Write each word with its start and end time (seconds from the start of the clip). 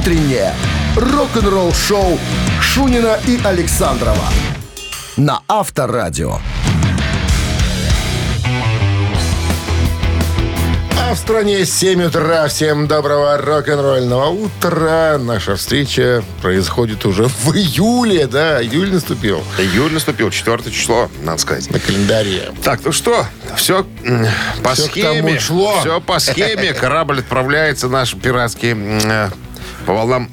Утреннее 0.00 0.54
рок-н-ролл-шоу 0.96 2.18
Шунина 2.58 3.18
и 3.26 3.38
Александрова 3.44 4.24
на 5.18 5.42
Авторадио. 5.46 6.38
А 10.98 11.14
в 11.14 11.18
стране 11.18 11.66
7 11.66 12.04
утра. 12.04 12.48
Всем 12.48 12.88
доброго 12.88 13.36
рок-н-ролльного 13.36 14.28
утра. 14.28 15.18
Наша 15.18 15.56
встреча 15.56 16.24
происходит 16.40 17.04
уже 17.04 17.24
в 17.24 17.54
июле, 17.54 18.26
да? 18.26 18.62
Июль 18.62 18.90
наступил 18.90 19.42
Июль 19.58 19.92
наступил, 19.92 20.30
четвертое 20.30 20.70
число, 20.70 21.10
надо 21.24 21.42
сказать. 21.42 21.70
на 21.70 21.78
календаре. 21.78 22.52
Так, 22.62 22.80
ну 22.86 22.92
что, 22.92 23.26
все 23.54 23.84
по 24.62 24.72
Всё 24.72 24.86
к 24.86 24.92
схеме. 24.92 25.38
Все 25.38 26.00
по 26.00 26.18
схеме. 26.20 26.72
Корабль 26.72 27.18
отправляется 27.18 27.88
наш 27.88 28.14
пиратский 28.14 28.72
э, 28.74 29.28
по 29.86 29.94
волнам 29.94 30.30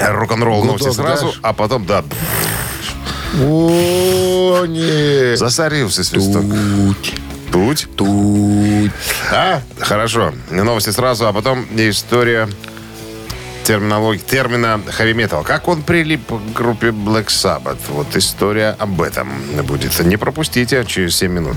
рок-н-ролл 0.00 0.60
Гудок 0.62 0.80
новости 0.80 0.96
сразу, 0.96 1.26
дашь? 1.26 1.40
а 1.42 1.52
потом, 1.52 1.86
да, 1.86 2.04
О, 3.42 4.64
нет. 4.66 5.38
засорился 5.38 6.04
свисток. 6.04 6.42
Тут, 6.42 7.14
Путь. 7.52 7.88
тут. 7.96 8.90
А, 9.32 9.60
хорошо. 9.80 10.32
Новости 10.50 10.90
сразу, 10.90 11.26
а 11.26 11.32
потом 11.32 11.66
история 11.76 12.48
терминологии, 13.64 14.20
термина 14.20 14.80
heavy 14.98 15.12
metal. 15.14 15.44
Как 15.44 15.66
он 15.68 15.82
прилип 15.82 16.26
к 16.28 16.52
группе 16.54 16.88
Black 16.88 17.26
Sabbath? 17.26 17.78
Вот 17.88 18.14
история 18.16 18.76
об 18.78 19.02
этом 19.02 19.28
будет. 19.64 19.98
Не 20.04 20.16
пропустите 20.16 20.84
через 20.86 21.16
7 21.16 21.32
минут. 21.32 21.56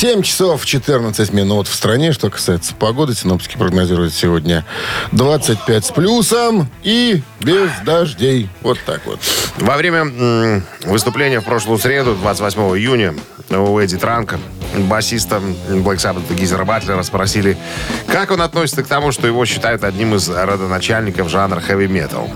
7 0.00 0.22
часов 0.22 0.64
14 0.64 1.30
минут 1.34 1.68
в 1.68 1.74
стране. 1.74 2.12
Что 2.12 2.30
касается 2.30 2.74
погоды, 2.74 3.14
синоптики 3.14 3.58
прогнозируют 3.58 4.14
сегодня 4.14 4.64
25 5.12 5.84
с 5.84 5.90
плюсом 5.90 6.70
и 6.82 7.20
без 7.40 7.68
дождей. 7.84 8.48
Вот 8.62 8.78
так 8.86 9.02
вот. 9.04 9.20
Во 9.58 9.76
время 9.76 10.62
выступления 10.86 11.40
в 11.40 11.44
прошлую 11.44 11.78
среду, 11.78 12.14
28 12.14 12.78
июня, 12.78 13.14
у 13.50 13.78
Эдди 13.78 13.98
Транка, 13.98 14.38
басиста 14.74 15.42
Black 15.68 15.96
Sabbath 15.96 16.34
Гизера 16.34 16.64
Батлера, 16.64 17.02
спросили, 17.02 17.58
как 18.06 18.30
он 18.30 18.40
относится 18.40 18.82
к 18.82 18.86
тому, 18.86 19.12
что 19.12 19.26
его 19.26 19.44
считают 19.44 19.84
одним 19.84 20.14
из 20.14 20.30
родоначальников 20.30 21.28
жанра 21.28 21.60
metal. 21.60 22.30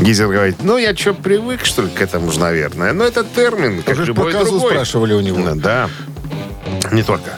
Гизер 0.00 0.26
говорит, 0.26 0.56
ну, 0.62 0.76
я 0.76 0.94
что, 0.94 1.14
привык, 1.14 1.64
что 1.64 1.82
ли, 1.82 1.88
к 1.88 2.02
этому 2.02 2.30
же, 2.30 2.40
наверное. 2.40 2.92
Но 2.92 3.04
это 3.04 3.24
термин, 3.24 3.82
как 3.82 3.94
Уже 3.94 4.06
любой 4.06 4.32
другой. 4.32 4.72
спрашивали 4.72 5.14
у 5.14 5.20
него. 5.20 5.54
Да. 5.54 5.88
Не 6.92 7.02
только. 7.02 7.30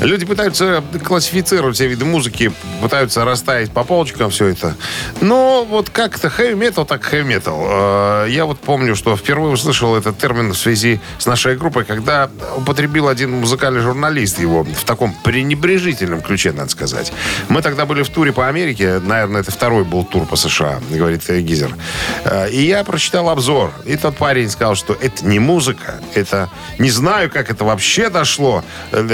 Люди 0.00 0.24
пытаются 0.26 0.82
классифицировать 1.04 1.76
все 1.76 1.86
виды 1.88 2.04
музыки, 2.04 2.52
пытаются 2.80 3.24
расставить 3.24 3.70
по 3.70 3.84
полочкам 3.84 4.30
все 4.30 4.46
это. 4.46 4.74
Но 5.20 5.64
вот 5.68 5.90
как-то 5.90 6.30
хэви 6.30 6.54
метал, 6.54 6.84
так 6.84 7.02
хэви 7.04 7.24
метал. 7.24 8.26
Я 8.26 8.44
вот 8.46 8.60
помню, 8.60 8.94
что 8.96 9.16
впервые 9.16 9.52
услышал 9.52 9.96
этот 9.96 10.18
термин 10.18 10.52
в 10.52 10.56
связи 10.58 11.00
с 11.18 11.26
нашей 11.26 11.56
группой, 11.56 11.84
когда 11.84 12.30
употребил 12.56 13.08
один 13.08 13.32
музыкальный 13.32 13.80
журналист 13.80 14.38
его 14.38 14.64
в 14.64 14.84
таком 14.84 15.14
пренебрежительном 15.24 16.20
ключе, 16.20 16.52
надо 16.52 16.70
сказать. 16.70 17.12
Мы 17.48 17.62
тогда 17.62 17.86
были 17.86 18.02
в 18.02 18.08
туре 18.08 18.32
по 18.32 18.48
Америке, 18.48 19.00
наверное, 19.04 19.40
это 19.42 19.50
второй 19.50 19.84
был 19.84 20.04
тур 20.04 20.26
по 20.26 20.36
США, 20.36 20.80
говорит 20.90 21.28
э, 21.28 21.40
Гизер. 21.40 21.74
Э, 22.24 22.48
И 22.50 22.62
я 22.66 22.84
прочитал 22.84 23.28
обзор. 23.28 23.72
И 23.84 23.96
тот 23.96 24.16
парень 24.16 24.50
сказал, 24.50 24.74
что 24.74 24.96
это 25.00 25.26
не 25.26 25.38
музыка, 25.38 26.00
это 26.14 26.48
не 26.78 26.90
знаю, 26.90 27.30
как 27.30 27.50
это 27.50 27.64
вообще 27.64 28.10
дошло 28.10 28.64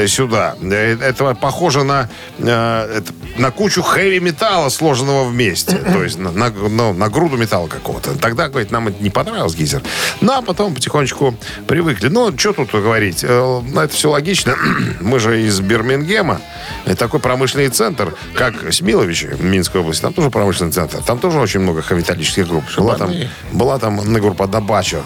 сюда. 0.06 0.56
Э, 0.62 0.96
Это 1.00 1.34
похоже 1.34 1.84
на, 1.84 2.08
э, 2.38 3.00
на 3.38 3.50
кучу 3.50 3.82
хэви-металла, 3.82 4.68
сложенного 4.70 5.24
вместе. 5.24 5.76
То 5.92 6.02
есть 6.02 6.18
на, 6.18 6.30
на- 6.32 6.50
ну, 6.50 6.92
на 6.92 7.08
груду 7.08 7.36
металла 7.36 7.68
какого-то. 7.68 8.18
Тогда, 8.18 8.48
говорит, 8.48 8.70
нам 8.70 8.88
это 8.88 9.02
не 9.02 9.10
понравилось, 9.10 9.54
Гизер. 9.54 9.82
Ну, 10.20 10.32
а 10.32 10.42
потом 10.42 10.74
потихонечку 10.74 11.34
привыкли. 11.66 12.08
Ну, 12.08 12.36
что 12.38 12.52
тут 12.52 12.72
говорить? 12.72 13.24
Э, 13.24 13.60
ну, 13.62 13.80
Это 13.80 13.94
все 13.94 14.10
логично. 14.10 14.54
Мы 15.00 15.18
же 15.18 15.42
из 15.42 15.60
Бирмингема. 15.60 16.40
Это 16.84 16.96
такой 16.96 17.20
промышленный 17.20 17.68
центр, 17.68 18.14
как 18.34 18.72
Смилович 18.72 19.24
в 19.24 19.44
Минской 19.44 19.80
области. 19.80 20.02
Там 20.02 20.12
тоже 20.12 20.30
промышленный 20.30 20.72
центр. 20.72 20.98
Там 21.02 21.18
тоже 21.18 21.38
очень 21.38 21.60
много 21.60 21.82
хэви-металлических 21.82 22.46
групп. 22.48 22.64
Была 22.76 22.96
там, 22.96 23.10
была 23.52 23.78
там 23.78 24.00
одна 24.00 24.20
группа 24.20 24.46
«Дабачо». 24.46 25.02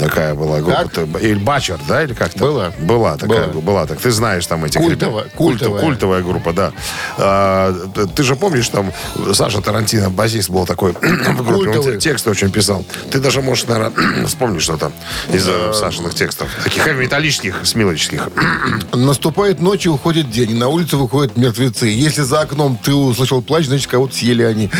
Такая 0.00 0.34
была 0.34 0.60
группа. 0.60 1.18
Или 1.18 1.34
Бачер, 1.38 1.78
да, 1.88 2.02
или 2.02 2.14
как-то? 2.14 2.38
Была. 2.38 2.72
Была 2.78 3.16
такая, 3.16 3.46
Была. 3.48 3.62
была. 3.62 3.86
Так 3.86 4.00
ты 4.00 4.10
знаешь 4.10 4.46
там 4.46 4.64
этих 4.64 4.80
Культовая, 4.80 5.24
ребят. 5.24 5.34
Культ- 5.34 5.58
культовая. 5.58 5.80
культовая 5.82 6.22
группа, 6.22 6.52
да. 6.52 6.72
А, 7.18 7.72
ты 8.14 8.22
же 8.22 8.36
помнишь, 8.36 8.68
там 8.68 8.92
Саша 9.32 9.60
Тарантино, 9.60 10.10
басист 10.10 10.50
был 10.50 10.66
такой 10.66 10.92
в 10.92 10.98
группе, 11.00 11.30
он 11.30 11.44
Культовый. 11.74 11.94
те- 11.94 12.10
тексты 12.10 12.30
очень 12.30 12.50
писал. 12.50 12.84
Ты 13.10 13.18
даже 13.20 13.40
можешь, 13.42 13.66
наверное, 13.66 14.26
вспомнить 14.26 14.62
что-то 14.62 14.92
из 15.32 15.46
э, 15.48 15.72
Сашиных 15.72 16.14
текстов. 16.14 16.48
Таких 16.64 16.86
металлических, 16.94 17.60
смилочных. 17.64 18.28
Наступает 18.92 19.60
ночь 19.60 19.86
и 19.86 19.88
уходит 19.88 20.30
день. 20.30 20.50
и 20.50 20.54
На 20.54 20.68
улицу 20.68 20.98
выходят 20.98 21.36
мертвецы. 21.36 21.86
Если 21.86 22.22
за 22.22 22.40
окном 22.40 22.78
ты 22.82 22.92
услышал 22.94 23.42
плач, 23.42 23.66
значит, 23.66 23.86
кого-то 23.90 24.14
съели 24.14 24.42
они. 24.42 24.70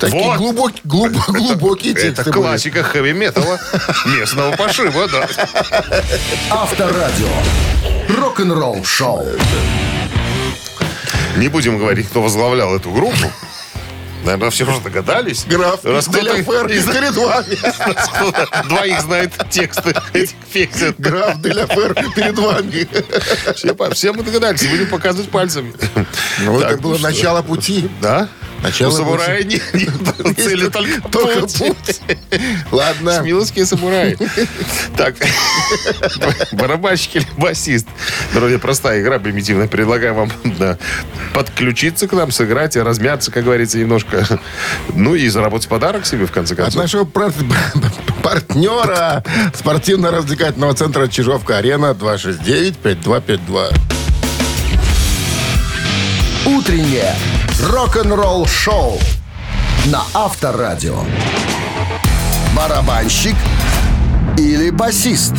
Такие 0.00 0.22
Вот. 0.22 0.38
глубокие, 0.38 0.80
глуб- 0.84 1.16
глубокие 1.28 1.92
Это 1.92 2.02
тексты 2.02 2.24
были. 2.24 2.32
классика 2.42 2.82
хэви-металла 2.82 3.58
местного 4.18 4.56
пошиба, 4.66 5.06
да. 5.08 5.28
Авторадио. 6.50 7.28
Рок-н-ролл-шоу. 8.18 9.24
Не 11.36 11.48
будем 11.48 11.78
говорить, 11.78 12.08
кто 12.08 12.22
возглавлял 12.22 12.74
эту 12.74 12.90
группу. 12.90 13.30
Наверное, 14.24 14.50
все 14.50 14.64
уже 14.64 14.80
догадались. 14.80 15.44
Граф 15.44 15.84
Раз 15.84 16.06
кто-то 16.08 16.20
Деляфер 16.24 16.66
из- 16.66 16.84
перед 16.86 17.14
вами. 17.14 18.68
двоих 18.68 19.00
знает 19.02 19.32
тексты 19.50 19.94
этих 20.14 20.34
песен. 20.52 20.94
Граф 20.98 21.40
Деляфер 21.40 21.94
перед 22.14 22.36
вами. 22.36 22.88
Все, 23.54 23.76
все 23.92 24.12
мы 24.12 24.24
догадались, 24.24 24.66
будем 24.66 24.88
показывать 24.88 25.30
пальцами. 25.30 25.72
Ну, 26.40 26.60
Так, 26.60 26.72
это 26.72 26.82
было 26.82 26.98
что? 26.98 27.06
начало 27.08 27.42
пути. 27.42 27.88
Да? 28.00 28.28
Начало 28.66 28.88
У 28.88 28.96
самурая 28.96 29.44
не, 29.44 29.60
не- 29.74 30.34
цели 30.34 30.66
только, 30.68 31.00
Только 31.08 31.40
путь. 31.42 31.56
путь. 31.56 32.00
Ладно. 32.72 33.20
Смиловские 33.22 33.64
самураи. 33.64 34.18
Так, 34.96 35.14
барабанщик 36.50 37.16
или 37.16 37.26
басист. 37.38 37.86
Друзья, 38.34 38.58
простая 38.58 39.02
игра, 39.02 39.20
примитивная. 39.20 39.68
Предлагаю 39.68 40.14
вам 40.14 40.32
да, 40.58 40.78
подключиться 41.32 42.08
к 42.08 42.12
нам, 42.12 42.32
сыграть, 42.32 42.74
размяться, 42.76 43.30
как 43.30 43.44
говорится, 43.44 43.78
немножко. 43.78 44.26
Ну 44.94 45.14
и 45.14 45.28
заработать 45.28 45.68
подарок 45.68 46.04
себе, 46.04 46.26
в 46.26 46.32
конце 46.32 46.54
От 46.54 46.58
концов. 46.58 46.82
нашего 46.82 47.04
пар- 47.04 47.32
партнера 48.24 49.22
спортивно-развлекательного 49.54 50.74
центра 50.74 51.06
Чижовка-Арена 51.06 51.94
269-5252. 52.00 53.72
Утреннее 56.46 57.14
рок-н-ролл-шоу 57.62 58.98
на 59.86 60.02
Авторадио. 60.12 60.98
Барабанщик 62.54 63.34
или 64.36 64.70
басист? 64.70 65.32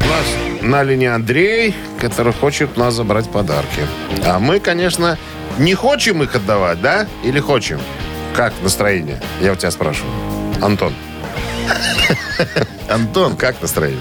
У 0.00 0.04
нас 0.04 0.62
на 0.62 0.82
линии 0.82 1.08
Андрей, 1.08 1.74
который 2.00 2.32
хочет 2.32 2.76
у 2.76 2.80
нас 2.80 2.94
забрать 2.94 3.30
подарки. 3.30 3.86
А 4.24 4.38
мы, 4.38 4.60
конечно, 4.60 5.18
не 5.58 5.74
хотим 5.74 6.22
их 6.22 6.34
отдавать, 6.34 6.80
да? 6.82 7.06
Или 7.22 7.40
хотим? 7.40 7.80
Как 8.34 8.52
настроение? 8.62 9.22
Я 9.40 9.52
у 9.52 9.56
тебя 9.56 9.70
спрашиваю. 9.70 10.12
Антон, 10.60 10.92
Антон, 12.88 13.36
как 13.36 13.60
настроение? 13.62 14.00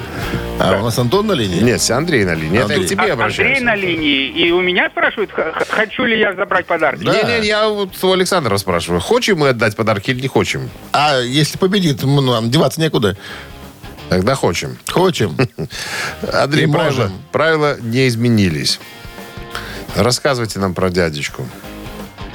А 0.60 0.80
у 0.80 0.84
нас 0.84 0.98
Антон 1.00 1.28
на 1.28 1.34
линии? 1.34 1.62
Нет, 1.62 1.90
Андрей 1.92 2.26
на 2.26 2.34
линии. 2.36 2.58
Это 2.60 2.74
я 2.74 2.76
Андрей. 2.76 2.86
к 2.86 2.90
тебе 2.90 3.02
А- 3.12 3.14
обращаюсь. 3.14 3.58
Андрей 3.60 3.66
на 3.66 3.76
линии, 3.76 4.28
и 4.30 4.52
у 4.52 4.62
меня 4.62 4.90
спрашивают, 4.90 5.32
хочу 5.70 6.06
ли 6.06 6.20
я 6.20 6.34
забрать 6.34 6.66
подарки. 6.66 7.04
Да. 7.04 7.14
Не-не, 7.14 7.46
я 7.48 7.68
вот 7.70 7.92
у 8.04 8.12
Александра 8.14 8.58
спрашиваю. 8.58 9.02
Хочем 9.02 9.40
мы 9.40 9.50
отдать 9.50 9.76
подарки 9.76 10.12
или 10.12 10.22
не 10.22 10.28
хочем? 10.28 10.70
А 10.92 11.20
если 11.20 11.58
победит, 11.58 12.04
ну, 12.04 12.22
нам 12.22 12.50
деваться 12.50 12.80
некуда. 12.82 13.18
Тогда 14.10 14.36
хочем. 14.36 14.78
Хочем. 14.90 15.36
Андрей, 16.34 16.68
правила, 16.68 17.12
правила 17.32 17.78
не 17.82 18.08
изменились. 18.08 18.80
Рассказывайте 19.96 20.60
нам 20.60 20.74
про 20.74 20.90
дядечку. 20.90 21.48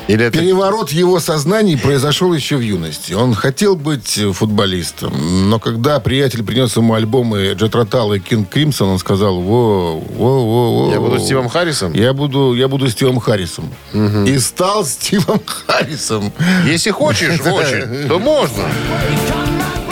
Или 0.08 0.24
это... 0.24 0.38
Переворот 0.38 0.90
его 0.90 1.20
сознании 1.20 1.76
произошел 1.76 2.32
еще 2.32 2.56
в 2.56 2.60
юности. 2.60 3.12
Он 3.12 3.34
хотел 3.34 3.76
быть 3.76 4.20
футболистом, 4.32 5.50
но 5.50 5.58
когда 5.58 6.00
приятель 6.00 6.42
принес 6.42 6.76
ему 6.76 6.94
альбомы 6.94 7.52
Джет 7.54 7.74
Ротал 7.74 8.14
и 8.14 8.18
Кинг 8.18 8.48
Кримсон, 8.48 8.88
он 8.88 8.98
сказал, 8.98 9.40
во, 9.40 10.00
во, 10.00 10.44
во, 10.44 10.86
во. 10.86 10.92
Я 10.92 11.00
буду 11.00 11.18
Стивом 11.18 11.48
Харрисом? 11.48 11.92
Я 11.92 12.12
буду, 12.14 12.54
я 12.54 12.68
буду 12.68 12.88
Стивом 12.88 13.20
Харрисом. 13.20 13.70
И 13.92 14.38
стал 14.38 14.84
Стивом 14.84 15.40
Харрисом. 15.44 16.32
Если 16.64 16.90
хочешь 16.90 17.40
очень, 17.46 18.08
то 18.08 18.18
можно. 18.18 18.64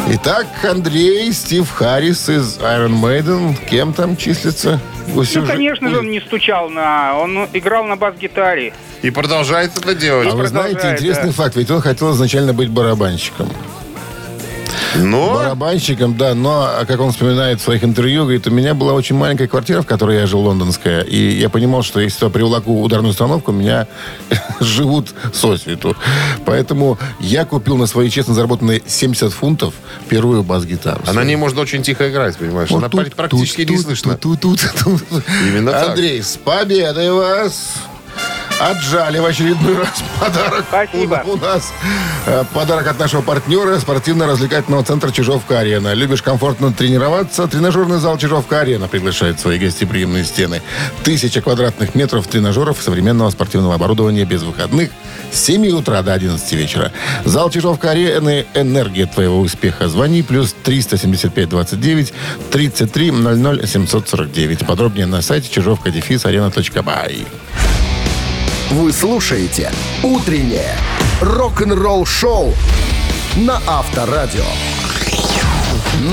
Итак, 0.09 0.47
Андрей, 0.63 1.33
Стив 1.33 1.69
Харрис 1.69 2.29
из 2.29 2.59
Iron 2.59 3.01
Maiden. 3.01 3.57
Кем 3.69 3.93
там 3.93 4.17
числится? 4.17 4.79
Ну, 5.09 5.25
конечно 5.45 5.89
же, 5.89 5.99
он 5.99 6.11
не 6.13 6.21
стучал 6.21 6.71
на... 6.71 7.19
Он 7.19 7.49
играл 7.53 7.85
на 7.85 7.97
бас-гитаре. 7.97 8.73
И 9.03 9.11
продолжает 9.11 9.77
это 9.77 9.97
делать. 9.97 10.29
А 10.31 10.37
вы 10.37 10.47
знаете, 10.47 10.93
интересный 10.93 11.31
да. 11.31 11.33
факт. 11.33 11.57
Ведь 11.57 11.73
он 11.73 11.81
хотел 11.81 12.13
изначально 12.13 12.55
быть 12.55 12.71
барабанщиком. 12.71 13.49
Но 14.99 15.35
Барабанщиком, 15.35 16.17
да, 16.17 16.35
но, 16.35 16.63
а 16.63 16.85
как 16.87 17.01
он 17.01 17.13
вспоминает 17.13 17.61
в 17.61 17.65
своих 17.65 17.85
интервью, 17.85 18.23
говорит, 18.23 18.47
у 18.47 18.51
меня 18.51 18.75
была 18.75 18.93
очень 18.93 19.17
маленькая 19.17 19.47
квартира, 19.49 19.83
в 19.83 19.87
которой 19.87 20.17
я 20.19 20.27
жил, 20.27 20.41
лондонская, 20.41 21.03
и 21.03 21.39
я 21.39 21.49
понимал, 21.49 21.83
что 21.83 22.01
если 22.01 22.25
я 22.25 22.31
привлеку 22.31 22.83
ударную 22.83 23.11
установку, 23.11 23.53
меня 23.53 23.87
живут 24.61 25.15
сосвету. 25.33 25.97
Поэтому 26.45 26.99
я 27.21 27.45
купил 27.45 27.77
на 27.77 27.87
свои 27.87 28.11
честно 28.11 28.35
заработанные 28.35 28.83
70 28.87 29.33
фунтов 29.33 29.75
первую 30.09 30.43
бас-гитару. 30.43 31.03
а 31.07 31.13
на 31.13 31.25
ней 31.25 31.37
можно 31.37 31.61
очень 31.61 31.83
тихо 31.83 32.09
играть, 32.11 32.37
понимаешь? 32.37 32.71
Вот 32.71 32.79
Она 32.79 32.89
тут, 32.89 33.15
практически 33.15 33.63
тут, 33.65 33.71
не 33.71 33.77
тут, 33.77 33.85
слышно. 33.87 34.17
тут, 34.17 34.41
тут, 34.41 34.61
тут. 34.85 35.03
Именно 35.47 35.73
так. 35.73 35.89
Андрей, 35.91 36.23
с 36.23 36.37
победой 36.37 37.13
вас! 37.13 37.75
Отжали 38.59 39.19
в 39.19 39.27
очередной 39.27 39.77
раз 39.79 40.03
подарок. 40.19 40.65
Спасибо. 40.69 41.23
У, 41.27 41.33
у 41.33 41.37
нас 41.37 41.73
э, 42.27 42.45
подарок 42.55 42.87
от 42.87 42.99
нашего 42.99 43.21
партнера 43.21 43.79
спортивно-развлекательного 43.79 44.83
центра 44.83 45.11
Чижовка-Арена. 45.11 45.93
Любишь 45.93 46.23
комфортно 46.23 46.73
тренироваться? 46.73 47.47
Тренажерный 47.49 47.99
зал 47.99 48.17
Чижовка-Арена 48.17 48.89
приглашает 48.89 49.39
в 49.39 49.41
свои 49.41 49.59
гостеприимные 49.59 50.25
стены. 50.25 50.63
Тысяча 51.05 51.43
квадратных 51.43 51.95
метров 51.95 52.27
тренажеров 52.29 52.81
современного 52.81 53.29
спортивного 53.31 53.75
оборудования 53.75 54.25
без 54.25 54.43
выходных 54.43 54.91
с 55.33 55.41
7 55.41 55.69
утра 55.77 56.01
до 56.03 56.15
11 56.15 56.53
вечера. 56.53 56.93
Зал 57.25 57.51
Чижовка-Арены 57.51 58.47
«Энергия 58.55 59.07
твоего 59.07 59.39
успеха». 59.41 59.89
Звони 59.89 60.23
плюс 60.23 60.55
375 60.63 61.49
29 61.49 62.15
33 62.51 63.11
00 63.11 63.67
749. 63.67 64.67
Подробнее 64.67 65.07
на 65.07 65.21
сайте 65.21 65.51
чижовка-арена.бай. 65.51 67.27
Вы 68.71 68.93
слушаете 68.93 69.71
«Утреннее 70.03 70.75
рок-н-ролл-шоу» 71.21 72.53
на 73.37 73.63
Авторадио. 73.65 74.43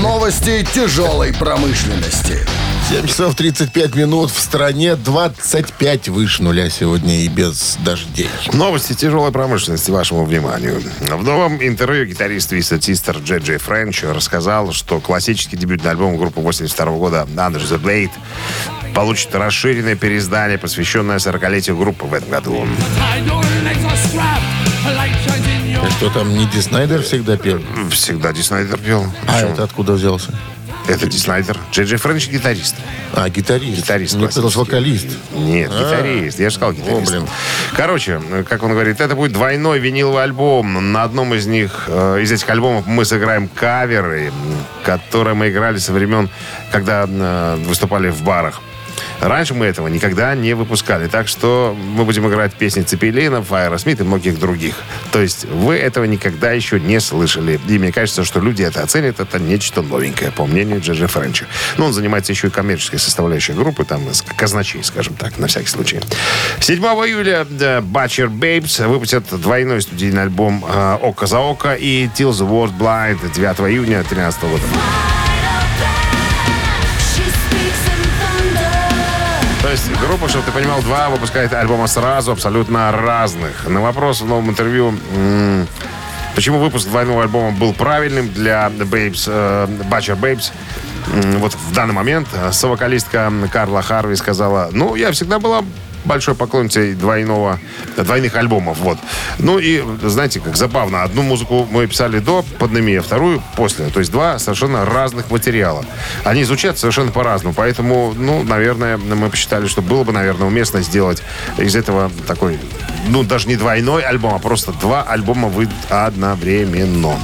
Новости 0.00 0.64
тяжелой 0.72 1.34
промышленности. 1.34 2.46
7 2.90 3.06
часов 3.08 3.34
35 3.34 3.96
минут 3.96 4.30
в 4.30 4.38
стране, 4.38 4.94
25 4.94 6.10
выше 6.10 6.44
нуля 6.44 6.70
сегодня 6.70 7.22
и 7.22 7.28
без 7.28 7.76
дождей. 7.84 8.30
Новости 8.52 8.92
тяжелой 8.92 9.32
промышленности 9.32 9.90
вашему 9.90 10.24
вниманию. 10.24 10.80
В 11.00 11.24
новом 11.24 11.60
интервью 11.60 12.04
гитарист 12.06 12.52
и 12.52 12.62
статистер 12.62 13.18
Джей 13.18 13.40
Джей 13.40 13.58
Френч 13.58 14.04
рассказал, 14.04 14.72
что 14.72 15.00
классический 15.00 15.56
дебютный 15.56 15.90
альбом 15.90 16.16
группы 16.16 16.40
82 16.40 16.86
года 16.92 17.26
«Under 17.34 17.60
the 17.60 17.82
Blade» 17.82 18.12
получит 18.94 19.34
расширенное 19.34 19.96
переиздание, 19.96 20.58
посвященное 20.58 21.18
40-летию 21.18 21.76
группы 21.76 22.06
в 22.06 22.14
этом 22.14 22.30
году. 22.30 22.66
А 25.82 25.90
что 25.90 26.10
там, 26.10 26.32
не 26.36 26.46
Ди 26.46 26.60
Снайдер 26.60 27.02
всегда 27.02 27.36
пел? 27.36 27.60
Всегда 27.90 28.32
Ди 28.32 28.42
Снайдер 28.42 28.78
пел. 28.78 29.04
А 29.26 29.40
это 29.40 29.64
откуда 29.64 29.92
взялся? 29.92 30.32
это 30.86 31.06
Ди 31.06 31.18
Снайдер. 31.18 31.56
Джей 31.72 31.86
Джей 31.86 31.98
Френч 31.98 32.28
гитарист. 32.28 32.76
А, 33.12 33.28
гитарист. 33.28 33.78
Гитарист 33.78 34.14
Мне 34.16 34.26
казалось, 34.26 34.54
классический. 34.54 34.76
вокалист. 34.76 35.06
Нет, 35.32 35.70
гитарист. 35.70 36.40
Я 36.40 36.50
же 36.50 36.56
сказал 36.56 36.74
гитарист. 36.74 37.08
О, 37.08 37.10
блин. 37.10 37.26
Короче, 37.74 38.20
как 38.48 38.62
он 38.62 38.72
говорит, 38.72 39.00
это 39.00 39.14
будет 39.14 39.32
двойной 39.32 39.78
виниловый 39.78 40.22
альбом. 40.22 40.92
На 40.92 41.04
одном 41.04 41.34
из 41.34 41.46
них, 41.46 41.84
э, 41.88 42.20
из 42.22 42.30
этих 42.32 42.48
альбомов 42.50 42.86
мы 42.86 43.04
сыграем 43.04 43.48
каверы, 43.48 44.32
которые 44.84 45.34
мы 45.34 45.48
играли 45.48 45.78
со 45.78 45.92
времен, 45.92 46.28
когда 46.70 47.06
э, 47.08 47.56
выступали 47.66 48.10
в 48.10 48.22
барах. 48.22 48.60
Раньше 49.24 49.54
мы 49.54 49.64
этого 49.66 49.88
никогда 49.88 50.34
не 50.34 50.54
выпускали. 50.54 51.08
Так 51.08 51.28
что 51.28 51.74
мы 51.76 52.04
будем 52.04 52.28
играть 52.28 52.54
песни 52.54 52.82
Цеппелинов, 52.82 53.52
Аэросмит 53.52 54.00
и 54.00 54.04
многих 54.04 54.38
других. 54.38 54.74
То 55.12 55.20
есть 55.20 55.46
вы 55.46 55.76
этого 55.76 56.04
никогда 56.04 56.52
еще 56.52 56.78
не 56.78 57.00
слышали. 57.00 57.58
И 57.66 57.78
мне 57.78 57.90
кажется, 57.90 58.24
что 58.24 58.40
люди 58.40 58.62
это 58.62 58.82
оценят. 58.82 59.20
Это 59.20 59.38
нечто 59.38 59.80
новенькое, 59.80 60.30
по 60.30 60.44
мнению 60.44 60.80
Джеджи 60.80 61.06
Френча. 61.06 61.46
Но 61.78 61.86
он 61.86 61.92
занимается 61.94 62.32
еще 62.32 62.48
и 62.48 62.50
коммерческой 62.50 62.98
составляющей 62.98 63.54
группы, 63.54 63.84
там, 63.84 64.02
казначей, 64.36 64.84
скажем 64.84 65.14
так, 65.14 65.38
на 65.38 65.46
всякий 65.46 65.68
случай. 65.68 66.00
7 66.60 66.82
июля 66.82 67.46
да, 67.48 67.78
Butcher 67.78 68.28
Babes 68.28 68.86
выпустят 68.86 69.24
двойной 69.40 69.80
студийный 69.80 70.22
альбом 70.22 70.64
э, 70.68 70.98
«Око 71.00 71.26
за 71.26 71.38
око» 71.38 71.74
и 71.74 72.08
«Till 72.14 72.30
the 72.30 72.46
World 72.46 72.76
Blind» 72.78 73.18
9 73.32 73.72
июня 73.72 74.02
2013 74.02 74.42
года. 74.42 74.62
То 79.64 79.70
есть 79.70 79.90
группа, 79.98 80.28
чтобы 80.28 80.44
ты 80.44 80.52
понимал, 80.52 80.82
два 80.82 81.08
выпускает 81.08 81.54
альбома 81.54 81.86
сразу, 81.86 82.32
абсолютно 82.32 82.92
разных. 82.92 83.66
На 83.66 83.80
вопрос 83.80 84.20
в 84.20 84.26
новом 84.26 84.50
интервью, 84.50 84.94
почему 86.34 86.58
выпуск 86.58 86.86
двойного 86.86 87.22
альбома 87.22 87.50
был 87.50 87.72
правильным 87.72 88.30
для 88.30 88.66
Babes, 88.68 89.24
э, 89.26 89.66
Butcher 89.90 90.20
Babes, 90.20 90.52
вот 91.38 91.54
в 91.54 91.72
данный 91.72 91.94
момент 91.94 92.28
э, 92.34 92.52
совокалистка 92.52 93.32
Карла 93.50 93.80
Харви 93.80 94.16
сказала, 94.16 94.68
ну, 94.70 94.96
я 94.96 95.10
всегда 95.12 95.38
была 95.38 95.64
большой 96.04 96.34
поклонницей 96.34 96.94
двойного, 96.94 97.58
двойных 97.96 98.36
альбомов. 98.36 98.78
Вот. 98.78 98.98
Ну 99.38 99.58
и, 99.58 99.82
знаете, 100.02 100.40
как 100.40 100.56
забавно. 100.56 101.02
Одну 101.02 101.22
музыку 101.22 101.66
мы 101.70 101.86
писали 101.86 102.18
до 102.18 102.44
пандемии, 102.58 102.96
а 102.96 103.02
вторую 103.02 103.42
после. 103.56 103.86
То 103.86 104.00
есть 104.00 104.12
два 104.12 104.38
совершенно 104.38 104.84
разных 104.84 105.30
материала. 105.30 105.84
Они 106.24 106.44
звучат 106.44 106.78
совершенно 106.78 107.10
по-разному. 107.12 107.54
Поэтому, 107.54 108.14
ну, 108.16 108.42
наверное, 108.42 108.96
мы 108.96 109.30
посчитали, 109.30 109.66
что 109.66 109.82
было 109.82 110.04
бы, 110.04 110.12
наверное, 110.12 110.46
уместно 110.46 110.82
сделать 110.82 111.22
из 111.58 111.76
этого 111.76 112.10
такой, 112.26 112.58
ну, 113.08 113.22
даже 113.22 113.48
не 113.48 113.56
двойной 113.56 114.02
альбом, 114.02 114.34
а 114.34 114.38
просто 114.38 114.72
два 114.72 115.02
альбома 115.02 115.48
выйдут 115.48 115.74
одновременно. 115.90 117.18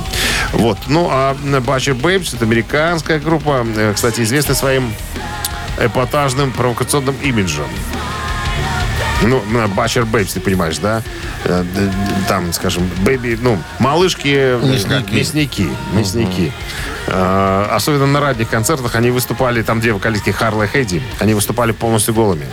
Вот. 0.52 0.78
Ну, 0.88 1.08
а 1.10 1.34
Butcher 1.34 2.00
Babes 2.00 2.34
это 2.34 2.44
американская 2.44 3.18
группа, 3.18 3.64
э, 3.76 3.92
кстати, 3.94 4.22
известная 4.22 4.56
своим 4.56 4.92
эпатажным 5.78 6.52
провокационным 6.52 7.16
имиджем. 7.22 7.66
Ну, 9.22 9.42
Бачер 9.76 10.06
Бэйбс, 10.06 10.32
ты 10.34 10.40
понимаешь, 10.40 10.78
да? 10.78 11.02
Э, 11.44 11.62
Там, 12.28 12.52
скажем, 12.52 12.88
бэби, 13.04 13.38
ну, 13.40 13.58
малышки, 13.78 14.32
э, 14.34 14.78
как, 14.88 15.12
мясники, 15.12 15.68
мясники. 15.92 16.52
Э, 17.06 17.66
Особенно 17.70 18.06
на 18.06 18.20
ранних 18.20 18.48
концертах 18.48 18.94
они 18.94 19.10
выступали, 19.10 19.62
там 19.62 19.80
две 19.80 19.92
вокалистки 19.92 20.30
Харла 20.30 20.62
и 20.62 20.66
Хэдди, 20.66 21.02
они 21.18 21.34
выступали 21.34 21.72
полностью 21.72 22.14
голыми, 22.14 22.46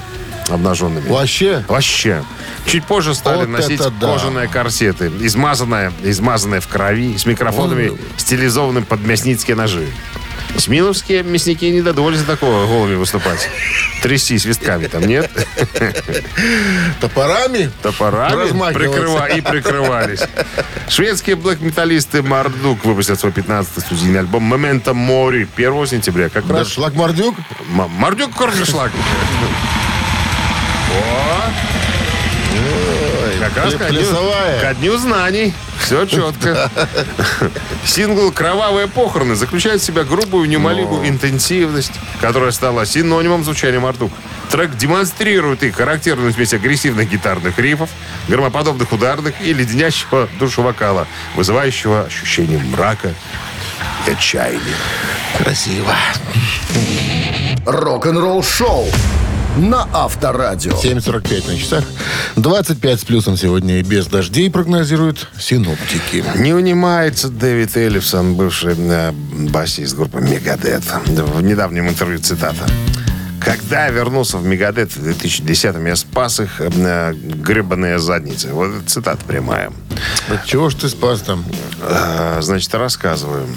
обнаженными. 0.50 1.08
Вообще? 1.08 1.64
Вообще. 1.70 2.24
Чуть 2.66 2.84
позже 2.84 3.16
стали 3.16 3.46
Вот 3.46 3.50
носить 3.50 3.82
да. 4.00 4.08
кожаные 4.08 4.50
корсеты, 4.50 5.10
измазанные, 5.22 5.94
измазанные 6.04 6.60
в 6.60 6.68
крови, 6.68 7.18
с 7.18 7.26
микрофонами, 7.26 7.90
Ой. 7.90 7.98
стилизованными 8.18 8.84
под 8.84 9.02
мясницкие 9.06 9.56
ножи. 9.56 9.88
Смиловские 10.56 11.24
мясники 11.24 11.70
не 11.70 11.82
додумались 11.82 12.20
за 12.20 12.26
такого 12.26 12.66
голыми 12.66 12.96
выступать. 12.96 13.48
Трясти 14.02 14.38
свистками 14.40 14.88
там, 14.88 15.04
нет? 15.06 15.30
Топорами? 17.00 17.70
Топорами 17.82 18.74
прикрыва- 18.74 19.28
и 19.38 19.42
прикрывались. 19.42 20.22
Шведские 20.90 21.36
блэк-металлисты 21.36 22.22
Мардук 22.24 22.86
выпустят 22.86 23.20
свой 23.20 23.32
15-й 23.32 23.82
студийный 23.82 24.20
альбом 24.22 24.44
«Момента 24.44 24.94
Мори» 24.94 25.48
1 25.56 25.88
сентября. 25.88 26.30
Как 26.30 26.48
Да, 26.48 26.60
раз 26.60 26.70
Шлагмардюк? 26.72 27.36
М- 27.70 27.90
Мардюк 27.92 28.34
Корнешлаг. 28.36 28.92
О! 30.92 31.52
Как 33.40 33.58
раз 33.66 33.74
ко 33.76 33.90
дню, 33.90 34.00
плясовая. 34.00 34.62
ко 34.62 34.74
дню 34.76 34.98
знаний. 34.98 35.54
Все 35.88 36.06
четко. 36.06 36.70
Сингл 37.86 38.34
«Кровавые 38.34 38.88
похороны» 38.90 39.36
заключает 39.36 39.80
в 39.80 39.86
себя 39.86 40.04
грубую, 40.04 40.50
неумолимую 40.50 41.08
интенсивность, 41.08 41.94
которая 42.20 42.52
стала 42.52 42.86
синонимом 42.86 43.46
звучания 43.46 43.80
Мардук. 43.80 44.12
Трек 44.52 44.76
демонстрирует 44.76 45.64
их 45.64 45.78
характерную 45.78 46.34
смесь 46.34 46.54
агрессивных 46.54 47.10
гитарных 47.10 47.58
рифов, 47.58 47.90
громоподобных 48.28 48.92
ударных 48.92 49.36
и 49.42 49.54
леденящего 49.54 50.28
душу 50.38 50.62
вокала, 50.62 51.08
вызывающего 51.38 52.02
ощущение 52.02 52.60
мрака 52.60 53.14
и 54.08 54.12
отчаяния. 54.12 54.60
Красиво. 55.38 55.96
Рок-н-ролл-шоу 57.66 58.90
на 59.58 59.88
Авторадио. 59.94 60.72
7.45 60.74 61.48
на 61.48 61.58
часах. 61.58 61.84
25 62.36 63.00
с 63.00 63.04
плюсом 63.04 63.38
сегодня 63.38 63.80
и 63.80 63.84
без 63.84 64.08
дождей 64.08 64.50
прогнозируют 64.50 65.28
синоптики. 65.40 66.24
Не 66.36 66.54
унимается 66.54 67.30
Дэвид 67.30 67.76
Эллифсон, 67.76 68.36
бывший 68.36 68.76
э, 68.78 69.12
басист 69.12 69.96
группы 69.96 70.22
Мегадет. 70.22 70.84
В 71.06 71.42
недавнем 71.42 71.90
интервью 71.90 72.20
цитата. 72.20 72.66
Когда 73.40 73.86
я 73.86 73.92
вернулся 73.92 74.38
в 74.38 74.46
Мегадет 74.46 74.92
в 74.96 75.08
2010-м, 75.08 75.86
я 75.86 75.96
спас 75.96 76.40
их 76.40 76.60
э, 76.60 77.14
гребаные 77.14 78.00
задницы. 78.00 78.50
Вот 78.50 78.70
это 78.70 78.90
цитата 78.90 79.24
прямая. 79.26 79.72
От 80.30 80.46
чего 80.46 80.70
ж 80.70 80.76
ты 80.76 80.90
спас 80.90 81.22
там? 81.22 81.46
Э, 81.82 82.40
значит, 82.42 82.74
рассказываю. 82.76 83.48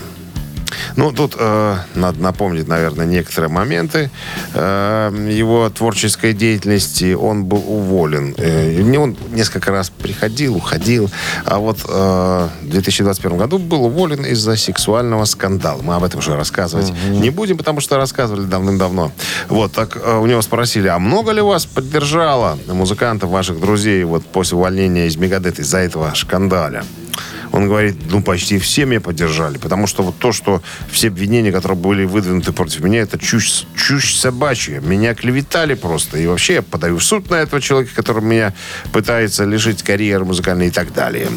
Ну, 0.96 1.12
тут 1.12 1.36
э, 1.38 1.76
надо 1.94 2.20
напомнить, 2.20 2.68
наверное, 2.68 3.06
некоторые 3.06 3.50
моменты 3.50 4.10
э, 4.54 5.28
его 5.30 5.70
творческой 5.70 6.32
деятельности. 6.32 7.14
Он 7.14 7.44
был 7.44 7.64
уволен. 7.66 8.34
Э, 8.36 8.98
он 8.98 9.16
несколько 9.30 9.70
раз 9.70 9.90
приходил, 9.90 10.56
уходил. 10.56 11.10
А 11.44 11.58
вот 11.58 11.78
э, 11.88 12.48
в 12.62 12.68
2021 12.68 13.38
году 13.38 13.58
был 13.58 13.84
уволен 13.84 14.24
из-за 14.26 14.56
сексуального 14.56 15.24
скандала. 15.24 15.80
Мы 15.82 15.94
об 15.94 16.04
этом 16.04 16.20
уже 16.20 16.36
рассказывать 16.36 16.92
не 17.10 17.30
будем, 17.30 17.56
потому 17.56 17.80
что 17.80 17.96
рассказывали 17.96 18.44
давным-давно. 18.44 19.12
Вот, 19.48 19.72
так 19.72 19.96
э, 19.96 20.18
у 20.18 20.26
него 20.26 20.42
спросили, 20.42 20.88
а 20.88 20.98
много 20.98 21.32
ли 21.32 21.40
вас 21.40 21.66
поддержало 21.66 22.58
музыкантов, 22.66 23.30
ваших 23.30 23.60
друзей, 23.60 24.04
вот 24.04 24.24
после 24.24 24.56
увольнения 24.56 25.06
из 25.06 25.16
Мегадет 25.16 25.58
из-за 25.58 25.78
этого 25.78 26.12
скандаля? 26.14 26.84
Он 27.52 27.66
говорит, 27.66 27.96
ну, 28.10 28.22
почти 28.22 28.58
все 28.58 28.84
меня 28.84 29.00
поддержали, 29.00 29.58
потому 29.58 29.86
что 29.86 30.02
вот 30.02 30.16
то, 30.18 30.32
что 30.32 30.62
все 30.90 31.08
обвинения, 31.08 31.52
которые 31.52 31.76
были 31.78 32.04
выдвинуты 32.04 32.52
против 32.52 32.80
меня, 32.80 33.00
это 33.00 33.18
чушь, 33.18 33.66
чушь 33.76 34.14
собачья. 34.14 34.80
Меня 34.80 35.14
клеветали 35.14 35.74
просто. 35.74 36.18
И 36.18 36.26
вообще 36.26 36.54
я 36.54 36.62
подаю 36.62 36.98
в 36.98 37.04
суд 37.04 37.30
на 37.30 37.36
этого 37.36 37.60
человека, 37.60 37.92
который 37.94 38.22
меня 38.22 38.52
пытается 38.92 39.44
лишить 39.44 39.82
карьеры 39.82 40.24
музыкальной 40.24 40.68
и 40.68 40.70
так 40.70 40.92
далее. 40.92 41.28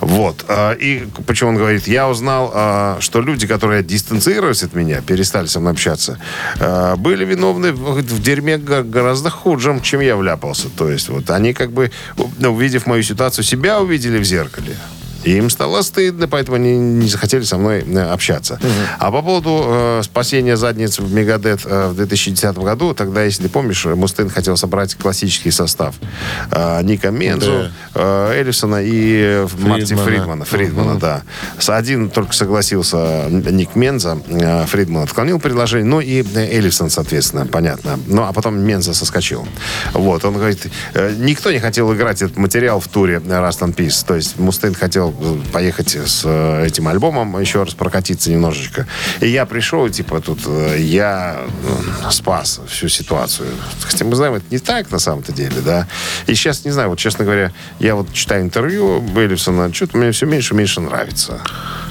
Вот. 0.00 0.44
А, 0.48 0.72
И 0.72 1.06
почему 1.26 1.50
он 1.50 1.56
говорит, 1.56 1.86
я 1.86 2.08
узнал, 2.08 2.50
а, 2.54 2.98
что 3.00 3.20
люди, 3.20 3.46
которые 3.46 3.82
дистанцировались 3.82 4.62
от 4.62 4.74
меня, 4.74 5.00
перестали 5.02 5.46
со 5.46 5.60
мной 5.60 5.72
общаться, 5.72 6.18
а, 6.60 6.96
были 6.96 7.24
виновны 7.24 7.72
в 7.72 8.22
дерьме 8.22 8.58
гораздо 8.58 9.30
худшем, 9.30 9.82
чем 9.82 10.00
я 10.00 10.16
вляпался. 10.16 10.68
То 10.70 10.90
есть 10.90 11.08
вот 11.08 11.30
они 11.30 11.52
как 11.52 11.72
бы, 11.72 11.90
ну, 12.38 12.54
увидев 12.54 12.86
мою 12.86 13.02
ситуацию, 13.02 13.44
себя 13.44 13.80
увидели 13.80 14.18
в 14.18 14.24
зеркале. 14.24 14.76
И 15.28 15.36
им 15.36 15.50
стало 15.50 15.82
стыдно, 15.82 16.26
поэтому 16.26 16.56
они 16.56 16.78
не 16.78 17.06
захотели 17.06 17.42
со 17.42 17.58
мной 17.58 17.84
э, 17.86 18.00
общаться. 18.00 18.58
А 18.98 19.10
по 19.10 19.20
поводу 19.20 19.62
э, 19.66 20.00
спасения 20.02 20.56
задниц 20.56 20.98
в 20.98 21.12
Мегадет 21.12 21.60
э, 21.66 21.88
в 21.88 21.96
2010 21.96 22.56
году, 22.56 22.94
тогда, 22.94 23.24
если 23.24 23.42
ты 23.42 23.48
помнишь, 23.50 23.84
Мустейн 23.84 24.30
хотел 24.30 24.56
собрать 24.56 24.94
классический 24.94 25.50
состав. 25.50 25.96
Э, 26.50 26.80
Ника 26.82 27.10
Мензу, 27.10 27.70
э, 27.94 28.32
Эллисона 28.38 28.82
и 28.82 29.20
э, 29.22 29.48
Марти 29.58 29.94
Фридмана. 29.94 30.06
Фридмана. 30.06 30.44
Фридмана, 30.46 30.98
да. 30.98 31.22
С 31.58 31.68
один 31.68 32.08
только 32.08 32.32
согласился 32.32 33.26
Ник 33.28 33.76
Менза, 33.76 34.18
э, 34.28 34.64
Фридман 34.64 35.02
отклонил 35.02 35.38
предложение, 35.38 35.84
ну 35.84 36.00
и 36.00 36.22
э, 36.22 36.56
Эллисон, 36.56 36.88
соответственно, 36.88 37.44
понятно. 37.44 38.00
Ну, 38.06 38.22
а 38.22 38.32
потом 38.32 38.58
Менза 38.58 38.94
соскочил. 38.94 39.46
Вот, 39.92 40.24
он 40.24 40.32
говорит, 40.34 40.68
э, 40.94 41.14
никто 41.18 41.52
не 41.52 41.58
хотел 41.58 41.92
играть 41.92 42.22
этот 42.22 42.38
материал 42.38 42.80
в 42.80 42.88
туре 42.88 43.16
Rust 43.16 43.60
and 43.60 43.74
Peace. 43.74 44.06
То 44.06 44.14
есть 44.14 44.38
Мустейн 44.38 44.72
хотел 44.72 45.14
э, 45.17 45.17
поехать 45.52 45.96
с 45.96 46.22
э, 46.24 46.66
этим 46.66 46.88
альбомом, 46.88 47.38
еще 47.40 47.62
раз 47.62 47.74
прокатиться 47.74 48.30
немножечко. 48.30 48.86
И 49.20 49.28
я 49.28 49.46
пришел, 49.46 49.86
и, 49.86 49.90
типа, 49.90 50.20
тут 50.20 50.40
э, 50.46 50.76
я 50.80 51.40
э, 52.04 52.10
спас 52.10 52.60
всю 52.68 52.88
ситуацию. 52.88 53.48
Хотя 53.82 54.04
мы 54.04 54.16
знаем, 54.16 54.34
это 54.34 54.44
не 54.50 54.58
так 54.58 54.90
на 54.90 54.98
самом-то 54.98 55.32
деле, 55.32 55.60
да. 55.64 55.86
И 56.26 56.34
сейчас, 56.34 56.64
не 56.64 56.70
знаю, 56.70 56.90
вот, 56.90 56.98
честно 56.98 57.24
говоря, 57.24 57.52
я 57.80 57.94
вот 57.94 58.12
читаю 58.12 58.42
интервью 58.42 59.02
Эллисона, 59.16 59.72
что-то 59.72 59.96
мне 59.96 60.12
все 60.12 60.26
меньше 60.26 60.54
и 60.54 60.56
меньше 60.56 60.80
нравится. 60.80 61.40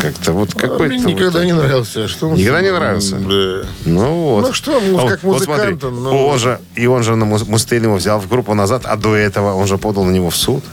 Как-то 0.01 0.31
вот 0.34 0.53
какой-то... 0.53 0.93
Мне 0.93 1.13
никогда 1.13 1.39
вот- 1.39 1.46
не 1.46 1.53
нравился. 1.53 2.07
Что 2.07 2.29
он- 2.29 2.36
Никогда 2.36 2.62
не 2.62 2.72
нравился? 2.72 3.15
Да. 3.17 3.67
Ну 3.86 4.13
вот. 4.24 4.48
Ну 4.48 4.53
что, 4.53 4.79
муз- 4.79 5.01
А 5.03 5.07
как 5.10 5.24
вот 5.24 5.43
смотри, 5.43 5.72
музыканта, 5.74 5.89
ну- 5.89 6.27
он 6.27 6.39
же, 6.39 6.60
и 6.75 6.86
он 6.88 7.03
же 7.03 7.15
на 7.15 7.25
Мус- 7.25 7.48
Мустейн 7.48 7.84
его 7.84 7.96
взял 7.96 8.19
в 8.19 8.27
группу 8.27 8.53
назад, 8.53 8.84
а 8.86 8.96
до 8.96 9.15
этого 9.15 9.53
он 9.53 9.67
же 9.67 9.77
подал 9.77 10.03
на 10.03 10.12
него 10.12 10.29
в 10.29 10.36
суд 10.36 10.63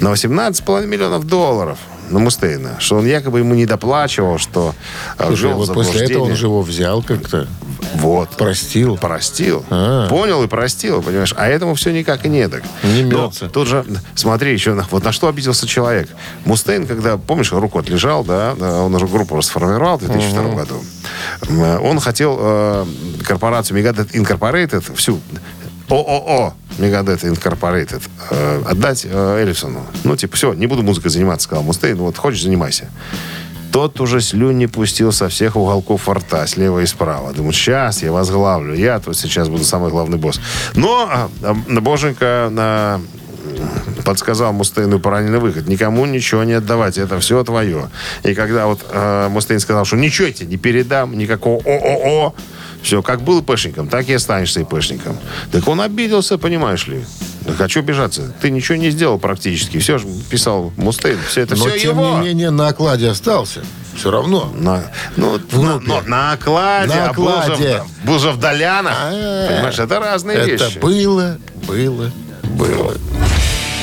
на 0.00 0.08
18,5 0.12 0.86
миллионов 0.86 1.26
долларов 1.26 1.78
на 2.10 2.18
Мустейна, 2.18 2.76
что 2.80 2.96
он 2.96 3.06
якобы 3.06 3.38
ему 3.38 3.54
не 3.54 3.64
доплачивал, 3.64 4.38
что 4.38 4.74
э, 5.18 5.26
Слушай, 5.28 5.54
вот 5.54 5.72
после 5.72 6.04
этого 6.04 6.24
он 6.24 6.36
же 6.36 6.46
его 6.46 6.60
взял 6.60 7.02
как-то. 7.02 7.48
Вот. 7.94 8.30
Простил. 8.30 8.96
Простил. 8.98 9.64
А. 9.70 10.08
Понял 10.08 10.42
и 10.42 10.46
простил, 10.46 11.00
понимаешь? 11.02 11.32
А 11.36 11.46
этому 11.48 11.74
все 11.74 11.92
никак 11.92 12.26
и 12.26 12.28
не 12.28 12.46
так. 12.48 12.62
Не 12.82 13.04
Но 13.04 13.26
мется. 13.26 13.48
Тут 13.48 13.68
же, 13.68 13.84
смотри, 14.14 14.52
еще 14.52 14.74
на- 14.74 14.86
вот 14.90 15.02
на 15.04 15.12
что 15.12 15.28
обиделся 15.28 15.66
человек. 15.66 16.08
Мустейн, 16.44 16.86
когда, 16.86 17.16
помнишь, 17.16 17.52
руку 17.52 17.78
отлежал, 17.78 18.22
да, 18.24 18.54
он 18.58 18.94
уже 18.94 19.06
группу 19.06 19.36
расформировал 19.36 19.96
в 19.96 20.00
2002 20.00 20.54
году. 20.54 20.84
М, 21.48 21.82
Он 21.82 22.00
хотел 22.00 22.36
э, 22.38 22.86
корпорацию 23.24 23.78
Megadeth 23.80 24.12
Incorporated, 24.12 24.94
всю 24.94 25.20
ООО 25.88 26.54
Megadeth 26.78 27.22
Incorporated 27.22 28.02
э, 28.30 28.62
отдать 28.66 29.06
э, 29.08 29.38
Эллисону. 29.40 29.86
Ну, 30.04 30.16
типа, 30.16 30.36
все, 30.36 30.52
не 30.54 30.66
буду 30.66 30.82
музыкой 30.82 31.10
заниматься, 31.10 31.44
сказал 31.44 31.64
Мустейн, 31.64 31.96
вот 31.96 32.16
хочешь, 32.16 32.42
занимайся. 32.42 32.90
Тот 33.72 34.00
уже 34.00 34.20
слюни 34.20 34.66
пустил 34.66 35.10
со 35.10 35.28
всех 35.28 35.56
уголков 35.56 36.08
рта, 36.08 36.46
слева 36.46 36.80
и 36.80 36.86
справа. 36.86 37.32
Думаю, 37.32 37.52
сейчас 37.52 38.02
я 38.02 38.12
возглавлю, 38.12 38.74
я 38.74 39.00
тут 39.00 39.16
сейчас 39.16 39.48
буду 39.48 39.64
самый 39.64 39.90
главный 39.90 40.16
босс. 40.16 40.40
Но 40.74 41.08
а, 41.10 41.54
Боженька 41.80 42.48
на 42.52 43.00
подсказал 44.04 44.52
Мустейну 44.52 45.00
правильный 45.00 45.38
выход. 45.38 45.66
Никому 45.66 46.06
ничего 46.06 46.44
не 46.44 46.52
отдавать, 46.52 46.98
это 46.98 47.18
все 47.18 47.42
твое. 47.42 47.88
И 48.22 48.34
когда 48.34 48.66
вот 48.66 48.84
э, 48.88 49.28
Мустейн 49.28 49.60
сказал, 49.60 49.84
что 49.84 49.96
ничего 49.96 50.28
я 50.28 50.32
тебе 50.32 50.48
не 50.48 50.56
передам, 50.56 51.16
никакого 51.16 51.60
ООО, 51.64 52.34
все, 52.84 53.02
как 53.02 53.22
был 53.22 53.40
ИПшником, 53.40 53.88
так 53.88 54.08
и 54.08 54.12
останешься 54.12 54.60
ИПшником. 54.60 55.16
Так 55.50 55.66
он 55.66 55.80
обиделся, 55.80 56.38
понимаешь 56.38 56.86
ли. 56.86 57.04
Да 57.40 57.52
хочу 57.54 57.80
обижаться. 57.80 58.32
Ты 58.40 58.50
ничего 58.50 58.76
не 58.76 58.90
сделал 58.90 59.18
практически. 59.18 59.78
Все 59.78 59.98
же 59.98 60.06
писал 60.30 60.72
Мустейн. 60.76 61.18
Все 61.28 61.40
это 61.42 61.56
Но, 61.56 61.66
все 61.66 61.78
тем 61.78 61.98
его. 61.98 62.18
не 62.20 62.28
менее, 62.28 62.50
на 62.50 62.68
окладе 62.68 63.08
остался. 63.10 63.60
Все 63.96 64.10
равно. 64.10 64.52
На, 64.54 64.90
ну, 65.16 65.38
на, 65.52 65.78
но 65.80 66.00
на 66.06 66.32
окладе, 66.32 66.94
На 66.94 67.06
а 67.10 67.12
был 67.12 67.24
же 67.28 67.32
окладе. 67.52 67.82
был 68.04 68.18
же 68.18 68.30
в 68.32 68.38
Долянах. 68.38 68.94
А, 68.98 69.48
Понимаешь, 69.48 69.78
это 69.78 69.98
разные 70.00 70.36
Это 70.38 70.64
вещи. 70.66 70.78
было, 70.78 71.38
было, 71.66 72.10
было. 72.50 72.94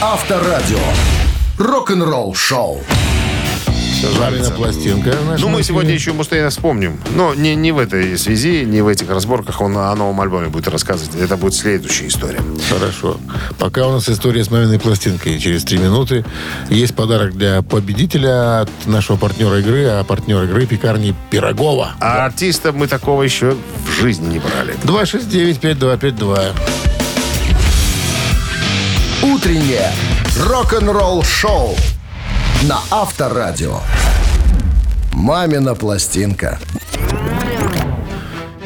Авторадио. 0.01 0.79
Рок-н-ролл 1.57 2.33
шоу. 2.33 2.81
Мамина 4.19 4.49
пластинка. 4.51 5.15
Ну, 5.37 5.49
мы 5.49 5.63
сегодня 5.63 5.93
еще 5.93 6.13
Мустейна 6.13 6.49
вспомним. 6.49 6.99
Но 7.15 7.35
не, 7.35 7.55
не 7.55 7.71
в 7.71 7.77
этой 7.77 8.17
связи, 8.17 8.63
не 8.65 8.81
в 8.81 8.87
этих 8.87 9.09
разборках. 9.09 9.61
Он 9.61 9.77
о 9.77 9.95
новом 9.95 10.19
альбоме 10.21 10.47
будет 10.47 10.67
рассказывать. 10.67 11.15
Это 11.15 11.37
будет 11.37 11.53
следующая 11.53 12.07
история. 12.07 12.41
Хорошо. 12.69 13.19
Пока 13.59 13.87
у 13.87 13.91
нас 13.91 14.09
история 14.09 14.43
с 14.43 14.49
маминой 14.49 14.79
пластинкой. 14.79 15.39
Через 15.39 15.63
три 15.63 15.77
минуты 15.77 16.25
есть 16.69 16.95
подарок 16.95 17.33
для 17.33 17.61
победителя 17.61 18.61
от 18.61 18.69
нашего 18.85 19.17
партнера 19.17 19.59
игры, 19.59 19.85
а 19.85 20.03
партнер 20.03 20.43
игры 20.43 20.65
пекарни 20.65 21.13
Пирогова. 21.29 21.93
А 21.99 22.25
артиста 22.25 22.71
мы 22.71 22.87
такого 22.87 23.21
еще 23.23 23.55
в 23.87 23.91
жизни 24.01 24.33
не 24.33 24.39
брали. 24.39 24.75
269-5252. 24.83 26.53
Утреннее 29.23 29.91
рок-н-ролл 30.47 31.23
шоу 31.23 31.75
на 32.67 32.79
Авторадио. 32.91 33.79
Мамина 35.13 35.73
пластинка. 35.75 36.59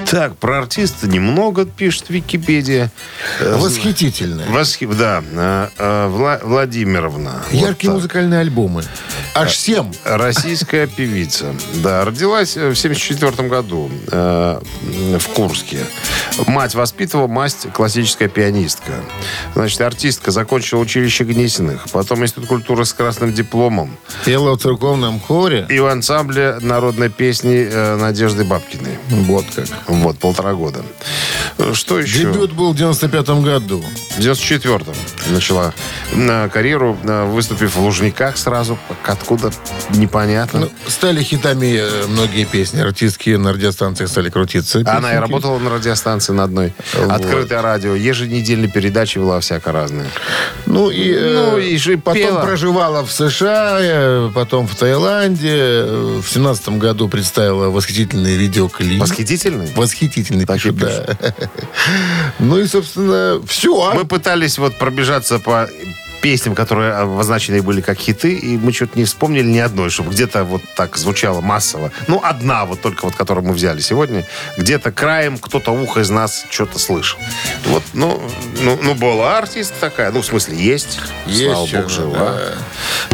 Так, 0.09 0.37
про 0.37 0.59
артиста 0.59 1.07
немного 1.07 1.65
пишет 1.65 2.05
Википедия. 2.09 2.91
Э, 3.39 3.55
Восхитительная. 3.57 4.47
Восхи... 4.47 4.85
Да, 4.85 5.23
э, 5.31 5.67
э, 5.77 6.07
Вла- 6.09 6.39
Владимировна. 6.45 7.43
Вот 7.51 7.59
Яркие 7.59 7.89
так. 7.91 7.95
музыкальные 7.95 8.39
альбомы. 8.41 8.83
Аж 9.33 9.55
семь. 9.55 9.91
Российская 10.03 10.87
певица. 10.97 11.55
Да, 11.75 12.05
родилась 12.05 12.55
в 12.55 12.75
74 12.75 13.47
году 13.49 13.89
э, 14.11 14.61
в 15.19 15.27
Курске. 15.29 15.79
Мать 16.47 16.75
воспитывала, 16.75 17.27
масть 17.27 17.71
классическая 17.73 18.27
пианистка. 18.27 18.93
Значит, 19.55 19.81
артистка 19.81 20.31
закончила 20.31 20.79
училище 20.79 21.23
Гнесиных, 21.23 21.85
потом 21.91 22.23
Институт 22.23 22.47
культуры 22.47 22.85
с 22.85 22.93
красным 22.93 23.33
дипломом 23.33 23.97
Пела 24.23 24.55
в 24.55 24.61
церковном 24.61 25.19
хоре. 25.19 25.65
и 25.69 25.79
в 25.79 25.87
ансамбле 25.87 26.57
народной 26.61 27.09
песни 27.09 27.95
Надежды 27.99 28.43
Бабкиной. 28.43 28.97
Вот 29.09 29.45
как. 29.55 29.65
Вот, 30.03 30.17
полтора 30.19 30.53
года. 30.53 30.81
Э, 31.57 31.71
Что 31.73 31.99
еще? 31.99 32.19
Дебют 32.19 32.51
был 32.51 32.73
в 32.73 32.75
95 32.75 33.29
году. 33.41 33.83
В 34.17 34.19
94-м 34.19 34.93
начала 35.33 35.73
на 36.13 36.49
карьеру, 36.49 36.97
э, 37.03 37.25
выступив 37.25 37.75
в 37.75 37.79
Лужниках 37.81 38.37
сразу, 38.37 38.77
откуда 39.05 39.51
непонятно. 39.91 40.61
Ну, 40.61 40.69
стали 40.87 41.21
хитами 41.23 41.77
э, 41.79 42.05
многие 42.07 42.45
песни. 42.45 42.81
Артистки 42.81 43.31
на 43.31 43.53
радиостанциях 43.53 44.09
стали 44.09 44.29
крутиться. 44.29 44.79
Она 44.79 44.97
и 44.97 45.01
песенки. 45.01 45.15
работала 45.21 45.59
на 45.59 45.69
радиостанции 45.69 46.33
на 46.33 46.43
одной. 46.43 46.73
Вот. 46.93 47.11
Открытое 47.11 47.61
радио. 47.61 47.95
Еженедельные 47.95 48.69
передачи 48.69 49.17
вела 49.17 49.39
всяко 49.39 49.71
разные. 49.71 50.07
Ну 50.65 50.89
и, 50.89 51.11
э, 51.13 51.33
Ну, 51.51 51.57
и 51.57 51.77
же 51.77 51.97
потом 51.97 52.21
пела. 52.21 52.41
проживала 52.41 53.05
в 53.05 53.11
США, 53.11 53.77
э, 53.79 54.31
потом 54.33 54.67
в 54.67 54.75
Таиланде. 54.75 55.49
э, 55.55 56.21
В 56.21 56.29
семнадцатом 56.29 56.79
году 56.79 57.07
представила 57.07 57.69
восхитительный 57.69 58.35
видеоклип. 58.35 58.99
Восхитительный? 59.01 59.67
Восхитительный, 59.85 60.45
пишут, 60.45 60.77
да. 60.77 61.05
Ну 62.39 62.59
и, 62.59 62.67
собственно, 62.67 63.41
все. 63.47 63.93
Мы 63.93 64.05
пытались 64.05 64.57
вот 64.57 64.77
пробежаться 64.77 65.39
по 65.39 65.69
песням, 66.25 66.55
которые 66.55 66.93
обозначены 66.93 67.61
были 67.61 67.81
как 67.81 67.99
хиты, 67.99 68.33
и 68.33 68.57
мы 68.57 68.73
что-то 68.73 68.97
не 68.97 69.05
вспомнили 69.05 69.45
ни 69.45 69.59
одной, 69.59 69.91
чтобы 69.91 70.09
где-то 70.09 70.43
вот 70.43 70.63
так 70.75 70.97
звучало 70.97 71.39
массово. 71.39 71.91
Ну, 72.07 72.19
одна 72.23 72.65
вот 72.65 72.81
только 72.81 73.05
вот, 73.05 73.15
которую 73.15 73.45
мы 73.45 73.53
взяли 73.53 73.79
сегодня, 73.79 74.25
где-то 74.57 74.91
краем 74.91 75.37
кто-то 75.37 75.69
ухо 75.69 75.99
из 75.99 76.09
нас 76.09 76.47
что-то 76.49 76.79
слышал. 76.79 77.19
Вот, 77.65 77.83
ну, 77.93 78.19
ну, 78.63 78.79
ну 78.81 78.95
была 78.95 79.37
артист 79.37 79.75
такая, 79.79 80.11
ну, 80.11 80.21
в 80.21 80.25
смысле, 80.25 80.57
есть. 80.57 80.99
Есть 81.27 81.43
Слава 81.43 81.67
богу, 81.67 81.89
жива. 81.89 82.39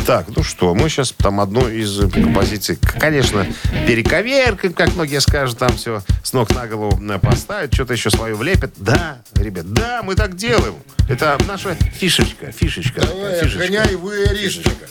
Так, 0.06 0.27
ну 0.34 0.41
что, 0.41 0.74
мы 0.74 0.88
сейчас 0.88 1.12
там 1.12 1.41
одну 1.41 1.68
из 1.68 2.10
композиций, 2.13 2.80
конечно, 2.98 3.46
перековеркаем, 3.86 4.74
как 4.74 4.96
многие 4.96 5.20
скажут, 5.20 5.58
там 5.58 5.75
все 5.75 6.01
с 6.24 6.32
ног 6.32 6.50
на 6.56 6.65
голову 6.65 6.98
э, 6.98 7.20
поставят, 7.20 7.74
что-то 7.74 7.91
еще 7.91 8.10
свое 8.10 8.36
влепят. 8.36 8.72
Да, 8.77 9.22
ребят, 9.36 9.72
да, 9.74 10.01
мы 10.01 10.15
так 10.15 10.38
делаем. 10.38 10.75
Это 11.10 11.38
наша 11.46 11.75
фишечка, 11.75 12.53
фишечка. 12.53 13.00
Давай, 13.01 13.39
фишечка. 13.39 13.63
отгоняй 13.63 13.96
вы 13.96 14.25
Аришечка. 14.25 14.88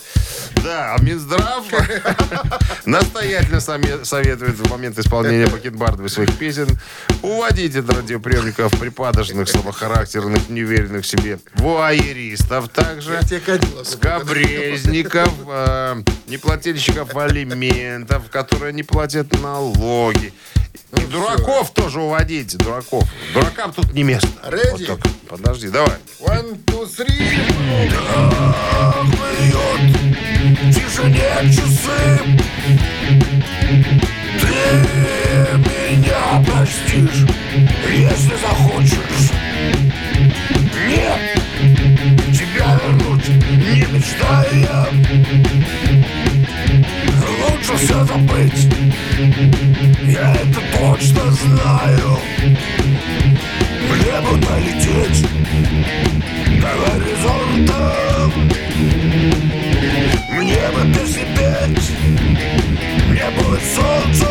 Да, 0.62 0.94
а 0.94 1.02
Минздрав 1.02 1.64
настоятельно 2.84 3.60
советует 3.60 4.56
в 4.56 4.70
момент 4.70 4.98
исполнения 4.98 5.46
бакенбардовых 5.46 6.10
своих 6.10 6.36
песен 6.36 6.78
уводить 7.22 7.76
от 7.76 7.88
радиоприемников 7.90 8.78
припадочных, 8.78 9.48
слабохарактерных, 9.48 10.50
неуверенных 10.50 11.04
в 11.04 11.06
себе 11.06 11.38
вуайеристов, 11.54 12.68
также 12.68 13.20
скобрезников, 13.84 15.32
э, 15.48 16.02
неплательщиков 16.26 17.16
алиментов, 17.16 18.28
которые 18.30 18.74
не 18.74 18.82
платят 18.82 19.32
налоги. 19.40 20.34
И 20.96 21.00
дураков 21.06 21.72
тоже 21.72 22.00
уводите, 22.00 22.56
дураков. 22.58 23.04
Дуракам 23.34 23.72
тут 23.72 23.92
не 23.92 24.02
место. 24.02 24.28
Ready? 24.44 24.86
Вот 24.88 25.00
так. 25.02 25.12
Подожди, 25.28 25.68
давай. 25.68 25.96
One, 26.20 26.58
two, 26.64 26.86
three. 26.86 27.50
тишине 31.00 31.52
часы 31.52 32.18
Ты 34.40 34.50
меня 35.58 36.44
простишь, 36.46 37.26
если 37.88 38.36
захочешь 38.36 39.30
Нет, 40.88 41.20
тебя 42.32 42.78
вернуть 42.84 43.28
не 43.28 43.86
мечтая 43.92 44.86
Лучше 47.40 47.76
все 47.76 48.04
забыть, 48.04 48.68
я 50.10 50.32
это 50.34 50.60
точно 50.76 51.30
знаю. 51.30 52.18
Мне 53.88 54.20
бы 54.20 54.38
долететь 54.46 55.26
до 56.60 56.70
горизонта. 56.84 57.94
Мне 60.30 60.68
бы 60.74 60.92
песни 60.94 61.26
петь, 61.36 61.90
не 63.08 63.30
будет 63.36 63.62
солнца 63.62 64.29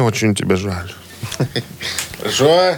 Мне 0.00 0.08
очень 0.08 0.34
тебя 0.34 0.56
жаль. 0.56 0.90
Хорошо. 2.18 2.76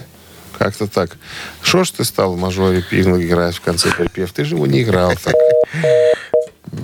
Как-то 0.58 0.88
так. 0.88 1.16
Что 1.62 1.84
ж 1.84 1.92
ты 1.92 2.04
стал 2.04 2.34
в 2.34 2.36
мажоре 2.36 2.82
пинг 2.82 3.20
играть 3.20 3.54
в 3.54 3.60
конце 3.60 3.92
припев? 3.92 4.32
Ты 4.32 4.44
же 4.44 4.56
его 4.56 4.66
не 4.66 4.82
играл 4.82 5.12
так. 5.22 5.34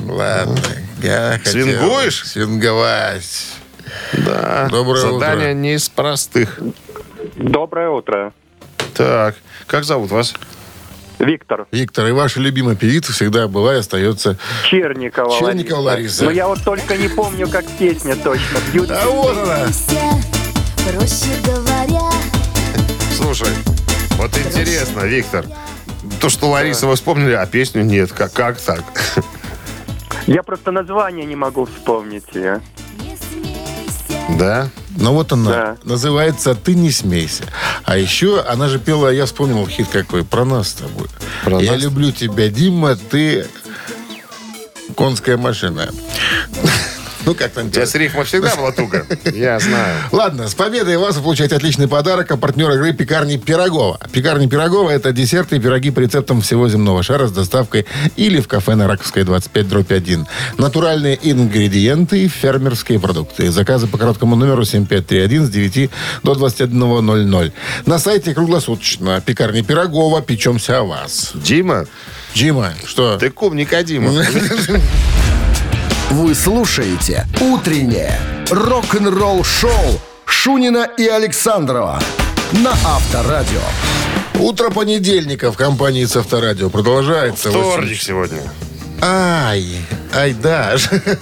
Ладно, 0.06 0.56
я 1.02 1.40
хотел 1.42 1.64
Свингуешь? 1.64 2.24
Свинговать. 2.24 3.46
Да. 4.12 4.68
Доброе 4.70 5.00
Задание 5.00 5.50
утро. 5.50 5.54
не 5.54 5.74
из 5.74 5.88
простых. 5.88 6.60
Доброе 7.34 7.90
утро. 7.90 8.32
Так, 8.94 9.34
как 9.66 9.82
зовут 9.82 10.12
вас? 10.12 10.34
Виктор. 11.18 11.66
Виктор, 11.72 12.06
и 12.06 12.12
ваша 12.12 12.38
любимая 12.38 12.76
певица 12.76 13.12
всегда 13.12 13.48
была 13.48 13.74
и 13.74 13.78
остается... 13.78 14.38
Черникова, 14.64 15.36
Черникова 15.36 15.80
Лариса. 15.80 16.24
Ну, 16.24 16.30
я 16.30 16.46
вот 16.46 16.62
только 16.62 16.96
не 16.96 17.08
помню, 17.08 17.48
как 17.48 17.64
песня 17.76 18.14
точно. 18.14 18.58
Бьют 18.72 18.88
А 18.92 19.04
вот 19.06 19.36
она. 19.36 19.66
Проще 20.92 21.40
говоря, 21.44 22.10
Слушай, 23.16 23.48
вот 24.16 24.30
интересно, 24.38 25.00
Виктор. 25.00 25.44
То, 26.20 26.28
что 26.30 26.48
Лариса 26.48 26.86
вы 26.86 26.96
вспомнили, 26.96 27.32
а 27.32 27.44
песню 27.46 27.82
нет. 27.82 28.12
Как, 28.12 28.32
как 28.32 28.58
так? 28.60 28.82
Я 30.26 30.42
просто 30.42 30.70
название 30.70 31.26
не 31.26 31.36
могу 31.36 31.66
вспомнить 31.66 32.24
ее. 32.34 32.60
смейся. 32.98 34.38
Да? 34.38 34.68
Ну 34.96 35.12
вот 35.12 35.32
она. 35.32 35.50
Да. 35.50 35.76
Называется 35.84 36.54
«Ты 36.54 36.74
не 36.74 36.90
смейся». 36.90 37.44
А 37.84 37.96
еще 37.96 38.40
она 38.40 38.68
же 38.68 38.78
пела, 38.78 39.10
я 39.10 39.26
вспомнил 39.26 39.66
хит 39.66 39.88
какой, 39.92 40.24
про 40.24 40.44
нас 40.44 40.70
с 40.70 40.74
тобой. 40.74 41.08
Про 41.44 41.60
я 41.60 41.72
нас? 41.72 41.82
люблю 41.82 42.12
тебя, 42.12 42.48
Дима, 42.48 42.96
ты 42.96 43.46
конская 44.96 45.36
машина. 45.36 45.88
Ну, 47.28 47.34
как 47.34 47.52
там 47.52 47.70
тебя 47.70 47.84
с 47.84 47.94
рифма 47.94 48.24
всегда 48.24 48.56
была 48.56 48.72
туго. 48.72 49.04
Я 49.34 49.58
знаю. 49.58 49.98
Ладно, 50.12 50.48
с 50.48 50.54
победой 50.54 50.96
вас 50.96 51.14
вы 51.16 51.22
получаете 51.22 51.56
отличный 51.56 51.86
подарок. 51.86 52.30
А 52.30 52.38
партнер 52.38 52.70
игры 52.70 52.94
«Пекарни 52.94 53.36
Пирогова». 53.36 54.00
«Пекарни 54.10 54.46
Пирогова»— 54.46 54.88
это 54.92 55.12
десерты 55.12 55.56
и 55.56 55.60
пироги 55.60 55.90
по 55.90 56.00
рецептам 56.00 56.40
всего 56.40 56.70
земного 56.70 57.02
шара 57.02 57.26
с 57.26 57.32
доставкой 57.32 57.84
или 58.16 58.40
в 58.40 58.48
кафе 58.48 58.76
на 58.76 58.88
Раковской 58.88 59.24
25 59.24 59.68
дробь 59.68 59.92
1. 59.92 60.26
Натуральные 60.56 61.18
ингредиенты 61.22 62.24
и 62.24 62.28
фермерские 62.28 62.98
продукты. 62.98 63.50
Заказы 63.50 63.88
по 63.88 63.98
короткому 63.98 64.34
номеру 64.34 64.64
7531 64.64 65.44
с 65.44 65.50
9 65.50 65.90
до 66.22 66.32
21.00. 66.32 67.52
На 67.84 67.98
сайте 67.98 68.32
круглосуточно. 68.32 69.20
«Пекарни 69.20 69.60
Пирогова». 69.60 70.22
Печемся 70.22 70.78
о 70.78 70.84
вас. 70.84 71.32
Дима, 71.34 71.84
Дима, 72.34 72.72
что? 72.86 73.18
ты 73.18 73.28
кум 73.28 73.54
Никодима. 73.54 74.14
Вы 76.10 76.34
слушаете 76.34 77.26
«Утреннее 77.38 78.18
рок-н-ролл-шоу» 78.50 80.00
Шунина 80.24 80.88
и 80.96 81.06
Александрова 81.06 82.00
на 82.52 82.70
Авторадио. 82.70 83.60
Утро 84.40 84.70
понедельника 84.70 85.52
в 85.52 85.58
компании 85.58 86.06
с 86.06 86.16
Авторадио 86.16 86.70
продолжается. 86.70 87.50
Вторник 87.50 88.00
сегодня. 88.00 88.40
Ай, 89.02 89.66
ай, 90.14 90.32
да. 90.32 90.76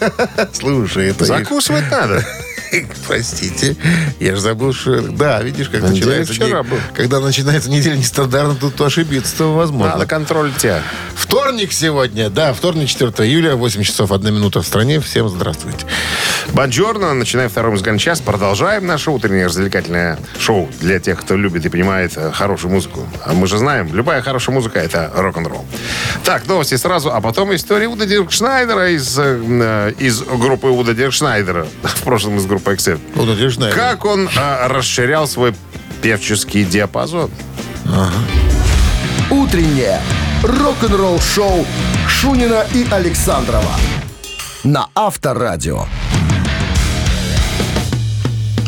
Слушай, 0.53 1.09
это... 1.11 1.25
Закусывать 1.25 1.91
надо. 1.91 2.25
Простите, 3.07 3.77
я 4.21 4.35
же 4.35 4.41
забыл, 4.41 4.73
что... 4.73 5.01
Да, 5.01 5.43
видишь, 5.43 5.69
как 5.69 5.83
начинается... 5.83 6.33
вчера 6.33 6.63
был. 6.63 6.79
Когда 6.95 7.21
начинается 7.21 7.71
неделя 7.71 7.97
нестандартно, 7.97 8.55
тут 8.55 8.81
ошибиться-то 8.81 9.55
возможно. 9.55 9.95
Надо 9.95 10.07
контролить 10.07 10.57
тебя. 10.57 10.83
Вторник 11.15 11.73
сегодня, 11.73 12.31
да, 12.31 12.53
вторник, 12.53 12.89
4 12.89 13.11
июля, 13.29 13.57
8 13.57 13.83
часов 13.83 14.13
1 14.13 14.35
минута 14.35 14.63
в 14.63 14.67
стране. 14.67 15.01
Всем 15.01 15.29
здравствуйте. 15.29 15.87
Buongiorno. 16.53 17.15
Начинаем 17.15 17.51
второй 17.51 17.73
музыкальный 17.73 17.99
час. 17.99 18.21
Продолжаем 18.21 18.87
наше 18.87 19.11
утреннее 19.11 19.47
развлекательное 19.47 20.19
шоу 20.39 20.69
для 20.81 20.99
тех, 21.01 21.21
кто 21.21 21.37
любит 21.37 21.67
и 21.67 21.69
понимает 21.69 22.13
э, 22.17 22.31
хорошую 22.33 22.73
музыку. 22.73 23.07
А 23.25 23.33
мы 23.33 23.47
же 23.47 23.59
знаем, 23.59 23.95
любая 23.95 24.23
хорошая 24.23 24.55
музыка– 24.55 24.79
это 24.81 25.11
рок-н-ролл. 25.15 25.65
Так, 26.25 26.47
новости 26.47 26.77
сразу, 26.77 27.13
а 27.13 27.21
потом 27.21 27.55
история 27.55 27.89
Удо 27.89 28.07
Диркшнайдера 28.07 28.91
из, 28.91 29.19
э, 29.19 29.93
из 29.99 30.21
группы 30.23 30.69
Удо 30.69 30.95
Диркшнайдера. 30.95 31.67
В 31.83 32.03
прошлом 32.03 32.37
группы 32.47 32.73
Accept. 32.73 33.01
Вот, 33.15 33.27
надеюсь, 33.27 33.57
наверное. 33.59 33.91
Как 33.91 34.05
он 34.05 34.29
э, 34.29 34.67
расширял 34.69 35.27
свой 35.27 35.55
певческий 36.03 36.65
диапазон. 36.65 37.31
Утреннее 39.31 40.01
рок-н-ролл-шоу 40.43 41.67
Шунина 42.09 42.65
и 42.75 42.87
Александрова 42.91 43.73
на 44.65 44.89
Авторадио. 44.95 45.87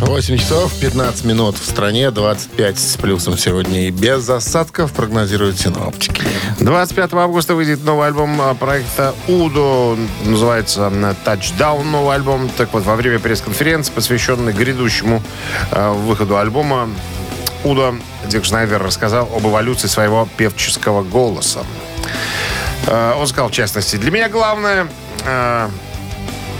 8 0.00 0.38
часов 0.38 0.72
15 0.80 1.24
минут 1.24 1.58
в 1.58 1.64
стране, 1.64 2.10
25 2.12 2.78
с 2.78 2.96
плюсом 2.96 3.36
сегодня 3.36 3.88
и 3.88 3.90
без 3.90 4.28
осадков 4.28 4.92
прогнозируют 4.92 5.58
синоптики. 5.58 6.22
25 6.60 7.14
августа 7.14 7.54
выйдет 7.54 7.84
новый 7.84 8.06
альбом 8.06 8.40
а, 8.40 8.54
проекта 8.54 9.14
Удо. 9.26 9.98
Называется 10.24 10.92
«Тачдаун» 11.24 11.90
новый 11.90 12.14
альбом. 12.14 12.48
Так 12.56 12.72
вот, 12.72 12.84
во 12.84 12.94
время 12.94 13.18
пресс-конференции, 13.18 13.92
посвященной 13.92 14.52
грядущему 14.52 15.20
э, 15.72 15.90
выходу 15.90 16.38
альбома, 16.38 16.88
Удо 17.64 17.96
Дикшнайдер 18.26 18.80
рассказал 18.80 19.28
об 19.34 19.46
эволюции 19.46 19.88
своего 19.88 20.28
певческого 20.36 21.02
голоса. 21.02 21.64
Э, 22.86 23.14
Он 23.18 23.26
сказал, 23.26 23.48
в 23.48 23.52
частности, 23.52 23.96
для 23.96 24.10
меня 24.10 24.28
главное 24.28 24.86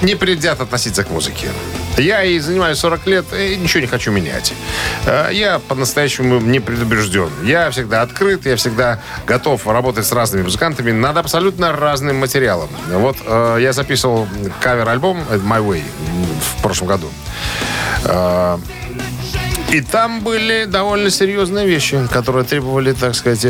не 0.03 0.15
предвзято 0.15 0.65
относиться 0.65 1.05
к 1.05 1.11
музыке. 1.11 1.49
Я 1.99 2.23
и 2.23 2.39
занимаюсь 2.39 2.79
40 2.79 3.07
лет, 3.07 3.25
и 3.33 3.57
ничего 3.57 3.81
не 3.81 3.87
хочу 3.87 4.11
менять. 4.13 4.53
Э, 5.07 5.29
Я 5.33 5.59
по-настоящему 5.59 6.39
не 6.41 6.61
предубежден. 6.61 7.29
Я 7.43 7.71
всегда 7.71 8.03
открыт, 8.03 8.47
я 8.47 8.57
всегда 8.57 9.01
готов 9.27 9.67
работать 9.67 10.07
с 10.07 10.13
разными 10.13 10.45
музыкантами 10.45 10.93
над 10.93 11.17
абсолютно 11.17 11.73
разным 11.73 12.17
материалом. 12.17 12.69
Вот 12.89 13.17
э, 13.27 13.59
я 13.61 13.73
записывал 13.73 14.27
кавер-альбом 14.63 15.19
My 15.31 15.61
Way 15.65 15.83
в 16.59 16.63
прошлом 16.63 16.89
году. 16.89 17.09
Э, 18.05 18.59
И 19.71 19.81
там 19.83 20.21
были 20.21 20.65
довольно 20.65 21.11
серьезные 21.11 21.67
вещи, 21.67 22.09
которые 22.11 22.45
требовали, 22.45 22.93
так 22.95 23.15
сказать, 23.15 23.45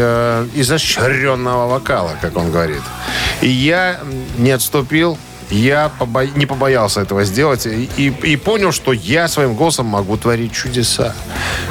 изощренного 0.54 1.68
вокала, 1.68 2.10
как 2.20 2.36
он 2.36 2.50
говорит. 2.50 2.82
И 3.40 3.48
я 3.48 4.00
не 4.36 4.50
отступил, 4.50 5.16
я 5.50 5.90
побо- 5.98 6.30
не 6.38 6.46
побоялся 6.46 7.00
этого 7.00 7.24
сделать 7.24 7.66
и, 7.66 7.88
и- 7.96 8.32
и 8.32 8.36
понял, 8.36 8.72
что 8.72 8.92
я 8.92 9.28
своим 9.28 9.54
голосом 9.54 9.86
могу 9.86 10.16
творить 10.16 10.52
чудеса. 10.52 11.14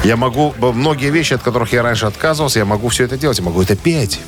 Я 0.04 0.16
могу 0.18 0.54
многие 0.60 1.10
вещи, 1.12 1.34
от 1.36 1.42
которых 1.44 1.74
я 1.74 1.84
раньше 1.84 2.06
отказывался, 2.06 2.60
я 2.60 2.66
могу 2.66 2.88
все 2.90 3.04
это 3.06 3.18
делать, 3.18 3.40
я 3.40 3.46
могу 3.46 3.62
это 3.62 3.76
петь. 3.76 4.20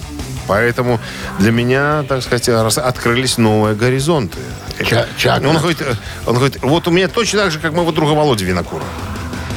Поэтому 0.48 1.00
для 1.38 1.52
меня, 1.52 2.04
так 2.10 2.24
сказать, 2.24 2.50
открылись 2.50 3.38
новые 3.38 3.76
горизонты. 3.76 4.40
Ча- 4.84 5.06
чакра. 5.18 5.48
он, 5.50 5.58
говорит, 5.58 5.82
э, 5.82 5.94
он 6.26 6.36
говорит, 6.36 6.58
вот 6.64 6.88
у 6.88 6.92
меня 6.92 7.08
точно 7.08 7.40
так 7.42 7.52
же, 7.52 7.60
как 7.60 7.74
моего 7.74 7.92
друга 7.92 8.12
Володя 8.14 8.46
Винокура. 8.46 8.84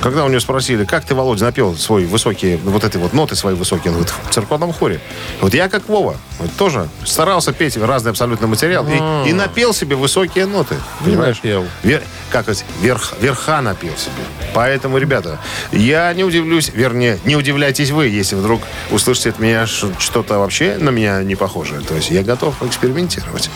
Когда 0.03 0.25
у 0.25 0.29
него 0.29 0.41
спросили, 0.41 0.85
как 0.85 1.05
ты, 1.05 1.15
Володя, 1.15 1.45
напел 1.45 1.77
свои 1.77 2.07
высокие, 2.07 2.57
вот 2.57 2.83
эти 2.83 2.97
вот 2.97 3.13
ноты 3.13 3.37
свои 3.37 3.55
высокие, 3.55 3.93
он 3.93 3.99
говорит, 3.99 4.13
в 4.29 4.35
церковном 4.35 4.73
хоре. 4.73 5.01
Вот 5.41 5.55
я, 5.55 5.69
как 5.69 5.89
Вова, 5.89 6.17
вот 6.41 6.51
тоже 6.57 6.89
старался 7.05 7.53
петь 7.53 7.77
разный 7.77 8.11
абсолютно 8.11 8.49
материал 8.49 8.85
и, 8.89 9.31
и 9.31 9.33
напел 9.33 9.73
себе 9.73 9.95
высокие 9.95 10.47
ноты. 10.47 10.75
Понимаешь? 11.05 11.37
Напел. 11.37 11.67
Вер- 11.85 12.03
как 12.31 12.43
сказать, 12.43 12.65
верх, 12.81 13.13
верха 13.21 13.61
напел 13.61 13.97
себе. 13.97 14.25
Поэтому, 14.55 14.99
ребята, 14.99 15.39
я 15.71 16.13
не 16.15 16.25
удивлюсь, 16.25 16.73
вернее, 16.75 17.21
не 17.25 17.37
удивляйтесь 17.37 17.91
вы, 17.93 18.09
если 18.09 18.35
вдруг 18.35 18.63
услышите 18.91 19.31
от 19.31 19.39
меня 19.39 19.67
что-то 19.67 20.39
вообще 20.41 20.79
на 20.81 20.91
меня 20.91 21.23
не 21.23 21.37
похожее. 21.37 21.81
То 21.81 21.95
есть 21.95 22.11
я 22.11 22.25
готов 22.25 22.61
экспериментировать. 22.63 23.51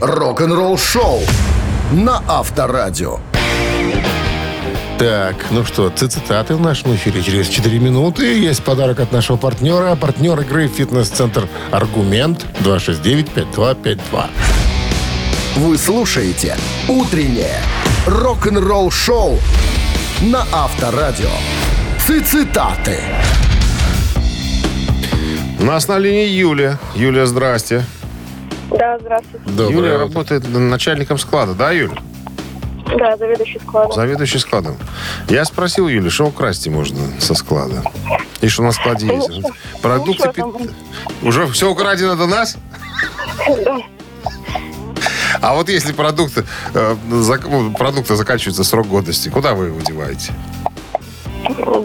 Рок-н-ролл 0.00 0.76
шоу 0.76 1.20
на 1.92 2.22
Авторадио. 2.26 3.20
Так, 5.02 5.46
ну 5.50 5.64
что, 5.64 5.90
цитаты 5.90 6.54
в 6.54 6.60
нашем 6.60 6.94
эфире 6.94 7.24
через 7.24 7.48
4 7.48 7.76
минуты. 7.80 8.38
Есть 8.38 8.62
подарок 8.62 9.00
от 9.00 9.10
нашего 9.10 9.36
партнера. 9.36 9.96
Партнер 9.96 10.40
игры 10.42 10.68
«Фитнес-центр 10.68 11.48
Аргумент» 11.72 12.46
269-5252. 12.60 14.26
Вы 15.56 15.76
слушаете 15.76 16.56
«Утреннее 16.86 17.58
рок-н-ролл 18.06 18.92
шоу» 18.92 19.40
на 20.20 20.46
Авторадио. 20.52 21.30
Цитаты. 21.98 23.00
У 25.58 25.64
нас 25.64 25.88
на 25.88 25.98
линии 25.98 26.28
Юлия. 26.28 26.78
Юлия, 26.94 27.26
здрасте. 27.26 27.84
Да, 28.70 29.00
здравствуйте. 29.00 29.44
Юлия 29.48 29.56
Доброе 29.56 29.94
утро. 29.94 29.98
работает 29.98 30.48
начальником 30.48 31.18
склада, 31.18 31.54
да, 31.54 31.72
Юля? 31.72 31.96
Да, 32.98 33.16
заведующий 33.16 33.58
складом. 33.60 33.92
Заведующий 33.92 34.38
складом. 34.38 34.76
Я 35.28 35.44
спросил 35.44 35.88
Юли, 35.88 36.10
что 36.10 36.26
украсть 36.26 36.66
можно 36.68 36.98
со 37.20 37.34
склада? 37.34 37.82
И 38.40 38.48
что 38.48 38.62
на 38.62 38.72
складе 38.72 39.06
есть? 39.06 39.28
Ничего. 39.28 39.50
Продукты... 39.80 40.28
Ничего 40.28 40.52
пит- 40.52 40.70
Уже 41.22 41.46
все 41.48 41.70
украдено 41.70 42.16
до 42.16 42.26
нас? 42.26 42.56
Да. 43.64 43.78
А 45.40 45.54
вот 45.54 45.68
если 45.68 45.92
продукты, 45.92 46.44
э, 46.74 46.96
зак- 47.10 47.48
ну, 47.48 47.72
продукты 47.72 48.14
заканчиваются 48.16 48.64
срок 48.64 48.86
годности, 48.86 49.28
куда 49.28 49.54
вы 49.54 49.66
его 49.66 49.80
деваете? 49.80 50.32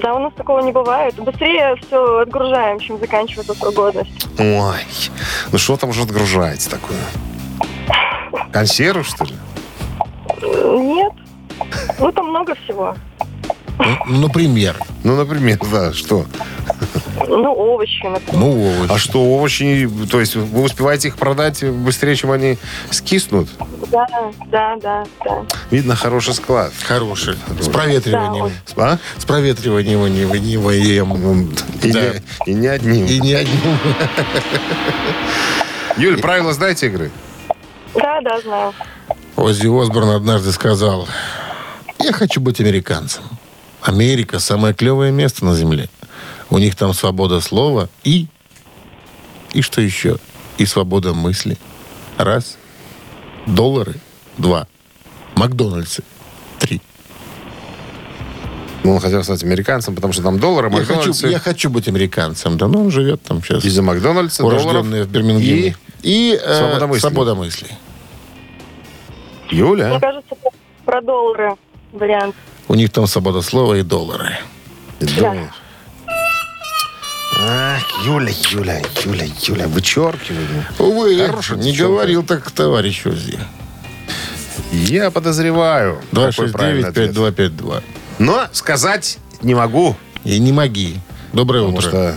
Да, 0.04 0.14
у 0.14 0.20
нас 0.20 0.34
такого 0.36 0.60
не 0.60 0.72
бывает. 0.72 1.16
Быстрее 1.16 1.76
все 1.88 2.20
отгружаем, 2.20 2.80
чем 2.80 3.00
заканчивается 3.00 3.56
срок 3.56 3.74
годности. 3.74 4.14
Ой, 4.38 4.86
ну 5.52 5.58
что 5.58 5.78
там 5.78 5.90
уже 5.90 6.04
отгружаете 6.04 6.70
такое? 6.70 7.00
Консервы, 8.52 9.04
что 9.04 9.24
ли? 9.26 9.34
Нет. 10.42 11.14
Ну, 12.00 12.12
там 12.12 12.28
много 12.30 12.56
всего. 12.56 12.96
Ну, 13.80 14.22
Например. 14.28 14.76
Ну, 15.04 15.16
например, 15.16 15.60
да, 15.72 15.94
что? 15.94 16.26
Ну, 17.28 17.52
овощи, 17.54 18.06
например. 18.06 18.40
Ну, 18.40 18.70
овощи. 18.80 18.92
А 18.92 18.98
что, 18.98 19.22
овощи, 19.22 19.90
то 20.12 20.20
есть 20.20 20.36
вы 20.36 20.64
успеваете 20.64 21.10
их 21.10 21.18
продать 21.18 21.64
быстрее, 21.64 22.16
чем 22.16 22.32
они 22.32 22.58
скиснут? 22.90 23.50
Да, 23.92 24.08
да, 24.52 24.76
да, 24.82 25.04
да. 25.24 25.46
Видно, 25.72 25.96
хороший 25.96 26.34
склад. 26.34 26.74
Хороший. 26.84 27.36
С 27.60 27.70
проветриванием. 27.70 28.52
А? 28.78 28.98
С 29.18 29.26
проветриванием 29.26 30.06
не 30.14 30.26
выниваем. 30.26 31.52
И, 31.84 31.92
Да. 31.92 32.02
не, 32.46 32.52
и 32.52 32.54
не 32.56 32.68
одним. 32.68 33.06
И 33.06 33.20
не 33.20 33.34
одним. 33.34 33.78
Юль, 35.98 36.20
правила 36.20 36.54
знаете 36.54 36.88
игры? 36.88 37.12
Да, 37.96 38.22
да, 38.22 38.40
знаю. 38.42 38.74
Оззи 39.38 39.68
Осборн 39.68 40.10
однажды 40.10 40.52
сказал, 40.52 41.08
я 42.00 42.12
хочу 42.12 42.42
быть 42.42 42.60
американцем. 42.60 43.24
Америка– 43.82 44.40
самое 44.40 44.74
клевое 44.74 45.12
место 45.12 45.46
на 45.46 45.56
земле. 45.56 45.90
У 46.50 46.58
них 46.58 46.76
там 46.76 46.94
свобода 46.94 47.40
слова 47.40 47.88
и... 48.04 48.28
И 49.54 49.62
что 49.62 49.80
еще? 49.80 50.18
И 50.58 50.66
свобода 50.66 51.14
мысли. 51.14 51.58
Раз. 52.18 52.58
Доллары. 53.46 53.96
Два. 54.38 54.68
Макдональдсы. 55.36 56.04
Три. 56.60 56.82
Ну, 58.84 58.96
он 58.96 59.00
хотел 59.00 59.24
стать 59.24 59.44
американцем, 59.44 59.96
потому 59.96 60.14
что 60.14 60.24
там 60.24 60.40
доллары, 60.40 60.72
Я 60.74 60.84
хочу, 60.84 61.14
я 61.28 61.40
хочу 61.40 61.70
быть 61.70 61.88
американцем. 61.88 62.58
Да, 62.58 62.68
ну 62.68 62.82
он 62.86 62.92
живет 62.92 63.22
там 63.22 63.44
сейчас. 63.44 63.64
Из-за 63.64 63.84
Макдональдса, 63.84 64.42
долларов. 64.42 64.86
В 64.86 65.08
Бирмингеме. 65.08 65.76
И 66.02 66.32
И, 66.32 66.40
э, 66.42 66.58
свобода 66.58 66.88
мысли. 66.88 67.02
свобода 67.02 67.36
мысли. 67.36 67.68
Юля. 69.50 69.90
Мне 69.90 70.00
кажется, 70.00 70.36
про- 70.36 70.52
про 70.86 71.02
доллары 71.02 71.56
вариант. 71.94 72.36
У 72.68 72.76
них 72.76 72.92
там 72.92 73.08
свобода 73.08 73.42
слова 73.42 73.76
и 73.76 73.82
доллары. 73.84 74.38
Думаешь? 75.00 75.52
Ах, 77.40 78.06
Юля, 78.06 78.32
Юля, 78.52 78.82
Юля, 79.06 79.26
Юля, 79.44 79.68
вычеркиваю. 79.68 80.66
Увы, 80.80 81.26
Хороший 81.28 81.58
не 81.58 81.72
говорил 81.76 82.24
так 82.24 82.50
товарищ 82.52 83.06
Оззи. 83.06 83.40
Я 84.72 85.12
подозреваю. 85.12 86.02
какой 86.12 86.50
правильный 86.52 86.90
ответ. 86.90 87.12
269-5252. 87.16 87.84
Но 88.20 88.48
сказать 88.52 89.20
не 89.42 89.54
могу, 89.56 89.96
И 90.24 90.40
не 90.40 90.52
моги. 90.52 91.00
Доброе 91.32 91.62
потому 91.64 91.78
утро. 91.78 91.90
что, 91.90 92.16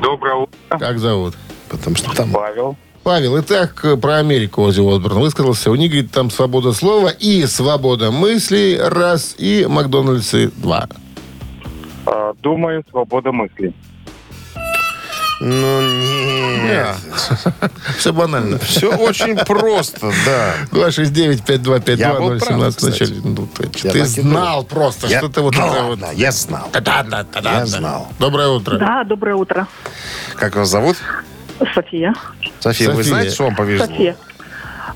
Доброе 0.00 0.34
утро, 0.36 0.78
Как 0.78 0.98
зовут? 0.98 1.34
потому 1.68 1.96
что 1.96 2.14
там... 2.14 2.30
Павел. 2.30 2.76
Павел, 3.04 3.38
итак, 3.38 3.80
э, 3.84 3.96
про 3.96 4.16
Америку 4.16 4.62
Оззи 4.62 4.80
Осборн 4.80 5.18
высказался. 5.20 5.70
У 5.70 5.74
них, 5.74 5.90
говорит, 5.90 6.10
там 6.10 6.30
свобода 6.30 6.72
слова 6.72 7.08
и 7.10 7.44
свобода 7.46 8.10
мысли, 8.10 8.80
раз, 8.82 9.34
и 9.36 9.66
Макдональдсы, 9.68 10.50
два. 10.56 10.88
А, 12.06 12.32
Думаю, 12.42 12.82
свобода 12.90 13.30
мысли. 13.30 13.74
Ну, 15.40 15.80
нет. 16.62 16.96
Все 17.98 18.12
банально. 18.14 18.58
Все 18.60 18.88
очень 18.96 19.36
просто, 19.36 20.10
да. 20.24 20.54
269-5252, 20.70 21.96
Я 21.98 22.14
был 22.14 22.28
прав, 22.38 22.42
017 22.48 22.74
в 22.74 22.76
кстати. 22.76 23.00
начале. 23.02 23.20
Ну, 23.22 23.48
ты 23.54 23.66
так 23.82 23.94
и 23.96 24.00
знал 24.04 24.64
просто, 24.64 25.08
Я- 25.08 25.18
что 25.18 25.28
ты 25.28 25.40
вот 25.42 25.54
Ну 25.56 25.66
это 25.66 25.82
вот... 25.82 25.98
я 26.14 26.32
знал. 26.32 26.68
Та-да, 26.72 27.02
та-да, 27.02 27.52
Я 27.58 27.66
знал. 27.66 28.08
Доброе 28.18 28.48
утро. 28.48 28.78
Да, 28.78 29.04
доброе 29.04 29.34
утро. 29.34 29.66
Как 30.36 30.56
вас 30.56 30.70
зовут? 30.70 30.96
София. 31.74 32.14
София, 32.60 32.88
вы 32.90 32.96
София. 32.96 33.08
знаете, 33.10 33.34
что 33.34 33.44
вам 33.44 33.56
повезло? 33.56 33.86
София. 33.86 34.16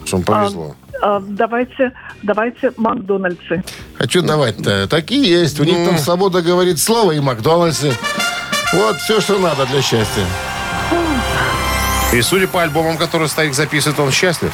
Что 0.04 0.16
вам 0.16 0.24
повезло? 0.24 0.76
А, 1.00 1.20
давайте, 1.20 1.92
давайте 2.22 2.72
Макдональдсы. 2.76 3.62
А 3.98 4.04
что 4.08 4.22
давать-то? 4.22 4.88
Такие 4.88 5.28
есть. 5.28 5.60
У 5.60 5.64
них 5.64 5.76
Ну. 5.78 5.86
там 5.86 5.98
свобода 5.98 6.42
говорит 6.42 6.78
слово 6.78 7.12
и 7.12 7.20
Макдональдсы. 7.20 7.92
Вот 8.72 8.96
все, 8.98 9.20
что 9.20 9.38
надо 9.38 9.66
для 9.66 9.80
счастья. 9.82 10.24
И 12.12 12.22
судя 12.22 12.48
по 12.48 12.62
альбомам, 12.62 12.96
которые 12.96 13.28
стоит 13.28 13.54
записывает, 13.54 14.00
он 14.00 14.10
счастлив. 14.10 14.52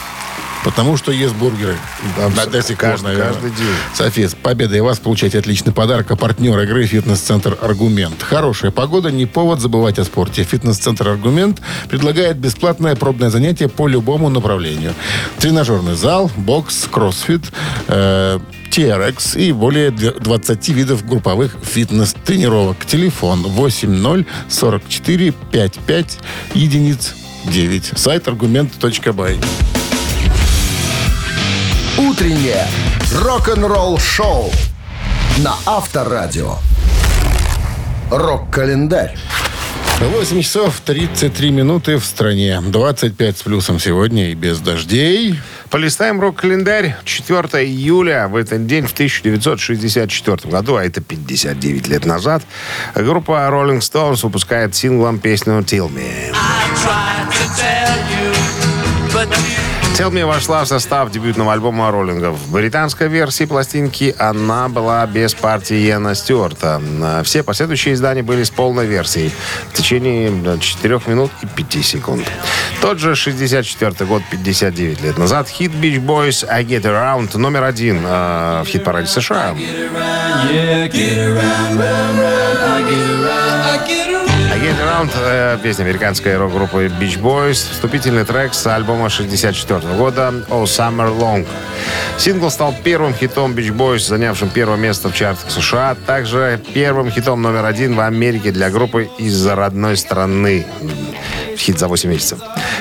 Потому 0.64 0.96
что 0.96 1.12
ест 1.12 1.35
бургеры. 1.35 1.77
Да, 2.16 2.31
Да, 2.35 2.46
до 2.46 2.62
сих 2.62 2.79
пор, 2.79 2.90
каждый- 2.92 3.05
наверное. 3.05 3.33
каждый 3.35 3.50
день. 3.50 3.74
София, 3.94 4.29
с 4.29 4.35
победой 4.35 4.81
вас 4.81 4.98
получаете 4.98 5.38
отличный 5.38 5.72
подарок. 5.72 6.11
А 6.11 6.16
партнер 6.16 6.59
игры 6.61 6.87
«Фитнес-центр 6.87 7.59
Аргумент». 7.61 8.22
Хорошая 8.22 8.70
погода, 8.70 9.11
не 9.11 9.27
повод 9.27 9.61
забывать 9.61 9.98
о 9.98 10.05
спорте. 10.05 10.42
«Фитнес-центр 10.42 11.07
Аргумент» 11.09 11.61
предлагает 11.90 12.38
бесплатное 12.38 12.96
пробное 12.96 13.29
занятие 13.31 13.68
по 13.68 13.87
любому 13.87 14.31
направлению. 14.31 14.94
Тренажерный 15.38 15.94
зал, 15.96 16.31
бокс, 16.37 16.87
кроссфит, 16.90 17.42
э, 17.88 18.38
TRX 18.70 19.37
и 19.38 19.53
более 19.53 19.90
д- 19.90 20.12
20 20.18 20.72
видов 20.72 21.07
групповых 21.07 21.57
фитнес-тренировок. 21.62 22.85
Телефон 22.87 23.42
80 23.42 24.27
44 24.48 25.33
55 25.53 26.18
единиц 26.55 27.14
9. 27.44 27.92
Сайт 27.96 28.27
аргумент.бай. 28.29 29.38
Утреннее 32.14 32.64
рок-н-ролл-шоу 33.12 34.53
на 35.38 35.57
Авторадио. 35.66 36.59
Рок-календарь. 38.09 39.16
8 39.98 40.40
часов 40.40 40.81
33 40.85 41.50
минуты 41.50 41.96
в 41.96 42.05
стране. 42.05 42.62
25 42.64 43.37
с 43.37 43.42
плюсом 43.42 43.81
сегодня 43.81 44.31
и 44.31 44.35
без 44.35 44.61
дождей. 44.61 45.40
Полистаем 45.70 46.20
рок-календарь. 46.20 46.94
4 47.05 47.66
июля 47.66 48.29
в 48.29 48.37
этот 48.37 48.64
день 48.64 48.87
в 48.87 48.92
1964 48.92 50.37
году, 50.53 50.77
а 50.77 50.85
это 50.85 51.00
59 51.00 51.88
лет 51.88 52.05
назад, 52.05 52.44
группа 52.94 53.48
Rolling 53.50 53.81
Stones 53.81 54.20
выпускает 54.22 54.77
синглом 54.77 55.18
песню 55.18 55.55
«Tell 55.62 55.90
Me». 55.92 56.33
«Tell 57.59 58.24
Me» 60.00 60.26
вошла 60.26 60.64
в 60.64 60.68
состав 60.68 61.11
дебютного 61.11 61.52
альбома 61.52 61.90
роллингов. 61.90 62.37
В 62.37 62.52
британской 62.52 63.09
версии 63.09 63.44
пластинки 63.44 64.14
она 64.18 64.68
была 64.68 65.07
без 65.07 65.35
партии 65.35 65.76
Йена 65.76 66.14
Стюарта. 66.16 66.83
А 67.00 67.22
Все 67.22 67.44
последующие 67.44 67.94
издания 67.94 68.22
были 68.22 68.42
с 68.42 68.50
полной 68.50 68.87
версией 68.87 69.30
в 69.70 69.72
течение 69.72 70.59
4 70.59 71.00
минут 71.07 71.30
и 71.42 71.46
5 71.46 71.85
секунд. 71.85 72.26
Тот 72.80 72.98
же 72.98 73.14
64 73.14 74.04
год, 74.07 74.22
59 74.30 75.02
лет 75.02 75.16
назад, 75.16 75.48
хит 75.48 75.70
Beach 75.70 76.04
Boys 76.04 76.44
«I 76.48 76.64
Get 76.64 76.83
Around» 76.83 77.38
номер 77.38 77.62
один 77.62 78.00
э, 78.04 78.62
в 78.64 78.66
хит-параде 78.66 79.07
США. 79.07 79.54
I 82.76 83.63
Get 84.64 84.81
Around 84.81 85.11
э, 85.14 85.59
песня 85.62 85.83
американской 85.83 86.38
рок-группы 86.38 86.87
Beach 86.87 87.20
Boys, 87.20 87.70
вступительный 87.70 88.24
трек 88.24 88.55
с 88.55 88.66
альбома 88.66 89.11
64 89.11 89.81
года 89.98 90.33
«Oh 90.48 90.62
Summer 90.62 91.14
Long». 91.14 91.46
Сингл 92.16 92.50
стал 92.50 92.74
первым 92.83 93.12
хитом 93.12 93.53
Beach 93.53 93.77
Boys, 93.77 93.98
занявшим 93.98 94.48
первое 94.48 94.79
место 94.79 95.11
в 95.11 95.14
чартах 95.14 95.50
США, 95.50 95.90
а 95.90 95.94
также 95.94 96.59
первым 96.72 97.11
хитом 97.11 97.42
номер 97.42 97.66
один 97.66 97.94
в 97.94 98.00
Америке 98.00 98.53
для 98.53 98.70
группы 98.70 99.11
из-за 99.18 99.55
родной 99.55 99.98
страны. 99.98 100.64
Хит 101.57 101.79
за 101.79 101.88
8 101.88 102.11
месяцев. 102.11 102.38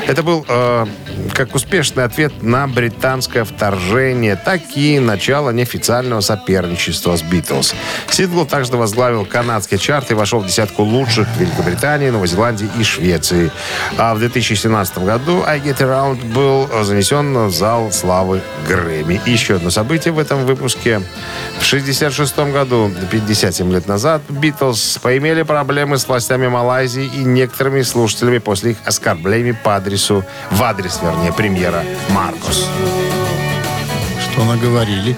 Это 0.08 0.24
был 0.24 0.46
э, 0.48 0.86
как 1.34 1.56
успешный 1.56 2.04
ответ 2.04 2.42
на 2.42 2.68
британское 2.68 3.44
вторжение, 3.44 4.36
так 4.36 4.62
и 4.76 5.00
начало 5.00 5.52
неофициального 5.52 6.22
соперничества 6.22 7.16
с 7.16 7.22
Битлз. 7.22 7.74
Сингл 8.10 8.46
также 8.46 8.74
возглавил 8.74 9.26
канадские 9.26 9.80
чарты 9.80 10.14
и 10.14 10.16
вошел 10.16 10.40
в 10.40 10.48
десятку 10.48 10.84
лучших 10.84 11.28
в 11.28 11.40
Великобритании, 11.40 12.10
Новой 12.10 12.28
Зеландии 12.28 12.70
и 12.80 12.84
Швеции. 12.84 13.52
А 13.98 14.14
в 14.16 14.20
2017 14.20 15.00
году 15.00 15.44
I 15.46 15.60
Get 15.60 15.80
Around 15.80 16.34
был 16.34 16.68
занесен 16.84 17.48
в 17.48 17.54
зал 17.54 17.92
славы 17.92 18.42
Грэмми. 18.68 19.22
И 19.26 19.32
еще 19.32 19.56
одно 19.56 19.70
событие 19.70 20.14
в 20.14 20.20
этом 20.20 20.46
выпуске. 20.46 21.00
В 21.60 21.66
1966 21.66 22.38
году, 22.54 22.92
57 23.12 23.72
лет 23.72 23.88
назад, 23.88 24.22
Битлз 24.30 25.00
поимели 25.02 25.44
проблемы 25.44 25.98
с 25.98 26.08
властями 26.08 26.48
Малайзии 26.48 27.06
и 27.06 27.20
некоторыми 27.20 27.82
слушателями 27.82 28.40
после 28.40 28.63
их 28.72 28.78
оскорблений 28.86 29.54
по 29.54 29.76
адресу, 29.76 30.24
в 30.52 30.64
адрес, 30.64 31.00
вернее, 31.02 31.34
премьера 31.34 31.84
Маркус. 32.10 32.68
Что 34.32 34.44
наговорили? 34.46 35.16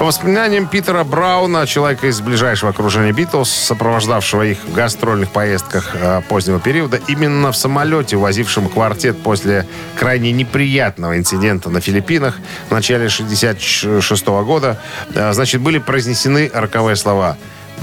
По 0.00 0.06
воспоминаниям 0.06 0.66
Питера 0.66 1.04
Брауна, 1.04 1.66
человека 1.66 2.06
из 2.06 2.22
ближайшего 2.22 2.70
окружения 2.70 3.12
Битлз, 3.12 3.50
сопровождавшего 3.50 4.42
их 4.46 4.56
в 4.64 4.72
гастрольных 4.72 5.30
поездках 5.30 5.90
э, 5.92 6.22
позднего 6.26 6.58
периода, 6.58 6.98
именно 7.06 7.52
в 7.52 7.56
самолете, 7.56 8.16
увозившем 8.16 8.70
квартет 8.70 9.22
после 9.22 9.66
крайне 9.96 10.32
неприятного 10.32 11.18
инцидента 11.18 11.68
на 11.68 11.82
Филиппинах 11.82 12.38
в 12.70 12.72
начале 12.72 13.08
1966 13.08 14.26
года, 14.26 14.80
э, 15.14 15.34
значит, 15.34 15.60
были 15.60 15.76
произнесены 15.76 16.50
роковые 16.54 16.96
слова 16.96 17.36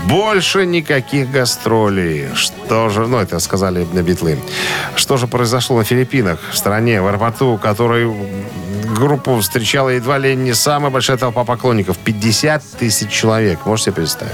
больше 0.06 0.66
никаких 0.66 1.32
гастролей. 1.32 2.28
Что 2.36 2.90
же, 2.90 3.08
ну, 3.08 3.18
это 3.18 3.40
сказали 3.40 3.88
на 3.94 4.04
битлы. 4.04 4.38
Что 4.96 5.18
же 5.18 5.28
произошло 5.28 5.78
на 5.78 5.84
Филиппинах, 5.84 6.40
в 6.52 6.58
стране, 6.58 7.02
в 7.02 7.08
аэропорту, 7.08 7.54
у 7.54 7.58
которой 7.58 8.12
группу 8.96 9.40
встречала 9.40 9.90
едва 9.90 10.18
ли 10.18 10.36
не 10.36 10.54
самая 10.54 10.92
большая 10.92 11.18
толпа 11.18 11.44
поклонников. 11.44 11.98
50 11.98 12.64
тысяч 12.80 13.10
человек. 13.10 13.66
Можете 13.66 13.92
себе 13.92 13.96
представить? 13.96 14.34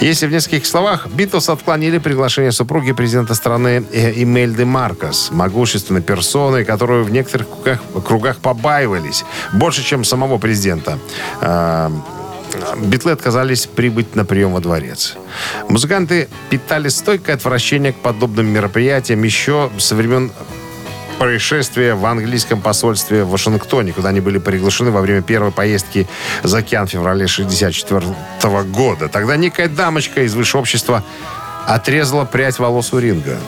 Если 0.00 0.26
в 0.26 0.32
нескольких 0.32 0.66
словах, 0.66 1.08
Битлз 1.08 1.50
отклонили 1.50 1.98
приглашение 1.98 2.52
супруги 2.52 2.92
президента 2.92 3.34
страны 3.34 3.84
э, 3.92 4.22
Имельды 4.22 4.64
Маркос, 4.64 5.30
могущественной 5.30 6.00
персоны, 6.00 6.64
которую 6.64 7.04
в 7.04 7.10
некоторых 7.10 7.48
кругах, 7.50 7.80
кругах 8.06 8.36
побаивались, 8.38 9.24
больше, 9.52 9.84
чем 9.84 10.04
самого 10.04 10.38
президента. 10.38 10.98
Битлы 12.82 13.12
отказались 13.12 13.66
прибыть 13.66 14.14
на 14.16 14.24
прием 14.24 14.52
во 14.52 14.60
дворец. 14.60 15.16
Музыканты 15.68 16.28
питали 16.48 16.88
стойкое 16.88 17.36
отвращение 17.36 17.92
к 17.92 17.96
подобным 17.96 18.46
мероприятиям 18.46 19.22
еще 19.22 19.70
со 19.78 19.94
времен 19.94 20.32
происшествия 21.18 21.94
в 21.94 22.06
английском 22.06 22.62
посольстве 22.62 23.24
в 23.24 23.30
Вашингтоне, 23.30 23.92
куда 23.92 24.08
они 24.08 24.20
были 24.20 24.38
приглашены 24.38 24.90
во 24.90 25.02
время 25.02 25.20
первой 25.20 25.52
поездки 25.52 26.08
за 26.42 26.58
океан 26.58 26.86
в 26.86 26.90
феврале 26.90 27.26
1964 27.26 28.62
года. 28.64 29.08
Тогда 29.08 29.36
некая 29.36 29.68
дамочка 29.68 30.22
из 30.22 30.34
высшего 30.34 30.62
общества 30.62 31.04
отрезала 31.66 32.24
прядь 32.24 32.58
волос 32.58 32.94
у 32.94 32.98
ринга. 32.98 33.38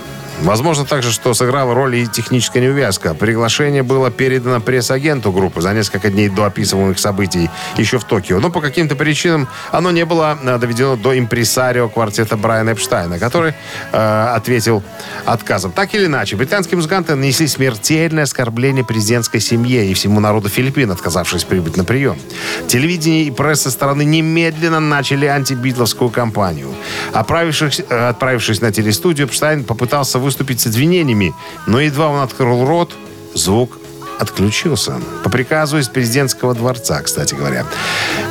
Возможно 0.42 0.84
также, 0.84 1.12
что 1.12 1.34
сыграла 1.34 1.72
роль 1.72 1.96
и 1.96 2.06
техническая 2.06 2.60
неувязка. 2.60 3.14
Приглашение 3.14 3.84
было 3.84 4.10
передано 4.10 4.60
пресс-агенту 4.60 5.30
группы 5.30 5.60
за 5.60 5.72
несколько 5.72 6.10
дней 6.10 6.28
до 6.28 6.46
описываемых 6.46 6.98
событий 6.98 7.48
еще 7.76 7.98
в 7.98 8.04
Токио. 8.04 8.40
Но 8.40 8.50
по 8.50 8.60
каким-то 8.60 8.96
причинам 8.96 9.48
оно 9.70 9.92
не 9.92 10.04
было 10.04 10.36
э, 10.42 10.58
доведено 10.58 10.96
до 10.96 11.16
импресарио 11.16 11.88
квартета 11.88 12.36
Брайана 12.36 12.70
Эпштайна, 12.70 13.20
который 13.20 13.54
э, 13.92 14.32
ответил 14.34 14.82
отказом. 15.26 15.70
Так 15.70 15.94
или 15.94 16.06
иначе, 16.06 16.34
британские 16.34 16.74
музыканты 16.74 17.14
нанесли 17.14 17.46
смертельное 17.46 18.24
оскорбление 18.24 18.84
президентской 18.84 19.38
семье 19.38 19.86
и 19.86 19.94
всему 19.94 20.18
народу 20.18 20.48
Филиппин, 20.48 20.90
отказавшись 20.90 21.44
прибыть 21.44 21.76
на 21.76 21.84
прием. 21.84 22.18
Телевидение 22.66 23.24
и 23.24 23.30
пресса 23.30 23.70
страны 23.70 24.04
немедленно 24.04 24.80
начали 24.80 25.26
антибитловскую 25.26 26.10
кампанию. 26.10 26.74
Отправившись, 27.12 27.80
э, 27.88 28.08
отправившись 28.08 28.60
на 28.60 28.72
телестудию, 28.72 29.28
Эпштайн 29.28 29.62
попытался 29.62 30.18
выступить 30.18 30.31
с 30.60 30.66
извинениями, 30.66 31.34
но 31.66 31.80
едва 31.80 32.08
он 32.08 32.20
открыл 32.20 32.64
рот, 32.64 32.94
звук 33.34 33.78
отключился. 34.18 35.00
По 35.24 35.30
приказу 35.30 35.78
из 35.78 35.88
президентского 35.88 36.54
дворца, 36.54 37.00
кстати 37.02 37.34
говоря. 37.34 37.64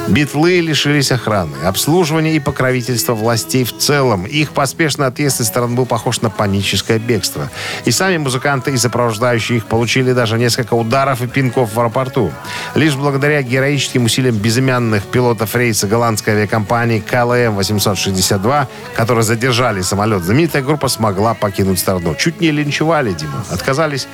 Битлы 0.07 0.59
лишились 0.61 1.11
охраны, 1.11 1.55
обслуживания 1.63 2.35
и 2.35 2.39
покровительства 2.39 3.13
властей 3.13 3.63
в 3.63 3.77
целом. 3.77 4.25
Их 4.25 4.51
поспешный 4.51 5.07
отъезд 5.07 5.41
из 5.41 5.47
страны 5.47 5.75
был 5.75 5.85
похож 5.85 6.21
на 6.21 6.29
паническое 6.29 6.99
бегство. 6.99 7.49
И 7.85 7.91
сами 7.91 8.17
музыканты 8.17 8.71
и 8.71 8.77
сопровождающие 8.77 9.57
их 9.57 9.65
получили 9.65 10.13
даже 10.13 10.37
несколько 10.37 10.73
ударов 10.73 11.21
и 11.21 11.27
пинков 11.27 11.73
в 11.73 11.79
аэропорту. 11.79 12.31
Лишь 12.75 12.95
благодаря 12.95 13.41
героическим 13.41 14.05
усилиям 14.05 14.35
безымянных 14.35 15.03
пилотов 15.03 15.55
рейса 15.55 15.87
голландской 15.87 16.33
авиакомпании 16.33 17.03
KLM-862, 17.10 18.67
которые 18.95 19.23
задержали 19.23 19.81
самолет, 19.81 20.23
знаменитая 20.23 20.63
группа 20.63 20.87
смогла 20.87 21.33
покинуть 21.33 21.79
страну. 21.79 22.15
Чуть 22.15 22.41
не 22.41 22.51
линчевали, 22.51 23.13
Дима. 23.13 23.45
Отказались 23.49 24.07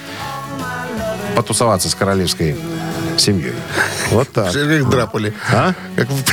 потусоваться 1.37 1.87
с 1.87 1.93
королевской 1.93 2.55
семьей. 3.17 3.53
Вот 4.09 4.27
так. 4.29 4.47
Как 4.47 4.55
их 4.55 4.89
драпали. 4.89 5.33
А? 5.53 5.73
Как 5.95 6.07
в- 6.09 6.23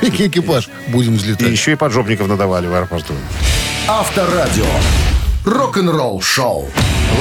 экипаж. 0.02 0.70
Будем 0.88 1.14
И 1.14 1.16
взлетать. 1.18 1.48
еще 1.48 1.72
и 1.72 1.74
поджопников 1.74 2.28
надавали 2.28 2.66
в 2.66 2.74
аэропорту. 2.74 3.12
Авторадио. 3.86 4.64
Рок-н-ролл 5.44 6.22
шоу. 6.22 6.70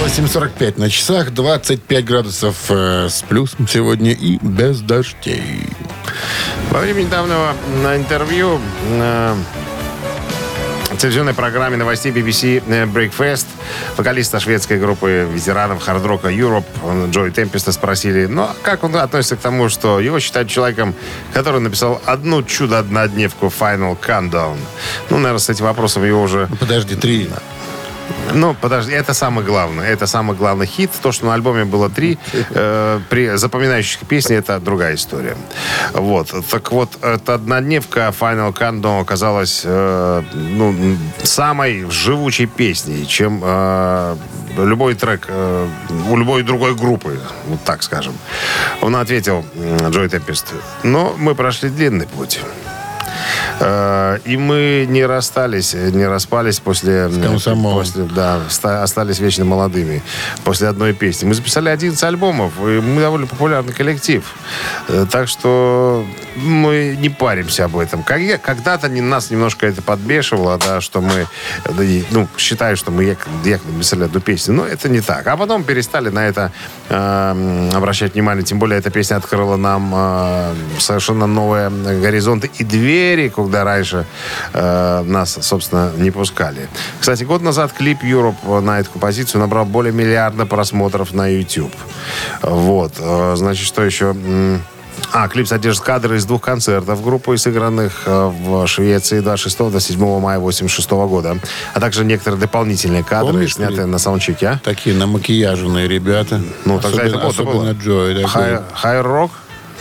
8.45 0.05 0.79
на 0.79 0.89
часах, 0.89 1.31
25 1.33 2.05
градусов 2.05 2.55
э, 2.69 3.09
с 3.09 3.21
плюсом 3.23 3.67
сегодня 3.67 4.11
и 4.13 4.37
без 4.41 4.79
дождей. 4.79 5.67
Во 6.71 6.79
время 6.79 7.01
недавнего 7.01 7.53
на 7.83 7.97
интервью 7.97 8.61
э, 8.89 9.35
телевизионной 11.03 11.33
программе 11.33 11.75
новостей 11.75 12.13
BBC 12.13 12.63
э, 12.65 12.85
Breakfast 12.85 13.45
вокалиста 13.97 14.39
шведской 14.39 14.79
группы 14.79 15.27
ветеранов 15.29 15.83
хард-рока 15.83 16.29
Europe 16.29 16.63
Джой 17.11 17.31
Темпеста 17.31 17.73
спросили, 17.73 18.25
ну, 18.25 18.43
а 18.43 18.55
как 18.61 18.85
он 18.85 18.95
относится 18.95 19.35
к 19.35 19.39
тому, 19.39 19.67
что 19.67 19.99
его 19.99 20.21
считают 20.21 20.47
человеком, 20.47 20.95
который 21.33 21.59
написал 21.59 22.01
одну 22.05 22.41
чудо-однодневку 22.41 23.47
Final 23.47 23.97
Countdown. 23.99 24.55
Ну, 25.09 25.17
наверное, 25.17 25.39
с 25.39 25.49
этим 25.49 25.65
вопросом 25.65 26.05
его 26.05 26.21
уже 26.21 26.47
Подожди, 26.57 26.95
три. 26.95 27.29
Ну, 28.33 28.55
подожди, 28.59 28.93
это 28.93 29.13
самое 29.13 29.45
главное. 29.45 29.87
Это 29.87 30.07
самый 30.07 30.35
главный 30.35 30.65
хит. 30.65 30.91
То, 31.01 31.11
что 31.11 31.25
на 31.25 31.33
альбоме 31.33 31.65
было 31.65 31.89
три 31.89 32.17
э, 32.33 32.99
при 33.09 33.35
запоминающихся 33.37 34.05
песни, 34.05 34.35
это 34.35 34.59
другая 34.59 34.95
история. 34.95 35.37
Вот. 35.93 36.33
Так 36.49 36.71
вот, 36.71 36.97
эта 37.01 37.35
однодневка 37.35 38.13
Final 38.19 38.53
Countdown 38.53 39.01
оказалась 39.01 39.61
э, 39.63 40.23
ну, 40.33 40.97
самой 41.23 41.89
живучей 41.89 42.47
песней, 42.47 43.05
чем 43.05 43.41
э, 43.43 44.15
любой 44.57 44.95
трек 44.95 45.25
э, 45.27 45.67
у 46.09 46.17
любой 46.17 46.43
другой 46.43 46.75
группы, 46.75 47.19
вот 47.47 47.63
так 47.63 47.83
скажем. 47.83 48.13
Он 48.81 48.95
ответил, 48.95 49.45
Джой 49.89 50.09
Темпест, 50.09 50.53
но 50.83 51.15
мы 51.17 51.35
прошли 51.35 51.69
длинный 51.69 52.07
путь. 52.07 52.39
Э, 53.65 54.19
И 54.25 54.35
мы 54.37 54.85
не 54.89 55.05
расстались, 55.05 55.73
э, 55.73 55.89
не 55.91 56.05
распались 56.05 56.59
после... 56.59 57.09
комсомолом. 57.09 57.77
после 57.79 58.03
да, 58.03 58.39
ста- 58.49 58.83
остались 58.83 59.19
вечно 59.19 59.45
молодыми 59.45 60.01
после 60.43 60.67
одной 60.67 60.93
песни. 60.93 61.25
Мы 61.25 61.33
записали 61.33 61.69
11 61.69 62.03
альбомов, 62.03 62.51
и 62.59 62.81
мы 62.81 63.01
довольно 63.01 63.27
популярный 63.27 63.73
коллектив. 63.73 64.23
Э, 64.89 65.05
Так 65.09 65.27
что 65.29 66.05
мы 66.35 66.97
не 66.99 67.09
паримся 67.09 67.65
об 67.65 67.77
этом. 67.77 68.03
Когда-то 68.03 68.89
нас 68.89 69.31
немножко 69.31 69.67
это 69.67 69.81
подбешивало, 69.81 70.57
да, 70.57 70.81
что 70.81 71.01
мы 71.01 71.27
ну, 72.11 72.27
считаю, 72.37 72.77
что 72.77 72.91
мы 72.91 73.03
якобы, 73.03 73.73
написали 73.73 74.03
одну 74.03 74.19
песню. 74.19 74.53
Но 74.53 74.65
это 74.65 74.89
не 74.89 75.01
так. 75.01 75.27
А 75.27 75.37
потом 75.37 75.63
перестали 75.63 76.09
на 76.09 76.27
это 76.27 76.51
э, 76.89 77.69
обращать 77.73 78.13
внимание. 78.13 78.43
Тем 78.43 78.59
более 78.59 78.79
эта 78.79 78.89
песня 78.89 79.15
открыла 79.15 79.55
нам 79.55 79.91
э, 79.95 80.53
совершенно 80.79 81.27
новые 81.27 81.69
горизонты 81.69 82.49
и 82.57 82.63
двери, 82.63 83.29
куда 83.29 83.63
раньше 83.63 84.05
э, 84.53 85.03
нас, 85.03 85.37
собственно, 85.41 85.91
не 85.97 86.11
пускали. 86.11 86.67
Кстати, 86.99 87.23
год 87.23 87.41
назад 87.41 87.73
клип 87.73 88.03
Europe 88.03 88.61
на 88.61 88.79
эту 88.79 88.91
композицию 88.91 89.41
набрал 89.41 89.65
более 89.65 89.93
миллиарда 89.93 90.45
просмотров 90.45 91.13
на 91.13 91.27
YouTube. 91.27 91.73
Вот. 92.41 92.93
Э, 92.99 93.33
Значит, 93.35 93.67
что 93.67 93.83
еще? 93.83 94.15
А, 95.11 95.27
клип 95.27 95.47
содержит 95.47 95.83
кадры 95.83 96.17
из 96.17 96.25
двух 96.25 96.41
концертов 96.41 97.03
группы, 97.03 97.37
сыгранных 97.37 98.03
э, 98.05 98.31
в 98.31 98.67
Швеции 98.67 99.21
26-27 99.21 100.19
мая 100.19 100.39
86 100.39 100.89
года, 100.91 101.37
а 101.73 101.79
также 101.79 102.05
некоторые 102.05 102.39
дополнительные 102.39 103.03
кадры, 103.03 103.33
Помнишь 103.33 103.55
снятые 103.55 103.85
на 103.85 103.97
саундчеке, 103.97 104.47
а? 104.47 104.59
Такие 104.63 104.95
намакияженные 104.95 105.87
ребята. 105.87 106.41
Ну, 106.65 106.79
тогда 106.79 107.03
это 107.03 107.25
особенно, 107.27 107.51
было, 107.51 107.69
особенно 107.69 107.83
Джой. 107.83 108.23
Хай-рок, 108.73 109.31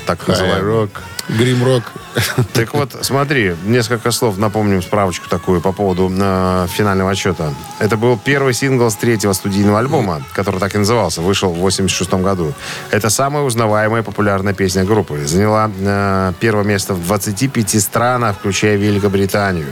так 0.07 0.27
называемый. 0.27 0.88
Грим-рок. 1.29 1.83
Так 2.53 2.75
вот, 2.75 2.95
смотри, 3.01 3.55
несколько 3.65 4.11
слов 4.11 4.37
напомним 4.37 4.83
справочку 4.83 5.29
такую 5.29 5.61
по 5.61 5.73
поводу 5.73 6.12
э, 6.15 6.67
финального 6.69 7.11
отчета. 7.11 7.55
Это 7.79 7.97
был 7.97 8.19
первый 8.23 8.53
сингл 8.53 8.91
с 8.91 8.97
третьего 8.97 9.33
студийного 9.33 9.79
альбома, 9.79 10.23
который 10.35 10.61
так 10.61 10.75
и 10.75 10.79
назывался, 10.79 11.23
вышел 11.23 11.53
в 11.53 11.59
86 11.59 12.12
году. 12.15 12.53
Это 12.91 13.09
самая 13.09 13.45
узнаваемая 13.45 14.03
и 14.03 14.05
популярная 14.05 14.53
песня 14.53 14.85
группы. 14.85 15.25
Заняла 15.25 15.71
э, 15.75 16.33
первое 16.41 16.65
место 16.65 16.93
в 16.95 17.03
25 17.03 17.81
странах, 17.81 18.37
включая 18.38 18.77
Великобританию. 18.77 19.69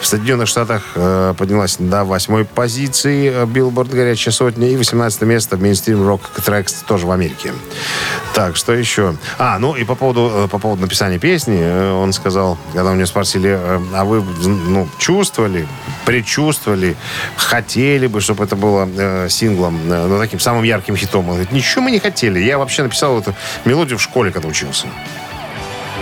В 0.00 0.06
Соединенных 0.06 0.48
Штатах 0.48 0.82
э, 0.96 1.34
поднялась 1.38 1.76
до 1.78 2.04
восьмой 2.04 2.44
позиции 2.44 3.30
э, 3.30 3.44
Billboard 3.44 3.94
«Горячая 3.94 4.32
сотня» 4.32 4.68
и 4.68 4.76
18 4.76 5.22
место 5.22 5.56
в 5.56 5.62
мейнстрим 5.62 6.04
рок 6.04 6.22
трекс 6.44 6.82
тоже 6.86 7.06
в 7.06 7.12
Америке. 7.12 7.52
Так, 8.36 8.54
что 8.54 8.74
еще? 8.74 9.16
А, 9.38 9.58
ну 9.58 9.74
и 9.74 9.84
по 9.84 9.94
поводу, 9.94 10.30
э, 10.44 10.48
по 10.48 10.58
поводу 10.58 10.82
написания 10.82 11.18
песни, 11.18 11.58
э, 11.58 11.90
он 11.90 12.12
сказал, 12.12 12.58
когда 12.74 12.90
у 12.90 12.94
него 12.94 13.06
спросили, 13.06 13.48
э, 13.48 13.80
а 13.94 14.04
вы 14.04 14.22
ну, 14.44 14.86
чувствовали, 14.98 15.66
предчувствовали, 16.04 16.96
хотели 17.36 18.06
бы, 18.06 18.20
чтобы 18.20 18.44
это 18.44 18.54
было 18.54 18.86
э, 18.94 19.28
синглом, 19.30 19.80
э, 19.90 20.06
ну, 20.06 20.18
таким 20.18 20.38
самым 20.38 20.64
ярким 20.64 20.96
хитом? 20.96 21.24
Он 21.30 21.36
говорит, 21.36 21.50
ничего 21.50 21.84
мы 21.84 21.90
не 21.90 21.98
хотели. 21.98 22.38
Я 22.38 22.58
вообще 22.58 22.82
написал 22.82 23.18
эту 23.18 23.34
мелодию 23.64 23.96
в 23.96 24.02
школе, 24.02 24.30
когда 24.30 24.48
учился. 24.48 24.86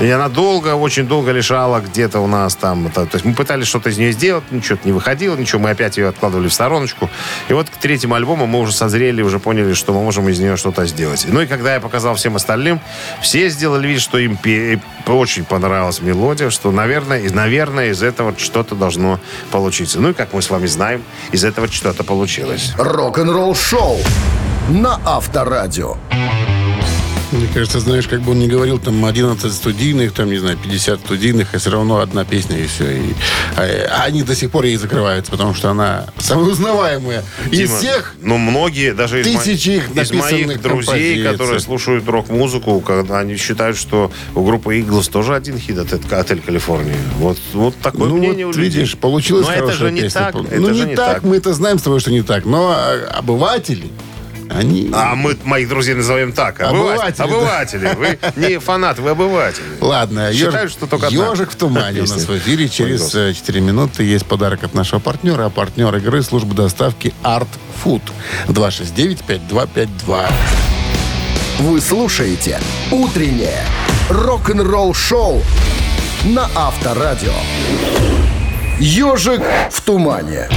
И 0.01 0.11
она 0.11 0.29
долго, 0.29 0.75
очень 0.75 1.07
долго 1.07 1.31
лежала 1.31 1.81
где-то 1.81 2.21
у 2.21 2.27
нас 2.27 2.57
там. 2.57 2.91
То 2.91 3.09
есть 3.13 3.25
мы 3.25 3.35
пытались 3.35 3.67
что-то 3.67 3.91
из 3.91 3.99
нее 3.99 4.13
сделать, 4.13 4.45
ничего 4.51 4.79
не 4.85 4.93
выходило, 4.93 5.37
ничего. 5.37 5.61
Мы 5.61 5.71
опять 5.71 5.97
ее 5.97 6.09
откладывали 6.09 6.49
в 6.49 6.53
стороночку. 6.53 7.09
И 7.49 7.53
вот 7.53 7.71
к 7.71 7.77
третьему 7.77 8.15
альбому 8.15 8.47
мы 8.47 8.61
уже 8.61 8.73
созрели, 8.73 9.23
уже 9.23 9.39
поняли, 9.39 9.73
что 9.75 9.93
мы 9.93 10.03
можем 10.03 10.29
из 10.29 10.41
нее 10.41 10.57
что-то 10.57 10.85
сделать. 10.87 11.27
Ну 11.29 11.41
и 11.41 11.47
когда 11.47 11.75
я 11.75 11.81
показал 11.81 12.17
всем 12.17 12.37
остальным, 12.37 12.81
все 13.23 13.49
сделали 13.49 13.87
вид, 13.87 14.01
что 14.01 14.19
им 14.19 14.39
очень 15.07 15.45
понравилась 15.45 16.01
мелодия, 16.03 16.51
что, 16.51 16.71
наверное, 16.73 17.21
из, 17.21 17.33
наверное, 17.33 17.91
из 17.91 18.03
этого 18.03 18.35
что-то 18.37 18.75
должно 18.75 19.21
получиться. 19.51 20.01
Ну 20.01 20.11
и, 20.11 20.13
как 20.13 20.33
мы 20.33 20.43
с 20.43 20.51
вами 20.51 20.67
знаем, 20.67 21.03
из 21.31 21.45
этого 21.45 21.69
что-то 21.69 22.05
получилось. 22.05 22.73
Рок-н-ролл 22.77 23.55
шоу 23.55 23.99
на 24.69 25.01
Авторадио. 25.05 25.97
Мне 27.35 27.49
кажется, 27.53 27.81
знаешь, 27.81 28.07
как 28.07 28.21
бы 28.23 28.31
он 28.33 28.39
не 28.39 28.47
говорил, 28.47 28.79
там 28.79 29.05
11 29.05 29.53
студийных, 29.53 30.13
там, 30.13 30.31
не 30.31 30.39
знаю, 30.39 30.57
50 30.57 31.01
студийных, 31.01 31.53
а 31.53 31.59
все 31.59 31.71
равно 31.71 31.99
одна 31.99 32.25
песня 32.25 32.59
и 32.59 32.67
все. 32.67 32.91
И, 32.93 33.15
а, 33.57 33.63
а 33.91 34.05
они 34.05 34.23
до 34.23 34.37
сих 34.37 34.51
пор 34.51 34.65
ей 34.65 34.77
закрываются, 34.77 35.33
потому 35.33 35.53
что 35.53 35.71
она 35.71 36.07
самая 36.19 36.47
узнаваемая 36.47 37.25
из 37.51 37.59
Дима, 37.59 37.77
всех. 37.77 38.15
Ну, 38.23 38.39
многие, 38.39 38.95
даже 38.95 39.21
из, 39.21 39.27
тысячи 39.27 39.71
их 39.71 39.89
из 39.89 39.95
моих 40.13 40.13
написанных 40.13 40.63
друзей, 40.63 40.85
композиций. 40.85 41.23
которые 41.25 41.61
слушают 41.61 42.09
рок-музыку, 42.09 42.81
когда 42.81 43.19
они 43.19 43.37
считают, 43.37 43.77
что 43.77 44.13
у 44.35 44.45
группы 44.45 44.79
Иглс 44.79 45.09
тоже 45.09 45.35
один 45.35 45.59
хит 45.59 45.79
от 45.79 45.93
от 45.93 46.13
«Отель 46.13 46.41
Калифорния». 46.41 46.97
Вот, 47.19 47.39
вот 47.53 47.75
такое 47.77 48.09
ну, 48.09 48.17
мнение 48.17 48.47
вот 48.47 48.57
у 48.57 48.59
людей. 48.59 48.81
видишь, 48.81 48.97
получилось 48.97 49.47
Но 49.47 49.53
это 49.53 49.61
хорошая 49.63 49.89
же 49.89 49.93
не 49.93 50.01
песня. 50.03 50.21
так. 50.21 50.35
ну, 50.35 50.45
это 50.45 50.75
же 50.75 50.87
не 50.87 50.97
так, 50.97 51.23
мы 51.25 51.37
это 51.37 51.53
знаем 51.53 51.79
с 51.79 51.83
тобой, 51.83 51.99
что 52.01 52.13
не 52.13 52.23
так. 52.23 52.45
Но 52.45 52.71
а, 52.71 53.09
обыватели, 53.19 53.91
они... 54.51 54.91
А 54.93 55.15
мы 55.15 55.37
моих 55.45 55.69
друзей 55.69 55.95
назовем 55.95 56.33
так. 56.33 56.61
Обыватели. 56.61 57.23
Обыватели, 57.23 57.87
Обыватели. 57.87 58.19
Вы 58.37 58.49
не 58.49 58.59
фанат, 58.59 58.99
вы 58.99 59.11
обыватели. 59.11 59.65
Ладно, 59.81 60.33
Считают, 60.33 60.55
ежик, 60.57 60.71
что 60.71 60.87
только 60.87 61.07
одна 61.09 61.31
ежик 61.31 61.51
в 61.51 61.57
тумане 61.57 62.01
у 62.01 62.07
нас 62.07 62.25
в 62.27 62.39
эфире. 62.39 62.69
Через 62.69 63.01
Господи. 63.03 63.31
э, 63.31 63.35
4 63.35 63.61
минуты 63.61 64.03
есть 64.05 64.27
подарок 64.27 64.65
от 64.65 64.75
нашего 64.75 65.01
партнера. 65.01 65.47
А 65.47 65.51
партнер 65.51 65.95
игры 65.97 66.23
служба 66.23 66.55
доставки 66.55 67.13
Art 67.23 67.49
Food. 67.85 68.03
269-5252. 68.49 70.27
Вы 71.61 71.81
слушаете 71.81 72.59
«Утреннее 72.91 73.63
рок-н-ролл-шоу» 74.11 75.43
на 76.25 76.49
Авторадио. 76.55 77.33
«Ежик 78.81 79.43
в 79.71 79.81
тумане». 79.83 80.49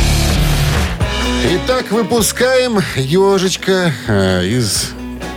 Итак, 1.45 1.91
выпускаем 1.91 2.80
ежичка 2.95 3.93
э, 4.08 4.45
из 4.45 4.93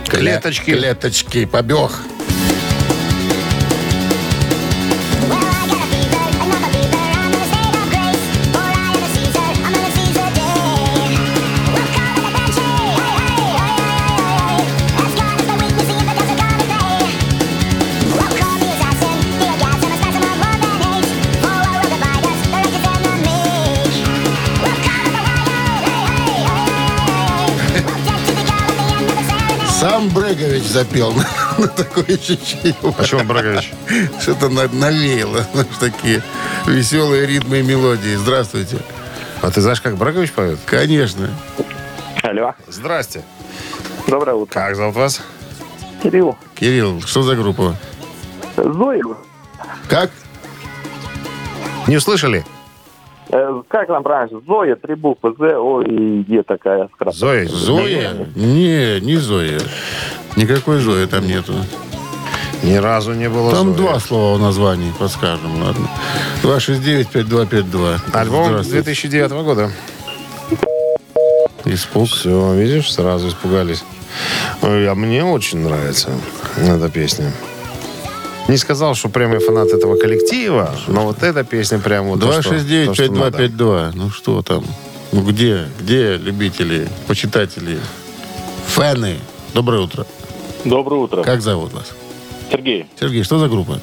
Клеточки. 0.07 0.71
Клеточки. 0.71 1.45
Побег. 1.45 1.91
Сам 30.01 30.09
Брегович 30.09 30.63
запел. 30.63 31.13
Ну, 31.59 31.67
Такое. 31.67 32.05
А 32.97 33.03
чего, 33.03 33.23
Брагович? 33.23 33.71
Что-то 34.19 34.49
на- 34.49 34.67
навеяло. 34.69 35.45
Знаешь, 35.53 35.67
такие 35.79 36.23
веселые 36.65 37.27
ритмы 37.27 37.59
и 37.59 37.61
мелодии. 37.61 38.15
Здравствуйте. 38.15 38.77
А 39.43 39.51
ты 39.51 39.61
знаешь, 39.61 39.79
как 39.79 39.95
Брагович 39.97 40.31
поет? 40.31 40.57
Конечно. 40.65 41.29
Алло. 42.23 42.55
Здрасте. 42.67 43.21
Доброе 44.07 44.33
утро. 44.33 44.53
Как 44.53 44.75
зовут 44.75 44.95
вас? 44.95 45.21
Кирилл. 46.01 46.35
Кирилл, 46.55 47.01
что 47.01 47.21
за 47.21 47.35
группа? 47.35 47.75
Зоя. 48.57 49.03
Как? 49.87 50.09
Не 51.85 51.97
услышали? 51.97 52.43
Э, 53.33 53.61
как 53.69 53.87
нам 53.89 54.03
правильно? 54.03 54.41
Зоя, 54.45 54.75
три 54.75 54.95
буквы. 54.95 55.33
З, 55.37 55.55
О 55.57 55.81
и 55.81 56.25
Е 56.27 56.43
такая. 56.43 56.89
скрас. 56.95 57.15
Зоя? 57.15 57.45
Зоя? 57.47 58.11
Не, 58.35 58.99
не 59.01 59.15
Зоя. 59.17 59.59
Никакой 60.35 60.79
Зои 60.79 61.05
там 61.05 61.25
нету. 61.27 61.53
Ни 62.63 62.75
разу 62.75 63.13
не 63.13 63.29
было 63.29 63.51
Там 63.51 63.69
Зои. 63.69 63.77
два 63.77 63.99
слова 63.99 64.37
в 64.37 64.41
названии, 64.41 64.91
подскажем, 64.99 65.63
ладно. 65.63 65.87
269-5252. 66.43 67.99
Альбом 68.13 68.45
Здравствуйте. 68.49 68.83
2009 68.83 69.31
года. 69.31 69.71
Испуг. 71.65 72.07
Все, 72.09 72.53
видишь, 72.55 72.91
сразу 72.93 73.29
испугались. 73.29 73.83
Ой, 74.61 74.87
а 74.89 74.95
мне 74.95 75.23
очень 75.23 75.59
нравится 75.59 76.09
эта 76.57 76.89
песня. 76.89 77.31
Не 78.47 78.57
сказал, 78.57 78.95
что 78.95 79.09
прям 79.09 79.31
я 79.33 79.39
фанат 79.39 79.69
этого 79.69 79.95
коллектива, 79.97 80.75
но 80.87 81.05
вот 81.05 81.23
эта 81.23 81.43
песня 81.43 81.79
прям 81.79 82.05
вот 82.07 82.19
то, 82.19 82.31
что- 82.41 82.51
то, 82.51 82.93
что 82.93 83.11
надо. 83.13 83.37
269-5252. 83.47 83.91
Ну 83.95 84.09
что 84.09 84.41
там? 84.41 84.65
Ну 85.11 85.23
где? 85.23 85.67
Где 85.79 86.17
любители, 86.17 86.87
почитатели, 87.07 87.79
фэны? 88.67 89.17
Доброе 89.53 89.81
утро. 89.81 90.05
Доброе 90.65 91.01
утро. 91.01 91.23
Как 91.23 91.41
зовут 91.41 91.73
вас? 91.73 91.91
Сергей. 92.51 92.87
Сергей, 92.99 93.23
что 93.23 93.39
за 93.39 93.47
группа? 93.47 93.79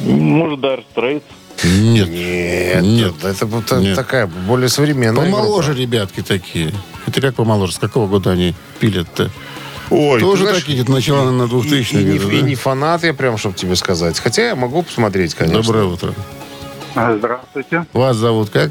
Может, 0.00 0.60
Dire 0.60 0.84
Straits? 0.94 1.22
Нет. 1.64 2.08
Нет, 2.08 2.82
Нет. 2.82 3.24
это 3.24 3.46
вот 3.46 3.70
Нет. 3.72 3.96
такая 3.96 4.26
более 4.26 4.68
современная 4.68 5.24
Помоложе 5.24 5.68
группа. 5.72 5.80
ребятки 5.80 6.20
такие. 6.22 6.72
Это 7.06 7.20
как 7.20 7.34
помоложе? 7.34 7.72
С 7.72 7.78
какого 7.78 8.06
года 8.06 8.30
они 8.30 8.54
пилят-то? 8.80 9.30
Ой, 9.90 10.20
Тоже 10.20 10.42
ты 10.42 10.48
знаешь, 10.48 10.60
такие, 10.60 10.74
где-то 10.78 10.92
начала 10.92 11.30
на 11.30 11.48
2000 11.48 11.94
и, 11.94 11.98
и, 11.98 12.16
и 12.16 12.18
да? 12.18 12.46
не 12.46 12.54
фанат 12.54 13.04
я 13.04 13.14
прям, 13.14 13.38
чтобы 13.38 13.56
тебе 13.56 13.74
сказать. 13.76 14.18
Хотя 14.18 14.48
я 14.48 14.54
могу 14.56 14.82
посмотреть, 14.82 15.34
конечно. 15.34 15.62
Доброе 15.62 15.84
утро. 15.84 16.12
Здравствуйте. 16.94 17.86
Вас 17.92 18.16
зовут 18.16 18.50
как? 18.50 18.70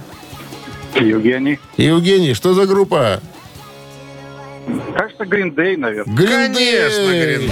Евгений. 0.96 1.60
Евгений, 1.78 2.34
что 2.34 2.54
за 2.54 2.66
группа? 2.66 3.22
Кажется, 4.96 5.24
Green 5.24 5.54
Day, 5.56 5.78
наверное. 5.78 6.14
Green 6.16 6.54
Конечно, 6.54 7.12
Day. 7.12 7.52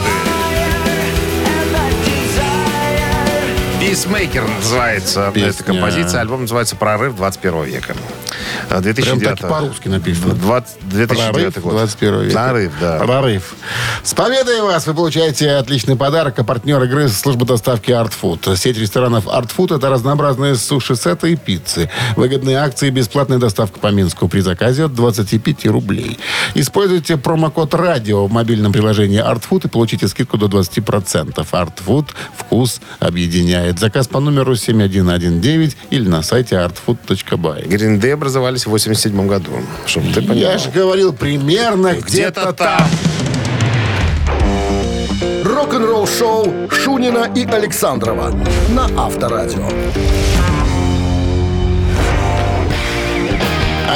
Peacemaker 3.86 4.50
называется 4.58 5.32
Песня. 5.32 5.50
эта 5.52 5.64
композиция. 5.64 6.22
Альбом 6.22 6.42
называется 6.42 6.76
«Прорыв 6.76 7.16
21 7.18 7.64
века». 7.66 7.96
А, 8.72 8.82
2009 8.82 9.20
Прям 9.20 9.38
так 9.38 9.50
по-русски 9.50 9.88
написано. 9.90 10.34
20 10.34 10.78
2009 10.90 11.54
Прорыв 11.54 11.64
год. 11.64 11.74
21 11.74 12.22
века. 12.22 12.34
Прорыв, 12.34 12.74
да. 12.82 12.98
Прорыв. 12.98 13.56
С 14.02 14.14
победой 14.16 14.62
вас! 14.62 14.88
Вы 14.88 14.96
получаете 14.96 15.52
отличный 15.52 15.96
подарок. 15.96 16.40
А 16.40 16.44
партнер 16.44 16.82
игры– 16.84 17.08
служба 17.10 17.46
доставки 17.46 17.92
Art 17.92 18.12
Food. 18.20 18.58
Сеть 18.58 18.78
ресторанов 18.78 19.28
Art 19.28 19.52
Food– 19.56 19.76
это 19.78 19.90
разнообразные 19.90 20.56
суши-сеты 20.56 21.34
и 21.34 21.36
пиццы. 21.36 21.90
Выгодные 22.16 22.58
акции 22.58 22.88
и 22.88 22.92
бесплатная 22.92 23.38
доставка 23.38 23.80
по 23.80 23.88
Минску 23.88 24.28
при 24.28 24.40
заказе 24.40 24.86
от 24.86 24.96
25 24.96 25.68
рублей. 25.68 26.18
Используйте 26.56 27.18
промокод 27.18 27.76
«Радио» 27.76 28.26
в 28.26 28.32
мобильном 28.32 28.74
приложении 28.74 29.22
Art 29.22 29.44
Food 29.48 29.68
и 29.68 29.70
получите 29.70 30.08
скидку 30.08 30.38
до 30.38 30.48
20%. 30.48 31.36
Art 31.52 31.74
Food– 31.86 32.08
вкус 32.38 32.82
объединяет. 33.00 33.75
Заказ 33.78 34.08
по 34.08 34.20
номеру 34.20 34.56
7119 34.56 35.78
или 35.90 36.08
на 36.08 36.22
сайте 36.22 36.56
artfood.by. 36.56 37.68
Day 37.68 38.12
образовались 38.14 38.66
в 38.66 38.70
87 38.70 39.28
году. 39.28 39.52
Чтобы 39.86 40.08
ты 40.14 40.22
понимал. 40.22 40.38
Я 40.38 40.58
же 40.58 40.70
говорил, 40.72 41.14
примерно 41.14 41.96
где-то 41.96 42.54
там. 42.54 42.88
Рок-н-ролл 45.44 46.08
шоу 46.08 46.70
Шунина 46.70 47.30
и 47.36 47.46
Александрова 47.46 48.34
на 48.70 48.86
Авторадио. 49.06 49.70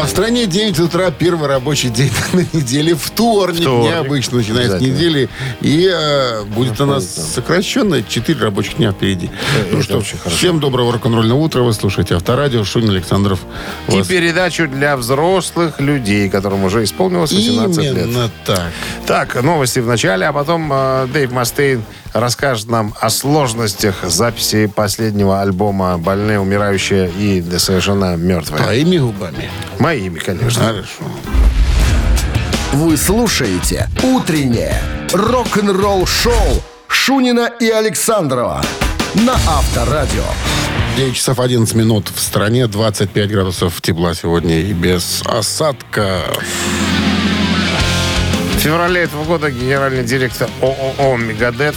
А 0.01 0.05
в 0.05 0.09
стране 0.09 0.45
9 0.45 0.79
утра, 0.79 1.11
первый 1.11 1.49
рабочий 1.49 1.89
день 1.89 2.11
на 2.33 2.45
неделе, 2.53 2.95
вторник, 2.95 3.61
Вторник. 3.61 3.91
необычно 3.91 4.37
начинается 4.37 4.77
Обязательно. 4.77 4.95
недели. 4.97 5.29
И 5.61 5.91
э, 5.93 6.43
будет 6.45 6.79
у 6.79 6.85
нас 6.85 7.05
сокращенно 7.33 8.01
4 8.01 8.39
рабочих 8.39 8.77
дня 8.77 8.91
впереди. 8.93 9.29
ну 9.71 9.77
это 9.79 9.83
что, 9.83 9.97
очень 9.97 10.17
хорошо. 10.17 10.37
всем 10.37 10.59
доброго 10.61 10.93
рок-н-ролльного 10.93 11.39
утра. 11.39 11.61
Вы 11.63 11.73
слушаете 11.73 12.15
Авторадио, 12.15 12.63
Шунин 12.63 12.91
Александров. 12.91 13.39
И 13.89 13.97
вас- 13.97 14.07
передачу 14.07 14.67
для 14.69 14.95
взрослых 14.95 15.81
людей, 15.81 16.29
которым 16.29 16.63
уже 16.63 16.83
исполнилось 16.85 17.31
18 17.33 17.83
лет. 17.83 17.97
Именно 17.97 18.29
так. 18.45 18.71
Так, 19.05 19.41
новости 19.43 19.79
в 19.79 19.87
начале, 19.87 20.25
а 20.27 20.31
потом 20.33 20.71
э, 20.71 21.07
Дэйв 21.11 21.31
Мастейн 21.31 21.83
расскажет 22.14 22.70
нам 22.70 22.93
о 22.99 23.10
сложностях 23.10 24.03
записи 24.03 24.68
последнего 24.68 25.41
альбома 25.41 25.97
«Больные, 25.97 26.39
умирающие 26.39 27.10
и 27.10 27.43
совершенно 27.57 28.16
мертвые». 28.16 28.64
Твоими 28.64 28.97
губами. 28.97 29.49
Моими, 29.80 30.20
конечно. 30.20 30.64
Хорошо. 30.64 31.03
Вы 32.74 32.97
слушаете 32.97 33.89
«Утреннее 34.03 34.82
рок-н-ролл-шоу» 35.12 36.62
Шунина 36.88 37.51
и 37.60 37.70
Александрова 37.70 38.62
на 39.16 39.34
Авторадио. 39.34 40.24
9 40.97 41.16
часов 41.16 41.39
11 41.39 41.76
минут 41.76 42.12
в 42.14 42.20
стране, 42.20 42.68
25 42.68 43.32
градусов 43.32 43.82
тепла 43.82 44.14
сегодня 44.14 44.60
и 44.60 44.74
без 44.74 45.22
осадка. 45.26 46.22
В 48.55 48.60
феврале 48.60 49.03
этого 49.03 49.24
года 49.24 49.49
генеральный 49.49 50.03
директор 50.03 50.49
ООО 50.62 51.16
«Мегадет» 51.18 51.76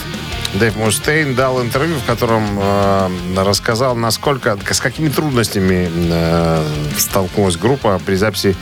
Дэйв 0.54 0.76
Мустейн 0.76 1.34
дал 1.34 1.62
интервью, 1.62 1.96
в 1.96 2.04
котором 2.04 2.44
э, 2.58 3.08
рассказал, 3.36 3.96
насколько, 3.96 4.58
с 4.70 4.80
какими 4.80 5.08
трудностями 5.08 5.88
э, 5.90 6.64
столкнулась 6.98 7.56
группа 7.56 7.98
при 8.04 8.16
записи 8.16 8.54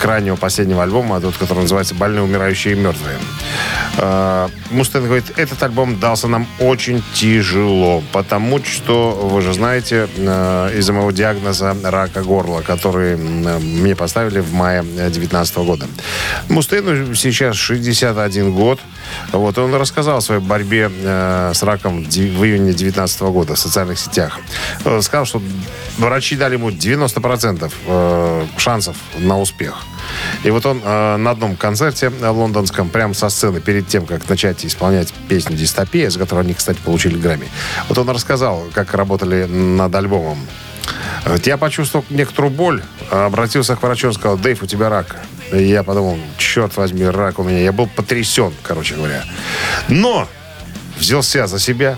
крайнего 0.00 0.34
последнего 0.34 0.82
альбома, 0.82 1.20
тот, 1.20 1.36
который 1.36 1.60
называется 1.60 1.94
«Больные, 1.94 2.22
умирающие 2.22 2.74
и 2.74 2.76
мертвые». 2.76 3.16
Э, 3.98 4.48
Мустейн 4.70 5.04
говорит, 5.04 5.32
этот 5.36 5.62
альбом 5.62 6.00
дался 6.00 6.26
нам 6.26 6.48
очень 6.58 7.02
тяжело, 7.14 8.02
потому 8.12 8.62
что, 8.64 9.12
вы 9.12 9.40
же 9.40 9.54
знаете, 9.54 10.08
э, 10.16 10.78
из-за 10.78 10.92
моего 10.92 11.12
диагноза 11.12 11.76
рака 11.84 12.22
горла, 12.22 12.62
который 12.62 13.12
э, 13.12 13.58
мне 13.58 13.94
поставили 13.94 14.40
в 14.40 14.52
мае 14.52 14.82
2019 14.82 15.56
года. 15.58 15.86
Мустейну 16.48 17.14
сейчас 17.14 17.56
61 17.56 18.52
год. 18.52 18.80
Вот, 19.32 19.56
он 19.58 19.74
рассказал 19.74 20.18
о 20.18 20.20
своей 20.20 20.40
борьбе 20.40 20.90
э, 20.90 21.35
с 21.54 21.62
раком 21.62 22.04
в 22.04 22.44
июне 22.44 22.72
2019 22.72 23.20
года 23.22 23.54
в 23.54 23.58
социальных 23.58 23.98
сетях. 23.98 24.38
Э, 24.84 25.00
сказал, 25.02 25.26
что 25.26 25.42
врачи 25.98 26.36
дали 26.36 26.54
ему 26.54 26.70
90% 26.70 27.72
э, 27.86 28.46
шансов 28.56 28.96
на 29.18 29.38
успех. 29.38 29.84
И 30.44 30.50
вот 30.50 30.66
он 30.66 30.80
э, 30.84 31.16
на 31.16 31.30
одном 31.30 31.56
концерте 31.56 32.12
э, 32.20 32.28
лондонском, 32.28 32.88
прямо 32.88 33.14
со 33.14 33.28
сцены, 33.28 33.60
перед 33.60 33.88
тем, 33.88 34.06
как 34.06 34.28
начать 34.28 34.64
исполнять 34.64 35.12
песню 35.28 35.56
«Дистопия», 35.56 36.10
за 36.10 36.18
которую 36.18 36.44
они, 36.44 36.54
кстати, 36.54 36.78
получили 36.84 37.18
Грэмми, 37.18 37.48
вот 37.88 37.98
он 37.98 38.08
рассказал, 38.10 38.64
как 38.72 38.94
работали 38.94 39.44
над 39.44 39.94
альбомом. 39.94 40.38
Я 41.44 41.56
почувствовал 41.56 42.04
некоторую 42.10 42.52
боль, 42.52 42.82
обратился 43.10 43.74
к 43.74 43.82
врачу, 43.82 44.08
он 44.08 44.14
сказал, 44.14 44.36
Дэйв, 44.36 44.62
у 44.62 44.66
тебя 44.66 44.88
рак. 44.88 45.16
И 45.52 45.64
я 45.64 45.82
подумал, 45.82 46.18
черт 46.38 46.76
возьми, 46.76 47.04
рак 47.04 47.40
у 47.40 47.42
меня. 47.42 47.58
Я 47.58 47.72
был 47.72 47.88
потрясен, 47.88 48.52
короче 48.62 48.94
говоря. 48.94 49.24
Но 49.88 50.28
взялся 50.96 51.46
за 51.46 51.58
себя. 51.58 51.96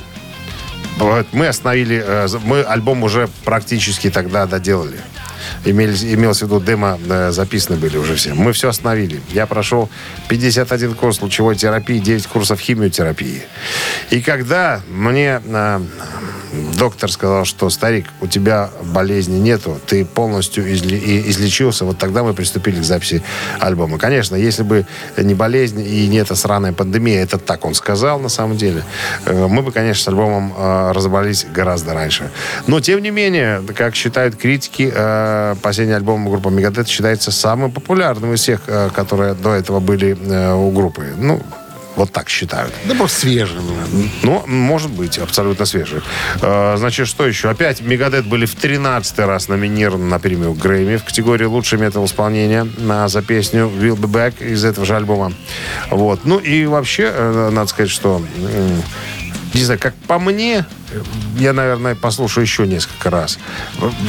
Вот, 0.98 1.26
Мы 1.32 1.46
остановили, 1.46 2.02
э, 2.04 2.26
мы 2.44 2.62
альбом 2.62 3.04
уже 3.04 3.28
практически 3.44 4.10
тогда 4.10 4.46
доделали. 4.46 4.98
Имелись, 5.64 6.02
имелось 6.02 6.38
в 6.38 6.42
виду 6.42 6.60
демо 6.60 6.98
э, 7.08 7.30
записаны 7.30 7.76
были 7.78 7.96
уже 7.96 8.16
все. 8.16 8.34
Мы 8.34 8.52
все 8.52 8.68
остановили. 8.68 9.20
Я 9.30 9.46
прошел 9.46 9.88
51 10.28 10.94
курс 10.94 11.20
лучевой 11.22 11.54
терапии, 11.54 11.98
9 11.98 12.26
курсов 12.26 12.60
химиотерапии. 12.60 13.42
И 14.10 14.20
когда 14.20 14.80
мне 14.88 15.40
э, 15.44 15.80
доктор 16.78 17.10
сказал, 17.10 17.44
что 17.44 17.70
старик, 17.70 18.06
у 18.20 18.26
тебя 18.26 18.70
болезни 18.82 19.38
нету, 19.38 19.78
ты 19.86 20.04
полностью 20.04 20.64
изли- 20.72 21.28
излечился, 21.30 21.84
вот 21.84 21.98
тогда 21.98 22.22
мы 22.22 22.34
приступили 22.34 22.80
к 22.80 22.84
записи 22.84 23.22
альбома. 23.60 23.98
Конечно, 23.98 24.36
если 24.36 24.62
бы 24.62 24.86
не 25.16 25.34
болезнь 25.34 25.80
и 25.80 26.06
не 26.08 26.18
эта 26.18 26.34
сраная 26.34 26.72
пандемия, 26.72 27.22
это 27.22 27.38
так 27.38 27.64
он 27.64 27.74
сказал 27.74 28.18
на 28.20 28.28
самом 28.28 28.56
деле, 28.56 28.82
э, 29.26 29.46
мы 29.46 29.62
бы, 29.62 29.72
конечно, 29.72 30.04
с 30.04 30.08
альбомом 30.08 30.52
э, 30.56 30.92
разобрались 30.92 31.46
гораздо 31.52 31.94
раньше. 31.94 32.30
Но, 32.66 32.80
тем 32.80 33.02
не 33.02 33.10
менее, 33.10 33.62
как 33.74 33.94
считают 33.94 34.36
критики, 34.36 34.90
э, 34.94 35.54
последний 35.62 35.94
альбом 35.94 36.28
группы 36.28 36.50
Мегадет 36.50 36.88
считается 36.88 37.30
самым 37.30 37.70
популярным 37.70 38.34
из 38.34 38.40
всех, 38.40 38.60
которые 38.94 39.34
до 39.34 39.54
этого 39.54 39.80
были 39.80 40.16
у 40.52 40.70
группы. 40.70 41.14
Ну, 41.16 41.42
вот 41.98 42.12
так 42.12 42.28
считают. 42.28 42.72
Да 42.84 42.94
просто 42.94 43.20
свежий. 43.20 43.58
ну. 44.22 44.44
Может 44.46 44.90
быть, 44.90 45.18
абсолютно 45.18 45.66
свежий. 45.66 46.00
Э, 46.40 46.76
Значит, 46.78 47.08
что 47.08 47.26
еще? 47.26 47.50
Опять 47.50 47.80
Мегадет 47.80 48.26
были 48.26 48.46
в 48.46 48.54
13 48.54 49.18
раз 49.20 49.48
номинированы 49.48 50.04
на 50.04 50.18
премию 50.18 50.54
Грэмми 50.54 50.96
в 50.96 51.04
категории 51.04 51.44
«Лучший 51.44 51.78
метал 51.78 52.04
исполнения» 52.04 52.66
на, 52.78 53.08
за 53.08 53.20
песню 53.22 53.64
«Will 53.66 53.96
Be 53.96 54.08
Back» 54.08 54.44
из 54.46 54.64
этого 54.64 54.86
же 54.86 54.94
альбома. 54.96 55.32
Вот. 55.90 56.24
Ну 56.24 56.38
и 56.38 56.66
вообще, 56.66 57.10
э, 57.12 57.50
надо 57.52 57.68
сказать, 57.68 57.90
что... 57.90 58.22
Не 59.54 59.64
знаю, 59.64 59.80
как 59.80 59.94
по 60.06 60.18
мне, 60.18 60.66
я, 61.38 61.52
наверное, 61.54 61.94
послушаю 61.94 62.44
еще 62.44 62.66
несколько 62.66 63.08
раз. 63.10 63.38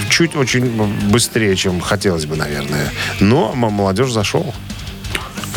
Чуть 0.10 0.36
очень 0.36 0.66
быстрее, 1.10 1.56
чем 1.56 1.80
хотелось 1.80 2.26
бы, 2.26 2.36
наверное. 2.36 2.90
Но 3.22 3.54
молодежь 3.54 4.12
зашел. 4.12 4.54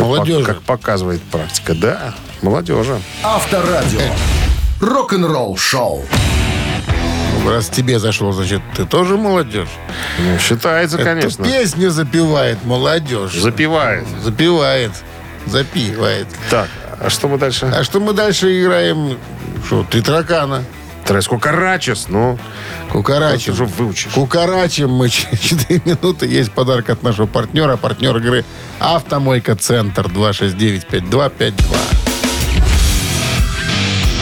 Как 0.03 0.09
Молодежи. 0.09 0.45
Как 0.45 0.63
показывает 0.63 1.23
практика. 1.23 1.75
Да, 1.75 2.15
молодежи. 2.43 3.01
Авторадио. 3.23 4.01
Рок-н-ролл 4.81 5.57
шоу. 5.57 6.05
Раз 7.47 7.69
тебе 7.69 8.01
зашло, 8.01 8.33
значит, 8.33 8.63
ты 8.77 8.85
тоже 8.85 9.17
молодежь. 9.17 9.69
Ну, 10.19 10.39
считается, 10.39 10.99
конечно. 10.99 11.43
Эту 11.45 11.53
песню 11.53 11.91
запевает 11.91 12.65
молодежь. 12.65 13.35
Запивает. 13.35 14.05
Запевает. 14.25 14.91
Запивает. 15.47 16.27
Так, 16.51 16.69
а 17.01 17.09
что 17.09 17.29
мы 17.29 17.39
дальше? 17.39 17.67
А 17.67 17.85
что 17.85 18.01
мы 18.01 18.13
дальше 18.13 18.61
играем? 18.61 19.19
Что, 19.65 19.85
три 19.85 20.03
таракана? 20.03 20.65
Трес 21.05 21.27
Кукарачес, 21.27 22.07
ну, 22.09 22.39
Кукарачим. 22.91 23.53
это 23.53 23.59
же 23.59 23.65
выучишь. 23.67 24.13
Кукарачим 24.15 24.91
мы 24.91 25.09
4 25.11 25.83
минуты. 25.85 26.27
Есть 26.27 26.53
подарок 26.53 26.91
от 26.91 27.03
нашего 27.03 27.27
партнера. 27.27 27.77
Партнер 27.77 28.17
игры 28.19 28.45
«Автомойка 28.79 29.57
Центр» 29.57 30.07
269-5252. 30.07 31.53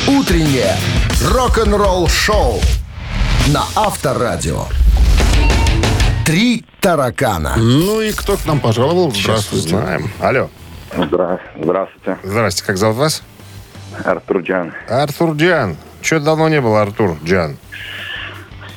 Утреннее 0.08 0.74
рок-н-ролл-шоу 1.30 2.60
на 3.48 3.64
Авторадио. 3.76 4.64
Три 6.24 6.64
таракана. 6.80 7.54
Ну 7.56 8.00
и 8.00 8.12
кто 8.12 8.36
к 8.36 8.46
нам 8.46 8.58
пожаловал? 8.60 9.12
Сейчас 9.12 9.42
Здравствуйте. 9.50 9.66
узнаем. 9.76 10.10
Алло. 10.20 10.48
Здра- 10.96 11.38
Здравствуйте. 11.62 12.18
Здрасте, 12.24 12.64
как 12.64 12.76
зовут 12.78 12.96
вас? 12.96 13.22
Артур 14.04 14.38
Джан. 14.42 15.76
Что 16.02 16.20
давно 16.20 16.48
не 16.48 16.60
было, 16.60 16.82
Артур 16.82 17.16
Джан? 17.24 17.56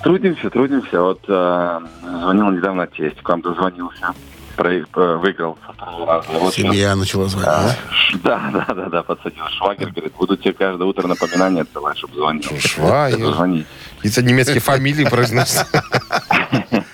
Трудимся, 0.04 0.50
трудимся. 0.50 1.02
Вот 1.02 1.22
э, 1.28 1.80
звонил 2.22 2.52
недавно 2.52 2.88
тесть, 2.88 3.22
к 3.22 3.30
вам 3.30 3.42
дозвонился. 3.42 4.14
Проиг- 4.58 4.88
э, 4.96 5.16
выиграл. 5.18 5.58
Вот 6.28 6.54
Семья 6.54 6.96
начала 6.96 7.28
звонить. 7.28 7.48
да? 7.48 7.76
Да, 8.24 8.50
да, 8.54 8.74
да, 8.76 8.90
да, 8.90 9.04
подсадил. 9.04 9.44
Швагер 9.58 9.90
говорит, 9.92 10.14
буду 10.14 10.38
тебе 10.38 10.54
каждое 10.54 10.84
утро 10.86 11.08
напоминание 11.08 11.64
отсылать, 11.64 11.98
чтобы 11.98 12.16
звонил. 12.16 12.44
Швагер. 12.60 13.66
Какие-то 13.98 14.22
немецкие 14.22 14.60
фамилии 14.60 15.06
произносят. 15.06 15.66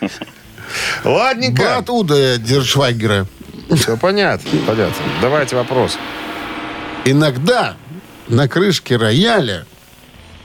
Ладненько. 1.04 1.62
Брат 1.64 1.90
Уда 1.90 2.38
Дершвайгера. 2.38 3.26
Все 3.76 3.98
понятно, 3.98 4.50
понятно. 4.66 4.96
Давайте 5.22 5.56
вопрос. 5.56 5.98
Иногда 7.06 7.76
на 8.28 8.48
крышке 8.48 8.98
рояля, 8.98 9.66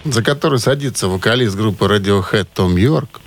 за 0.04 0.22
который 0.22 0.58
садится 0.58 1.08
вокалист 1.08 1.56
группы 1.56 1.86
Radiohead 1.86 2.46
Том 2.54 2.76
Йорк, 2.76 3.20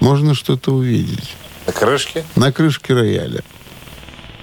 можно 0.00 0.34
что-то 0.34 0.72
увидеть. 0.72 1.36
На 1.66 1.72
крышке. 1.72 2.24
На 2.36 2.52
крышке 2.52 2.94
рояля. 2.94 3.42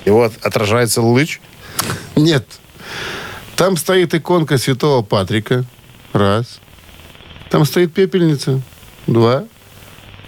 И 0.05 0.09
вот 0.09 0.33
отражается 0.41 1.01
лыч. 1.01 1.39
Нет. 2.15 2.45
Там 3.55 3.77
стоит 3.77 4.13
иконка 4.15 4.57
святого 4.57 5.03
Патрика. 5.03 5.65
Раз. 6.13 6.59
Там 7.49 7.65
стоит 7.65 7.93
пепельница. 7.93 8.61
Два. 9.07 9.43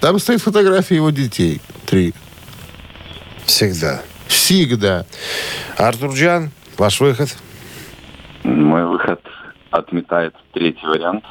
Там 0.02 0.20
стоит 0.20 0.42
фотография 0.42 0.96
его 0.96 1.10
детей. 1.10 1.62
Три. 1.86 2.14
Всегда. 3.46 4.02
Всегда. 4.28 5.06
Артур 5.78 6.14
Джан, 6.14 6.52
ваш 6.78 7.00
выход. 7.00 7.36
Мой 8.44 8.86
выход 8.86 9.23
отметает 9.74 10.36
третий 10.54 10.86
вариант. 10.86 11.24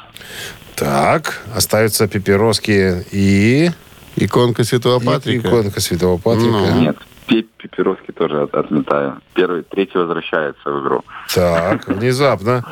Так, 0.75 1.41
остаются 1.55 2.07
пепироски 2.07 3.05
и... 3.11 3.71
Иконка 4.15 4.63
святого 4.63 5.01
и 5.01 5.05
Патрика. 5.05 5.47
Иконка 5.47 5.79
Святого 5.81 6.17
Патрика. 6.19 6.51
Ну. 6.51 6.81
Нет, 6.81 6.97
пе- 7.25 7.41
пепироски 7.57 8.11
тоже 8.11 8.43
от- 8.43 8.53
отметаю. 8.53 9.19
Первый, 9.33 9.63
третий 9.63 9.97
возвращается 9.97 10.69
в 10.69 10.83
игру. 10.83 11.03
Так, 11.33 11.87
внезапно. 11.87 12.63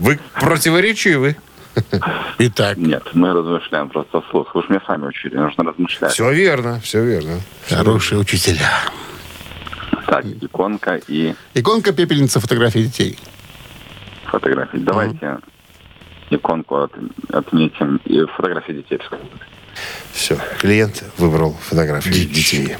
Вы 0.00 0.18
противоречивы. 0.40 1.36
Итак, 2.38 2.76
Нет, 2.78 3.04
мы 3.12 3.32
размышляем 3.32 3.88
просто 3.88 4.20
вслух. 4.22 4.52
Вы 4.54 4.62
же 4.62 4.68
меня 4.70 4.82
сами 4.84 5.06
учили, 5.06 5.36
нужно 5.36 5.62
размышлять. 5.62 6.12
Все 6.12 6.32
верно, 6.32 6.80
все 6.80 7.04
верно. 7.04 7.40
хорошие 7.68 8.18
учителя. 8.18 8.68
Так, 10.06 10.24
иконка 10.26 11.00
и 11.06 11.34
Иконка 11.54 11.92
пепельница 11.92 12.40
фотографии 12.40 12.80
детей. 12.80 13.16
Фотографии. 14.30 14.78
Давайте 14.78 15.38
иконку 16.30 16.76
от- 16.76 16.92
отметим 17.32 18.00
и 18.04 18.24
фотографии 18.36 18.72
детей. 18.72 18.98
Все, 20.12 20.38
клиент 20.60 21.04
выбрал 21.18 21.56
фотографии 21.60 22.24
детей. 22.24 22.76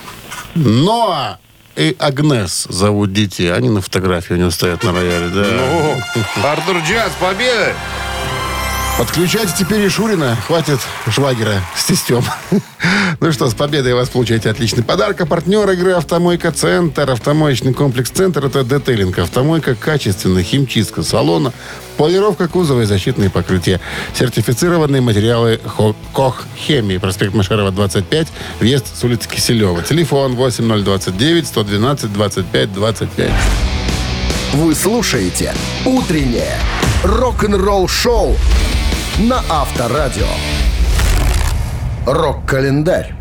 Ноа 0.54 1.38
и 1.76 1.96
Агнес 1.98 2.64
зовут 2.68 3.12
детей. 3.12 3.52
Они 3.52 3.68
на 3.68 3.80
фотографии 3.80 4.34
у 4.34 4.36
него 4.36 4.50
стоят 4.50 4.82
на 4.84 4.92
рояле. 4.92 5.28
Да. 5.28 5.46
Ну, 5.48 6.44
Артур 6.44 6.76
Джан, 6.78 7.10
с 7.10 7.14
победой! 7.14 7.72
Подключайте 9.00 9.54
теперь 9.58 9.80
и 9.80 9.88
Шурина. 9.88 10.36
Хватит 10.46 10.78
швагера 11.10 11.62
с 11.74 11.86
тестем. 11.86 12.22
Ну 13.20 13.32
что, 13.32 13.48
с 13.48 13.54
победой 13.54 13.94
вас 13.94 14.10
получаете 14.10 14.50
отличный 14.50 14.82
подарок. 14.82 15.20
А 15.22 15.26
партнер 15.26 15.68
игры 15.70 15.92
«Автомойка 15.92 16.52
Центр». 16.52 17.10
Автомоечный 17.10 17.72
комплекс 17.72 18.10
«Центр»— 18.10 18.44
это 18.46 18.62
детейлинг. 18.62 19.18
Автомойка 19.18 19.74
качественная, 19.74 20.42
химчистка 20.42 21.02
салона, 21.02 21.52
полировка 21.96 22.46
кузова 22.46 22.82
и 22.82 22.84
защитные 22.84 23.30
покрытия. 23.30 23.80
Сертифицированные 24.14 25.00
материалы 25.00 25.60
КОХ 26.14 26.44
«Хемии». 26.58 26.98
Проспект 26.98 27.34
Машерова, 27.34 27.70
25. 27.70 28.28
Въезд 28.60 28.98
с 28.98 29.02
улицы 29.02 29.28
Киселева. 29.28 29.82
Телефон 29.82 30.36
8029 30.36 31.46
112 31.46 32.12
25 32.12 32.72
25. 32.74 33.30
Вы 34.54 34.74
слушаете 34.74 35.54
«Утреннее 35.86 36.58
рок-н-ролл-шоу» 37.02 38.36
на 39.18 39.42
Авторадио. 39.48 40.26
Рок-календарь. 42.06 43.14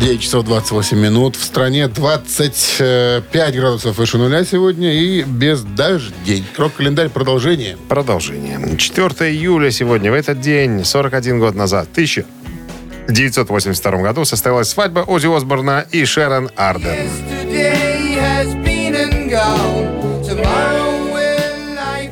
9 0.00 0.20
часов 0.20 0.44
28 0.44 0.98
минут. 0.98 1.36
В 1.36 1.44
стране 1.44 1.88
25 1.88 3.54
градусов 3.54 3.98
выше 3.98 4.18
нуля 4.18 4.44
сегодня 4.44 4.92
и 4.92 5.22
без 5.22 5.62
дождей. 5.62 6.44
Рок-календарь 6.56 7.08
продолжение. 7.08 7.76
Продолжение. 7.88 8.76
4 8.76 9.08
июля 9.30 9.70
сегодня, 9.70 10.10
в 10.10 10.14
этот 10.14 10.40
день, 10.40 10.84
41 10.84 11.38
год 11.40 11.54
назад, 11.54 11.88
1982 11.92 14.02
году, 14.02 14.24
состоялась 14.24 14.68
свадьба 14.68 15.00
Ози 15.00 15.26
Осборна 15.26 15.86
и 15.90 16.04
Шерон 16.04 16.50
Арден. 16.56 17.08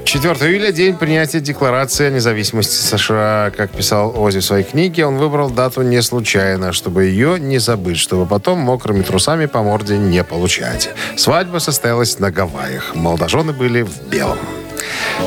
4 0.07 0.35
июля– 0.53 0.71
день 0.73 0.97
принятия 0.97 1.41
Декларации 1.41 2.07
о 2.07 2.11
независимости 2.11 2.77
США. 2.77 3.51
Как 3.57 3.73
писал 3.73 4.17
Ози 4.17 4.39
в 4.39 4.45
своей 4.45 4.63
книге, 4.63 5.05
он 5.05 5.17
выбрал 5.17 5.51
дату 5.51 5.83
не 5.83 6.01
случайно, 6.01 6.73
чтобы 6.73 7.07
ее 7.07 7.41
не 7.41 7.59
забыть, 7.59 7.99
чтобы 7.99 8.25
потом 8.25 8.61
мокрыми 8.61 9.03
трусами 9.03 9.47
по 9.47 9.65
морде 9.65 9.99
не 9.99 10.23
получать. 10.23 10.91
Свадьба 11.17 11.59
состоялась 11.59 12.21
на 12.21 12.31
Гавайях. 12.31 12.95
Молодожены 12.95 13.53
были 13.53 13.83
в 13.83 14.01
белом. 14.09 14.39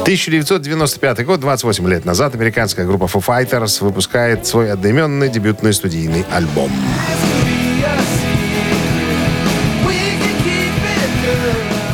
1995 0.03 1.25
год, 1.25 1.41
28 1.41 1.89
лет 1.89 2.05
назад, 2.05 2.35
американская 2.35 2.85
группа 2.85 3.03
Foo 3.03 3.21
Fighters 3.21 3.83
выпускает 3.83 4.47
свой 4.47 4.71
одноименный 4.71 5.27
дебютный 5.27 5.73
студийный 5.73 6.23
альбом. 6.31 6.71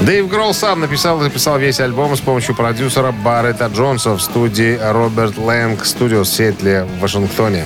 Дэйв 0.05 0.27
Гролл 0.27 0.53
сам 0.53 0.81
написал 0.81 1.19
и 1.19 1.23
записал 1.23 1.57
весь 1.57 1.79
альбом 1.79 2.15
с 2.15 2.19
помощью 2.19 2.53
продюсера 2.53 3.11
Баррета 3.11 3.71
Джонса 3.73 4.11
в 4.11 4.21
студии 4.21 4.77
Роберт 4.79 5.35
Лэнг 5.35 5.81
Studios 5.81 6.25
в 6.25 6.27
Сиэтле, 6.27 6.83
в 6.83 6.99
Вашингтоне. 6.99 7.65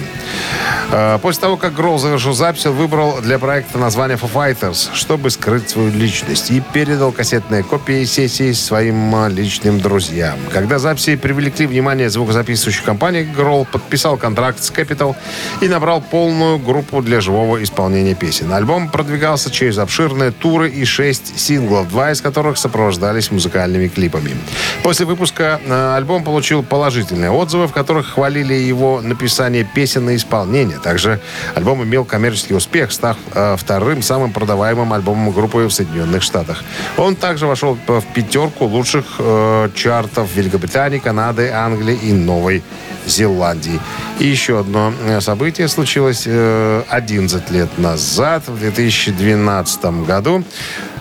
Э, 0.89 1.19
После 1.21 1.41
того, 1.41 1.57
как 1.57 1.73
Гролл 1.73 1.97
завершил 1.97 2.31
запись, 2.31 2.65
он 2.65 2.75
выбрал 2.75 3.19
для 3.19 3.39
проекта 3.39 3.77
название 3.77 4.17
Foo 4.17 4.31
Fighters, 4.31 4.87
чтобы 4.93 5.31
скрыть 5.31 5.69
свою 5.69 5.91
личность, 5.91 6.49
и 6.49 6.61
передал 6.61 7.11
кассетные 7.11 7.61
копии 7.61 8.05
сессии 8.05 8.53
своим 8.53 9.13
э, 9.15 9.29
личным 9.29 9.81
друзьям. 9.81 10.39
Когда 10.53 10.79
записи 10.79 11.17
привлекли 11.17 11.67
внимание 11.67 12.09
звукозаписывающих 12.09 12.85
компаний, 12.85 13.23
Гролл 13.23 13.65
подписал 13.65 14.15
контракт 14.15 14.63
с 14.63 14.71
Capital 14.71 15.13
и 15.59 15.67
набрал 15.67 15.99
полную 15.99 16.57
группу 16.57 17.01
для 17.01 17.19
живого 17.19 17.61
исполнения 17.61 18.15
песен. 18.15 18.53
Альбом 18.53 18.87
продвигался 18.89 19.51
через 19.51 19.77
обширные 19.77 20.31
туры 20.31 20.69
и 20.69 20.85
шесть 20.85 21.37
синглов, 21.37 21.89
два 21.89 22.11
из 22.11 22.21
которых 22.21 22.28
сопровождались 22.57 23.31
музыкальными 23.31 23.87
клипами. 23.87 24.35
После 24.83 25.05
выпуска 25.05 25.59
э, 25.65 25.95
альбом 25.95 26.23
получил 26.23 26.63
положительные 26.63 27.31
отзывы, 27.31 27.67
в 27.67 27.71
которых 27.71 28.13
хвалили 28.13 28.53
его 28.53 29.01
написание 29.01 29.63
песен 29.63 30.09
и 30.09 30.15
исполнение. 30.15 30.77
Также 30.79 31.19
альбом 31.55 31.83
имел 31.83 32.05
коммерческий 32.05 32.53
успех, 32.53 32.91
став 32.91 33.17
э, 33.33 33.55
вторым 33.57 34.01
самым 34.01 34.31
продаваемым 34.31 34.93
альбомом 34.93 35.31
группы 35.31 35.57
в 35.67 35.71
Соединенных 35.71 36.23
Штатах. 36.23 36.63
Он 36.97 37.15
также 37.15 37.47
вошел 37.47 37.77
в 37.87 38.03
пятерку 38.13 38.65
лучших 38.65 39.05
э, 39.19 39.69
чартов 39.75 40.29
Великобритании, 40.35 40.99
Канады, 40.99 41.49
Англии 41.51 41.97
и 42.01 42.13
Новой 42.13 42.63
Зеландии. 43.05 43.79
И 44.19 44.27
еще 44.27 44.59
одно 44.59 44.93
событие 45.19 45.67
случилось 45.67 46.23
э, 46.25 46.83
11 46.89 47.51
лет 47.51 47.77
назад, 47.77 48.47
в 48.47 48.59
2012 48.59 49.85
году. 50.05 50.43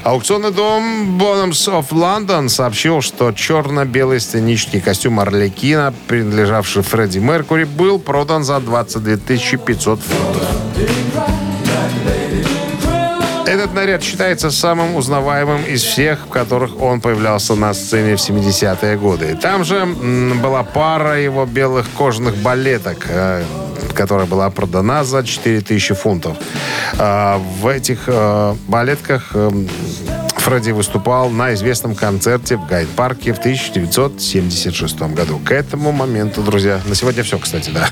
Аукционный 0.05 0.51
дом 0.51 1.19
Bonhams 1.19 1.69
of 1.69 1.89
London 1.91 2.49
сообщил, 2.49 3.03
что 3.03 3.33
черно-белый 3.33 4.21
сценический 4.21 4.81
костюм 4.81 5.21
Арлекина, 5.21 5.93
принадлежавший 6.07 6.83
Фредди 6.83 7.19
Меркури, 7.19 7.65
был 7.65 7.99
продан 7.99 8.45
за 8.45 8.61
22 8.61 9.17
500 9.59 10.01
фунтов. 10.01 10.43
Этот 13.49 13.73
наряд 13.73 14.03
считается 14.03 14.51
самым 14.51 14.95
узнаваемым 14.95 15.65
из 15.65 15.83
всех, 15.83 16.27
в 16.27 16.29
которых 16.29 16.83
он 16.83 17.01
появлялся 17.01 17.55
на 17.55 17.73
сцене 17.73 18.15
в 18.17 18.21
70-е 18.21 18.99
годы. 18.99 19.39
Там 19.41 19.65
же 19.65 19.87
была 20.43 20.63
пара 20.65 21.19
его 21.19 21.47
белых 21.47 21.87
кожаных 21.97 22.37
балеток, 22.37 23.07
э, 23.09 23.43
которая 23.99 24.27
была 24.27 24.49
продана 24.51 25.03
за 25.03 25.25
4000 25.25 25.95
фунтов. 25.95 26.37
А, 26.99 27.39
В 27.39 27.67
этих 27.67 28.05
э, 28.07 28.55
балетках 28.69 29.31
э, 29.35 29.51
Фредди 30.37 30.71
выступал 30.71 31.31
на 31.31 31.53
известном 31.55 31.97
концерте 31.97 32.57
в 32.57 32.67
Гайд-парке 32.67 33.33
в 33.33 33.39
1976 33.39 35.01
году. 35.01 35.41
К 35.45 35.51
этому 35.51 35.91
моменту, 35.91 36.43
друзья, 36.43 36.81
на 36.87 36.95
сегодня 36.95 37.25
все, 37.25 37.39
кстати, 37.39 37.71
да. 37.71 37.89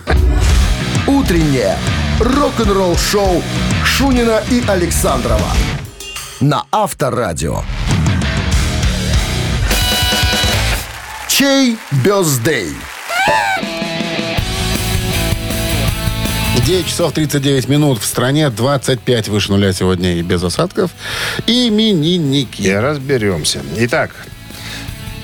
Утреннее 1.09 1.77
рок-н-ролл-шоу 2.21 3.43
Шунина 3.85 4.41
и 4.49 4.63
Александрова 4.69 5.51
на 6.41 6.67
Авторадио. 6.71 7.63
Чей 11.27 11.77
бездей? 12.05 12.75
9 16.65 16.87
часов 16.87 17.13
39 17.13 17.69
минут. 17.69 18.01
В 18.01 18.05
стране 18.07 18.49
25 18.51 19.29
выше 19.29 19.53
нуля 19.53 19.73
сегодня 19.73 20.17
и 20.17 20.23
без 20.23 20.43
осадков. 20.43 20.91
Именинники. 21.47 22.69
Разберемся. 22.69 23.63
Итак, 23.77 24.11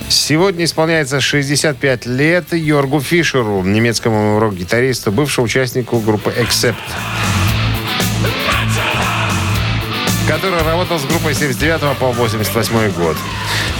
Сегодня 0.08 0.66
исполняется 0.66 1.22
65 1.22 2.04
лет 2.04 2.52
Йоргу 2.52 3.00
Фишеру, 3.00 3.62
немецкому 3.62 4.38
рок-гитаристу, 4.38 5.10
бывшему 5.10 5.46
участнику 5.46 6.00
группы 6.00 6.30
Accept. 6.38 6.74
Который 10.42 10.64
работал 10.64 10.98
с 10.98 11.04
группой 11.04 11.34
с 11.34 11.38
79 11.38 11.98
по 11.98 12.10
88 12.10 12.90
год. 12.94 13.16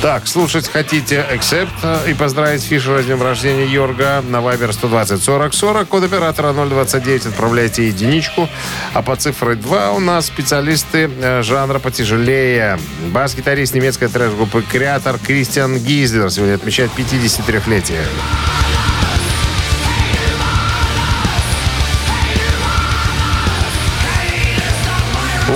Так, 0.01 0.29
слушать 0.29 0.69
хотите 0.69 1.27
Accept 1.33 2.09
и 2.09 2.15
поздравить 2.15 2.63
Фишера 2.63 3.03
с 3.03 3.07
днем 3.07 3.21
рождения 3.21 3.67
Йорга 3.67 4.23
на 4.25 4.37
Viber 4.37 4.73
120 4.73 5.21
40 5.21 5.55
40, 5.55 5.89
код 5.89 6.05
оператора 6.05 6.53
029, 6.53 7.27
отправляйте 7.27 7.89
единичку. 7.89 8.49
А 8.95 9.03
по 9.03 9.17
цифре 9.17 9.57
2 9.57 9.91
у 9.91 9.99
нас 9.99 10.27
специалисты 10.27 11.11
э, 11.21 11.43
жанра 11.43 11.81
потяжелее. 11.81 12.79
Бас-гитарист 13.09 13.75
немецкой 13.75 14.07
трэш-группы 14.07 14.63
Креатор 14.63 15.19
Кристиан 15.19 15.79
Гизлер 15.79 16.31
сегодня 16.31 16.55
отмечает 16.55 16.93
53-летие. 16.97 17.99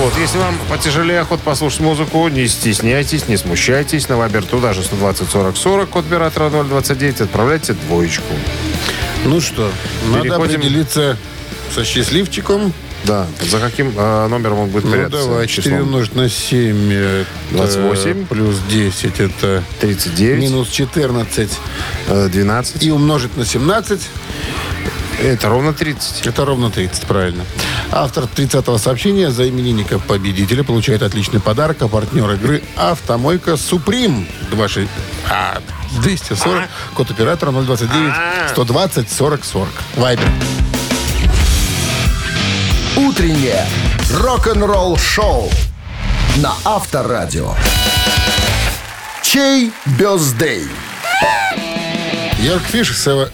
Вот, 0.07 0.17
если 0.19 0.39
вам 0.39 0.57
потяжелее 0.71 1.19
охот 1.19 1.41
послушать 1.41 1.81
музыку, 1.81 2.29
не 2.29 2.47
стесняйтесь, 2.47 3.27
не 3.27 3.37
смущайтесь. 3.37 4.09
На 4.09 4.17
Вайбер 4.17 4.45
туда 4.45 4.73
же 4.73 4.85
120 4.85 5.29
40 5.29 5.57
40, 5.57 5.89
код 5.89 6.07
оператора 6.07 6.49
029, 6.49 7.23
отправляйте 7.23 7.73
двоечку. 7.73 8.33
Ну 9.25 9.41
что, 9.41 9.69
надо 10.09 10.23
Переходим- 10.23 10.61
определиться 10.61 11.17
со 11.75 11.85
счастливчиком. 11.85 12.73
Да, 13.05 13.27
за 13.51 13.59
каким 13.59 13.93
э, 13.97 14.27
номером 14.29 14.61
он 14.61 14.69
будет 14.69 14.85
Ну 14.85 14.93
прятаться? 14.93 15.27
давай, 15.27 15.49
4 15.49 15.63
Числом? 15.77 15.89
умножить 15.89 16.15
на 16.15 16.29
7. 16.29 16.93
это 16.93 17.27
28. 17.51 18.27
Плюс 18.27 18.61
10 18.71 19.19
это 19.19 19.65
39, 19.81 20.41
минус 20.41 20.69
14. 20.69 21.51
э, 22.07 22.29
12. 22.31 22.85
И 22.85 22.93
умножить 22.93 23.37
на 23.37 23.45
17. 23.45 24.01
Это 25.21 25.49
ровно 25.49 25.73
30. 25.73 26.27
Это 26.27 26.45
ровно 26.45 26.71
30, 26.71 27.07
правильно. 27.07 27.45
Автор 27.93 28.25
30-го 28.25 28.79
сообщения 28.79 29.31
за 29.31 29.49
именинника 29.49 29.99
победителя 29.99 30.65
получает 30.65 31.03
отличный 31.03 31.41
подарок, 31.41 31.81
а 31.83 31.89
партнер 31.89 32.31
игры 32.33 32.63
«Автомойка 32.77 33.57
Суприм». 33.57 34.27
26... 34.51 34.91
А, 35.31 35.59
240, 36.03 36.69
код 36.95 37.11
оператора 37.11 37.53
029 37.53 38.51
120 38.51 39.11
40 39.11 39.45
40. 39.45 39.69
Вайбер. 39.97 40.29
Утреннее 42.97 43.65
рок-н-ролл-шоу 44.13 45.51
на 46.37 46.55
Авторадио. 46.65 47.55
Чей 49.23 49.73
бездей? 49.99 50.67
Йорк 52.39 52.63
сего- 52.73 53.29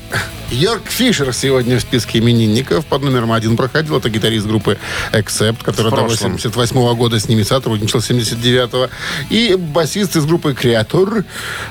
Йорк 0.53 0.83
Фишер 0.89 1.33
сегодня 1.33 1.79
в 1.79 1.81
списке 1.81 2.19
именинников. 2.19 2.85
Под 2.85 3.03
номером 3.03 3.33
один 3.33 3.57
проходил. 3.57 3.97
Это 3.97 4.11
гитарист 4.11 4.47
группы 4.47 4.77
Accept, 5.13 5.65
который 5.65 5.91
до 5.91 5.97
прошлом. 5.97 6.33
88 6.33 6.95
года 6.95 7.19
с 7.19 7.27
ними 7.27 7.43
сотрудничал, 7.43 8.03
с 8.03 8.11
79-го. 8.11 8.91
И 9.31 9.57
басист 9.57 10.15
из 10.15 10.27
группы 10.27 10.53
Креатор. 10.53 11.25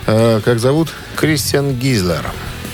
Э, 0.07 0.41
как 0.43 0.59
зовут? 0.59 0.89
Кристиан 1.15 1.75
Гизлер. 1.75 2.25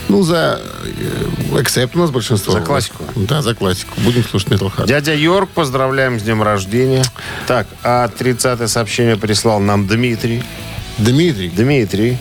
Ну, 0.08 0.24
за 0.24 0.62
э, 0.86 1.58
Accept 1.60 1.92
у 1.96 2.00
нас 2.00 2.10
большинство. 2.10 2.54
За 2.54 2.62
классику. 2.62 3.04
Да, 3.16 3.42
за 3.42 3.54
классику. 3.54 3.94
Будем 3.98 4.24
слушать 4.24 4.48
Metal 4.48 4.72
Hard. 4.74 4.88
Дядя 4.88 5.14
Йорк, 5.14 5.50
поздравляем 5.50 6.22
с 6.22 6.24
днем 6.24 6.42
рождения. 6.42 7.04
Так, 7.48 7.68
а 7.84 8.08
30 8.08 8.70
сообщение 8.70 9.18
прислал 9.18 9.60
нам 9.60 9.86
Дмитрий. 9.88 10.42
Дмитрий, 10.98 11.50
Дмитрий. 11.50 12.18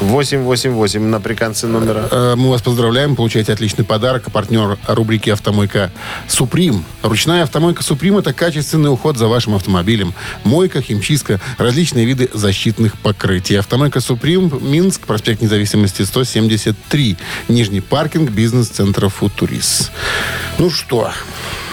888 0.00 1.02
на 1.02 1.20
приконце 1.20 1.66
номера. 1.66 2.08
э, 2.10 2.34
мы 2.36 2.50
вас 2.50 2.62
поздравляем. 2.62 3.16
Получаете 3.16 3.52
отличный 3.52 3.84
подарок. 3.84 4.30
Партнер 4.30 4.78
рубрики 4.86 5.30
«Автомойка 5.30 5.90
Суприм». 6.28 6.84
Ручная 7.02 7.42
«Автомойка 7.42 7.82
Суприм»— 7.82 8.18
это 8.18 8.32
качественный 8.32 8.92
уход 8.92 9.16
за 9.16 9.28
вашим 9.28 9.54
автомобилем. 9.54 10.14
Мойка, 10.44 10.82
химчистка, 10.82 11.40
различные 11.56 12.04
виды 12.04 12.28
защитных 12.32 12.98
покрытий. 12.98 13.56
«Автомойка 13.56 14.00
Суприм», 14.00 14.52
Минск, 14.60 15.02
проспект 15.06 15.40
Независимости, 15.42 16.02
173. 16.02 17.16
Нижний 17.48 17.80
паркинг 17.80 18.30
бизнес-центра 18.30 19.08
«Футурис». 19.08 19.90
Ну 20.58 20.70
что, 20.70 21.10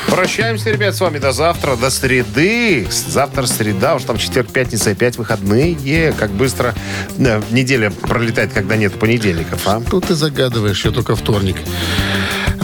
Прощаемся, 0.07 0.71
ребят, 0.71 0.95
с 0.95 1.01
вами 1.01 1.17
до 1.17 1.31
завтра, 1.31 1.75
до 1.75 1.89
среды. 1.89 2.87
Завтра 2.89 3.45
среда, 3.45 3.95
уж 3.95 4.03
там 4.03 4.17
четверг, 4.17 4.51
пятница, 4.51 4.91
опять 4.91 5.17
выходные. 5.17 6.13
Как 6.13 6.31
быстро 6.31 6.73
э, 7.17 7.41
неделя 7.51 7.91
пролетает, 7.91 8.53
когда 8.53 8.75
нет 8.77 8.97
понедельников, 8.99 9.61
а? 9.65 9.81
тут 9.81 10.07
ты 10.07 10.15
загадываешь, 10.15 10.85
я 10.85 10.91
только 10.91 11.15
вторник. 11.15 11.57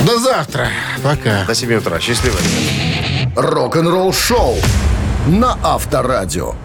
До 0.06 0.20
завтра. 0.20 0.70
Пока. 1.04 1.46
До 1.46 1.54
7 1.54 1.74
утра. 1.76 2.00
Счастливо. 2.00 2.38
Рок-н-ролл-шоу 3.36 4.58
на 5.28 5.58
Авторадио. 5.64 6.56